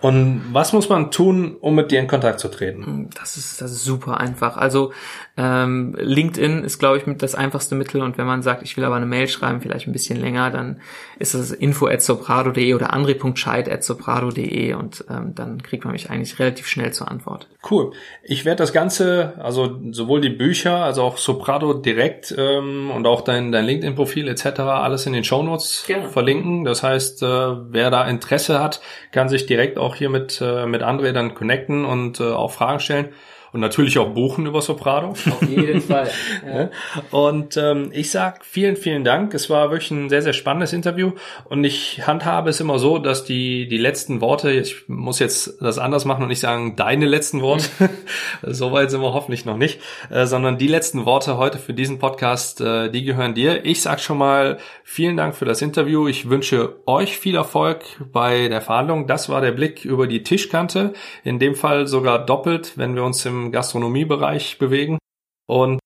Und 0.00 0.42
was 0.52 0.72
muss 0.72 0.88
man 0.88 1.10
tun, 1.10 1.56
um 1.60 1.74
mit 1.74 1.90
dir 1.90 2.00
in 2.00 2.06
Kontakt 2.06 2.40
zu 2.40 2.48
treten? 2.48 2.86
Hm, 2.86 3.10
das 3.18 3.36
ist, 3.36 3.60
das 3.60 3.70
ist 3.70 3.84
super 3.84 4.18
einfach. 4.18 4.56
Also 4.56 4.92
ähm, 5.36 5.94
LinkedIn 5.98 6.64
ist, 6.64 6.78
glaube 6.78 6.98
ich, 6.98 7.06
mit 7.06 7.22
das 7.22 7.34
einfachste 7.34 7.74
Mittel. 7.74 8.02
Und 8.02 8.18
wenn 8.18 8.26
man 8.26 8.42
sagt, 8.42 8.62
ich 8.62 8.76
will 8.76 8.84
aber 8.84 8.96
eine 8.96 9.06
Mail 9.06 9.28
schreiben, 9.28 9.60
vielleicht 9.60 9.86
ein 9.86 9.92
bisschen 9.92 10.18
länger, 10.18 10.50
dann 10.50 10.80
ist 11.18 11.34
das 11.34 11.50
info@soprado.de 11.50 12.74
oder 12.74 12.92
andre.scheid@soprado.de 12.92 14.74
und 14.74 15.04
ähm, 15.10 15.34
dann 15.34 15.62
kriegt 15.62 15.84
man 15.84 15.92
mich 15.92 16.10
eigentlich 16.10 16.38
relativ 16.38 16.66
schnell 16.66 16.92
zur 16.92 17.10
Antwort. 17.10 17.48
Cool. 17.70 17.92
Ich 18.22 18.44
werde 18.44 18.58
das 18.58 18.72
Ganze, 18.72 19.34
also 19.38 19.78
sowohl 19.92 20.20
die 20.20 20.30
Bücher, 20.30 20.76
also 20.76 21.02
auch 21.02 21.18
Soprado 21.18 21.74
direkt 21.74 22.34
ähm, 22.36 22.90
und 22.90 23.06
auch 23.06 23.20
dein, 23.20 23.52
dein 23.52 23.66
LinkedIn-Profil 23.66 24.28
etc. 24.28 24.60
alles 24.60 25.06
in 25.06 25.12
den 25.12 25.24
Shownotes 25.24 25.86
verlinken. 26.10 26.64
Das 26.64 26.82
heißt, 26.82 27.22
äh, 27.22 27.26
wer 27.26 27.90
da 27.90 28.08
Interesse 28.08 28.60
hat, 28.60 28.80
kann 29.12 29.28
sich 29.28 29.46
direkt 29.46 29.78
auch 29.90 29.96
hier 29.96 30.08
mit, 30.08 30.40
äh, 30.40 30.66
mit 30.66 30.82
André 30.82 31.12
dann 31.12 31.34
connecten 31.34 31.84
und 31.84 32.20
äh, 32.20 32.30
auch 32.30 32.52
Fragen 32.52 32.80
stellen 32.80 33.08
und 33.52 33.60
natürlich 33.60 33.98
auch 33.98 34.08
buchen 34.08 34.46
über 34.46 34.62
Soprado. 34.62 35.08
Auf 35.08 35.42
jeden 35.48 35.80
Fall. 35.80 36.10
Ja. 36.46 36.70
Und 37.10 37.56
ähm, 37.56 37.90
ich 37.92 38.10
sag 38.10 38.44
vielen, 38.44 38.76
vielen 38.76 39.04
Dank. 39.04 39.34
Es 39.34 39.50
war 39.50 39.70
wirklich 39.70 39.90
ein 39.90 40.08
sehr, 40.08 40.22
sehr 40.22 40.32
spannendes 40.32 40.72
Interview 40.72 41.12
und 41.44 41.64
ich 41.64 42.06
handhabe 42.06 42.50
es 42.50 42.60
immer 42.60 42.78
so, 42.78 42.98
dass 42.98 43.24
die 43.24 43.68
die 43.68 43.78
letzten 43.78 44.20
Worte, 44.20 44.50
ich 44.52 44.88
muss 44.88 45.18
jetzt 45.18 45.60
das 45.60 45.78
anders 45.78 46.04
machen 46.04 46.22
und 46.22 46.28
nicht 46.28 46.40
sagen 46.40 46.76
deine 46.76 47.06
letzten 47.06 47.40
Worte, 47.40 47.68
soweit 48.42 48.90
sind 48.90 49.00
wir 49.00 49.12
hoffentlich 49.12 49.44
noch 49.44 49.56
nicht, 49.56 49.80
äh, 50.10 50.26
sondern 50.26 50.58
die 50.58 50.68
letzten 50.68 51.06
Worte 51.06 51.36
heute 51.36 51.58
für 51.58 51.74
diesen 51.74 51.98
Podcast, 51.98 52.60
äh, 52.60 52.90
die 52.90 53.04
gehören 53.04 53.34
dir. 53.34 53.64
Ich 53.64 53.82
sag 53.82 54.00
schon 54.00 54.18
mal 54.18 54.58
vielen 54.84 55.16
Dank 55.16 55.34
für 55.34 55.44
das 55.44 55.62
Interview. 55.62 56.08
Ich 56.08 56.28
wünsche 56.28 56.74
euch 56.86 57.18
viel 57.18 57.36
Erfolg 57.36 57.84
bei 58.12 58.48
der 58.48 58.60
Verhandlung. 58.60 59.06
Das 59.06 59.28
war 59.28 59.40
der 59.40 59.52
Blick 59.52 59.84
über 59.84 60.06
die 60.06 60.22
Tischkante. 60.22 60.92
In 61.24 61.38
dem 61.38 61.54
Fall 61.54 61.86
sogar 61.86 62.24
doppelt, 62.24 62.72
wenn 62.76 62.94
wir 62.94 63.04
uns 63.04 63.24
im 63.24 63.39
Gastronomiebereich 63.52 64.58
bewegen. 64.58 64.98
Und 65.46 65.80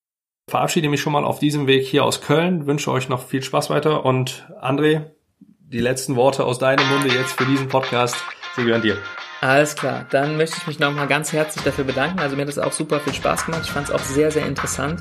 verabschiede 0.50 0.88
mich 0.88 1.00
schon 1.00 1.12
mal 1.12 1.24
auf 1.24 1.38
diesem 1.38 1.66
Weg 1.66 1.86
hier 1.86 2.04
aus 2.04 2.20
Köln, 2.20 2.66
wünsche 2.66 2.90
euch 2.90 3.08
noch 3.08 3.26
viel 3.26 3.42
Spaß 3.42 3.70
weiter 3.70 4.04
und 4.04 4.46
André, 4.60 5.12
die 5.38 5.80
letzten 5.80 6.16
Worte 6.16 6.44
aus 6.44 6.58
deinem 6.58 6.86
Munde 6.88 7.08
jetzt 7.08 7.32
für 7.32 7.46
diesen 7.46 7.68
Podcast, 7.68 8.16
sie 8.54 8.64
gehören 8.64 8.82
dir. 8.82 8.98
Alles 9.40 9.74
klar, 9.74 10.06
dann 10.10 10.36
möchte 10.36 10.56
ich 10.58 10.66
mich 10.66 10.78
nochmal 10.78 11.06
ganz 11.06 11.32
herzlich 11.32 11.64
dafür 11.64 11.84
bedanken. 11.84 12.18
Also 12.20 12.36
mir 12.36 12.42
hat 12.42 12.48
es 12.48 12.58
auch 12.58 12.72
super 12.72 13.00
viel 13.00 13.14
Spaß 13.14 13.46
gemacht. 13.46 13.62
Ich 13.64 13.70
fand 13.70 13.88
es 13.88 13.94
auch 13.94 14.00
sehr, 14.00 14.30
sehr 14.30 14.46
interessant 14.46 15.00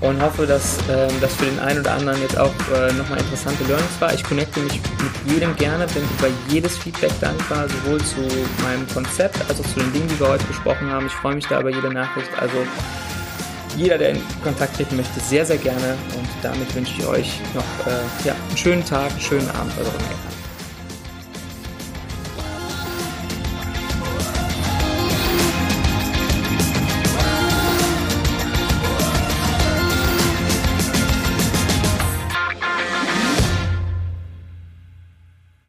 und 0.00 0.20
hoffe, 0.20 0.46
dass 0.46 0.78
ähm, 0.90 1.10
das 1.20 1.34
für 1.34 1.46
den 1.46 1.58
einen 1.58 1.80
oder 1.80 1.92
anderen 1.92 2.20
jetzt 2.20 2.38
auch 2.38 2.52
äh, 2.74 2.92
nochmal 2.92 3.18
interessante 3.18 3.64
Learnings 3.64 4.00
war. 4.00 4.12
Ich 4.12 4.22
connecte 4.22 4.60
mich 4.60 4.74
mit 4.74 5.32
jedem 5.32 5.56
gerne, 5.56 5.86
bin 5.88 6.02
über 6.18 6.28
jedes 6.48 6.76
Feedback 6.76 7.12
dankbar, 7.20 7.66
sowohl 7.68 8.00
zu 8.02 8.20
meinem 8.62 8.86
Konzept 8.92 9.38
als 9.48 9.60
auch 9.60 9.66
zu 9.66 9.80
den 9.80 9.92
Dingen, 9.92 10.08
die 10.08 10.20
wir 10.20 10.28
heute 10.28 10.44
besprochen 10.44 10.90
haben. 10.90 11.06
Ich 11.06 11.14
freue 11.14 11.34
mich 11.34 11.46
da 11.46 11.60
über 11.60 11.70
jede 11.70 11.92
Nachricht. 11.92 12.28
Also 12.38 12.56
jeder, 13.76 13.98
der 13.98 14.10
in 14.10 14.22
Kontakt 14.42 14.76
treten 14.76 14.96
möchte, 14.96 15.20
sehr, 15.20 15.44
sehr 15.44 15.58
gerne. 15.58 15.96
Und 16.16 16.28
damit 16.42 16.74
wünsche 16.74 16.92
ich 16.98 17.06
euch 17.06 17.40
noch 17.54 17.86
äh, 17.86 18.26
ja, 18.26 18.34
einen 18.48 18.56
schönen 18.56 18.84
Tag, 18.84 19.10
einen 19.10 19.20
schönen 19.20 19.48
Abend 19.50 19.74
bei 19.76 19.82
euren 19.82 19.94
Eltern. 19.94 20.35